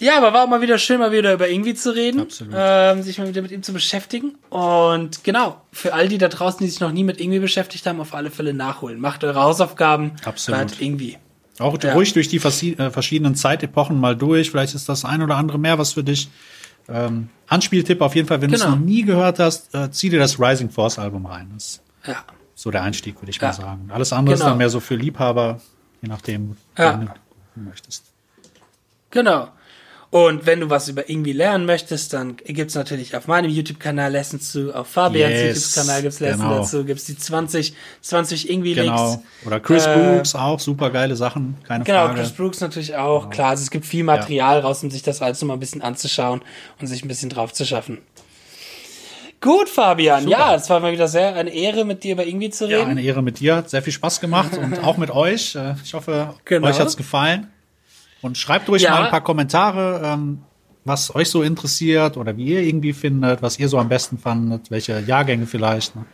[0.00, 2.54] Ja, aber war auch mal wieder schön, mal wieder über irgendwie zu reden, Absolut.
[2.56, 4.36] ähm, sich mal wieder mit ihm zu beschäftigen.
[4.50, 8.00] Und genau, für all die da draußen, die sich noch nie mit irgendwie beschäftigt haben,
[8.00, 8.98] auf alle Fälle nachholen.
[9.00, 10.80] Macht eure Hausaufgaben, Absolut.
[10.80, 11.18] irgendwie.
[11.58, 11.92] Auch Ja.
[11.92, 14.50] ruhig durch die äh, verschiedenen Zeitepochen mal durch.
[14.50, 16.28] Vielleicht ist das ein oder andere mehr was für dich.
[16.88, 18.68] Ähm, Anspieltipp auf jeden Fall, wenn du Genau.
[18.70, 21.50] es noch nie gehört hast, äh, zieh dir das Rising Force Album rein.
[21.54, 22.16] Das ist Ja.
[22.54, 23.48] so der Einstieg, würde ich Ja.
[23.48, 23.90] mal sagen.
[23.92, 24.50] Alles andere ist Genau.
[24.50, 25.60] dann mehr so für Liebhaber,
[26.02, 27.00] je nachdem, Ja.
[27.00, 28.04] wie du möchtest.
[29.10, 29.48] Genau.
[30.16, 34.52] Und wenn du was über irgendwie lernen möchtest, dann gibt's natürlich auf meinem YouTube-Kanal Lessons
[34.52, 36.58] zu, auf Fabians Yes, YouTube-Kanal gibt's Lessons genau.
[36.58, 39.08] dazu, gibt's die 20, 20 irgendwie Genau.
[39.10, 39.24] Links.
[39.44, 42.20] Oder Chris Äh, Brooks auch, super geile Sachen, keine Genau, Frage.
[42.20, 43.28] Chris Brooks natürlich auch.
[43.28, 46.42] Klar, also es gibt viel Material raus, um sich das alles mal ein bisschen anzuschauen
[46.80, 47.98] und sich ein bisschen drauf zu schaffen.
[49.40, 50.22] Gut, Fabian.
[50.26, 50.30] Super.
[50.38, 52.90] Ja, es war mal wieder sehr eine Ehre, mit dir über irgendwie zu Ja, reden.
[52.92, 55.56] eine Ehre mit dir, hat sehr viel Spaß gemacht und auch mit euch.
[55.56, 56.68] Äh, Ich hoffe, Genau.
[56.68, 57.48] euch hat's gefallen.
[58.24, 58.92] Und schreibt ruhig Ja.
[58.92, 60.38] mal ein paar Kommentare, ähm,
[60.86, 64.70] was euch so interessiert oder wie ihr irgendwie findet, was ihr so am besten fandet,
[64.70, 65.94] welche Jahrgänge vielleicht.
[65.94, 66.06] Ne?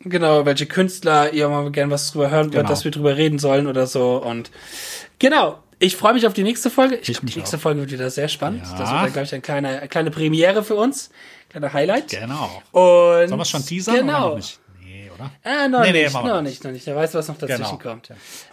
[0.00, 2.68] Genau, welche Künstler ihr mal gerne was drüber hören wollt, Genau.
[2.68, 4.16] dass wir drüber reden sollen oder so.
[4.16, 4.50] Und
[5.20, 6.96] genau, ich freue mich auf die nächste Folge.
[6.96, 7.60] Ich, Ich glaube, die nächste auch.
[7.60, 8.62] Folge wird wieder sehr spannend.
[8.64, 8.78] Ja.
[8.78, 11.10] Das wird, dann, glaube ich, eine kleine, eine kleine Premiere für uns.
[11.50, 12.08] Kleiner Highlight.
[12.08, 12.62] Genau.
[12.72, 14.18] Und Sollen wir schon teasern genau.
[14.18, 14.58] oder noch nicht?
[15.22, 15.30] Oder?
[15.44, 16.64] Ah, noch Nee, nicht, noch nicht.
[16.64, 16.86] noch nicht.
[16.86, 17.78] Wer weiß, was noch dazwischen Genau.
[17.78, 18.10] kommt.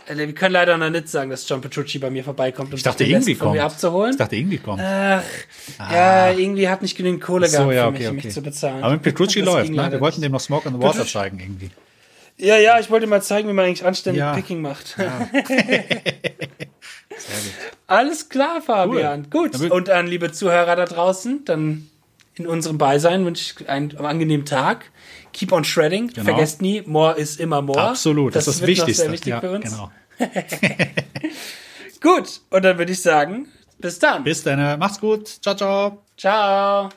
[0.08, 2.84] Äh, Wir können leider noch nicht sagen, dass John Petrucci bei mir vorbeikommt, um Ich
[2.84, 3.72] dachte, irgendwie Rest von mir kommt.
[3.74, 4.12] abzuholen.
[4.12, 4.82] Ich dachte, irgendwie kommt.
[4.82, 5.24] Ach,
[5.92, 8.28] ja, irgendwie hat nicht genügend Kohle so, gehabt ja, für okay, mich, um okay.
[8.28, 8.84] mich zu bezahlen.
[8.84, 9.92] Aber mit Petrucci Das läuft, ne?
[9.92, 11.70] Wir wollten dem noch Smoke and the Water Petrucci- zeigen irgendwie.
[12.38, 14.34] Ja, ja, ich wollte mal zeigen, wie man eigentlich anständig Ja.
[14.34, 14.96] Picking macht.
[14.98, 15.10] Sehr
[17.38, 17.54] gut.
[17.88, 19.30] Alles klar, Fabian.
[19.30, 19.54] Gut.
[19.56, 21.90] Dann wür- Und an liebe Zuhörer da draußen, dann
[22.36, 24.86] in unserem Beisein wünsche ich einen angenehmen Tag.
[25.34, 26.08] Keep on shredding.
[26.08, 26.26] Genau.
[26.26, 27.80] Vergesst nie, more is immer more.
[27.80, 29.04] Absolut, das, ist das wird noch Wichtigste.
[29.04, 29.66] sehr wichtig ja, für uns.
[29.66, 29.92] Genau.
[32.02, 32.42] Gut.
[32.50, 33.48] Und dann würde ich sagen,
[33.78, 34.24] bis dann.
[34.24, 34.80] Bis dann.
[34.80, 35.28] Macht's gut.
[35.28, 36.04] Ciao, ciao.
[36.18, 36.90] Ciao.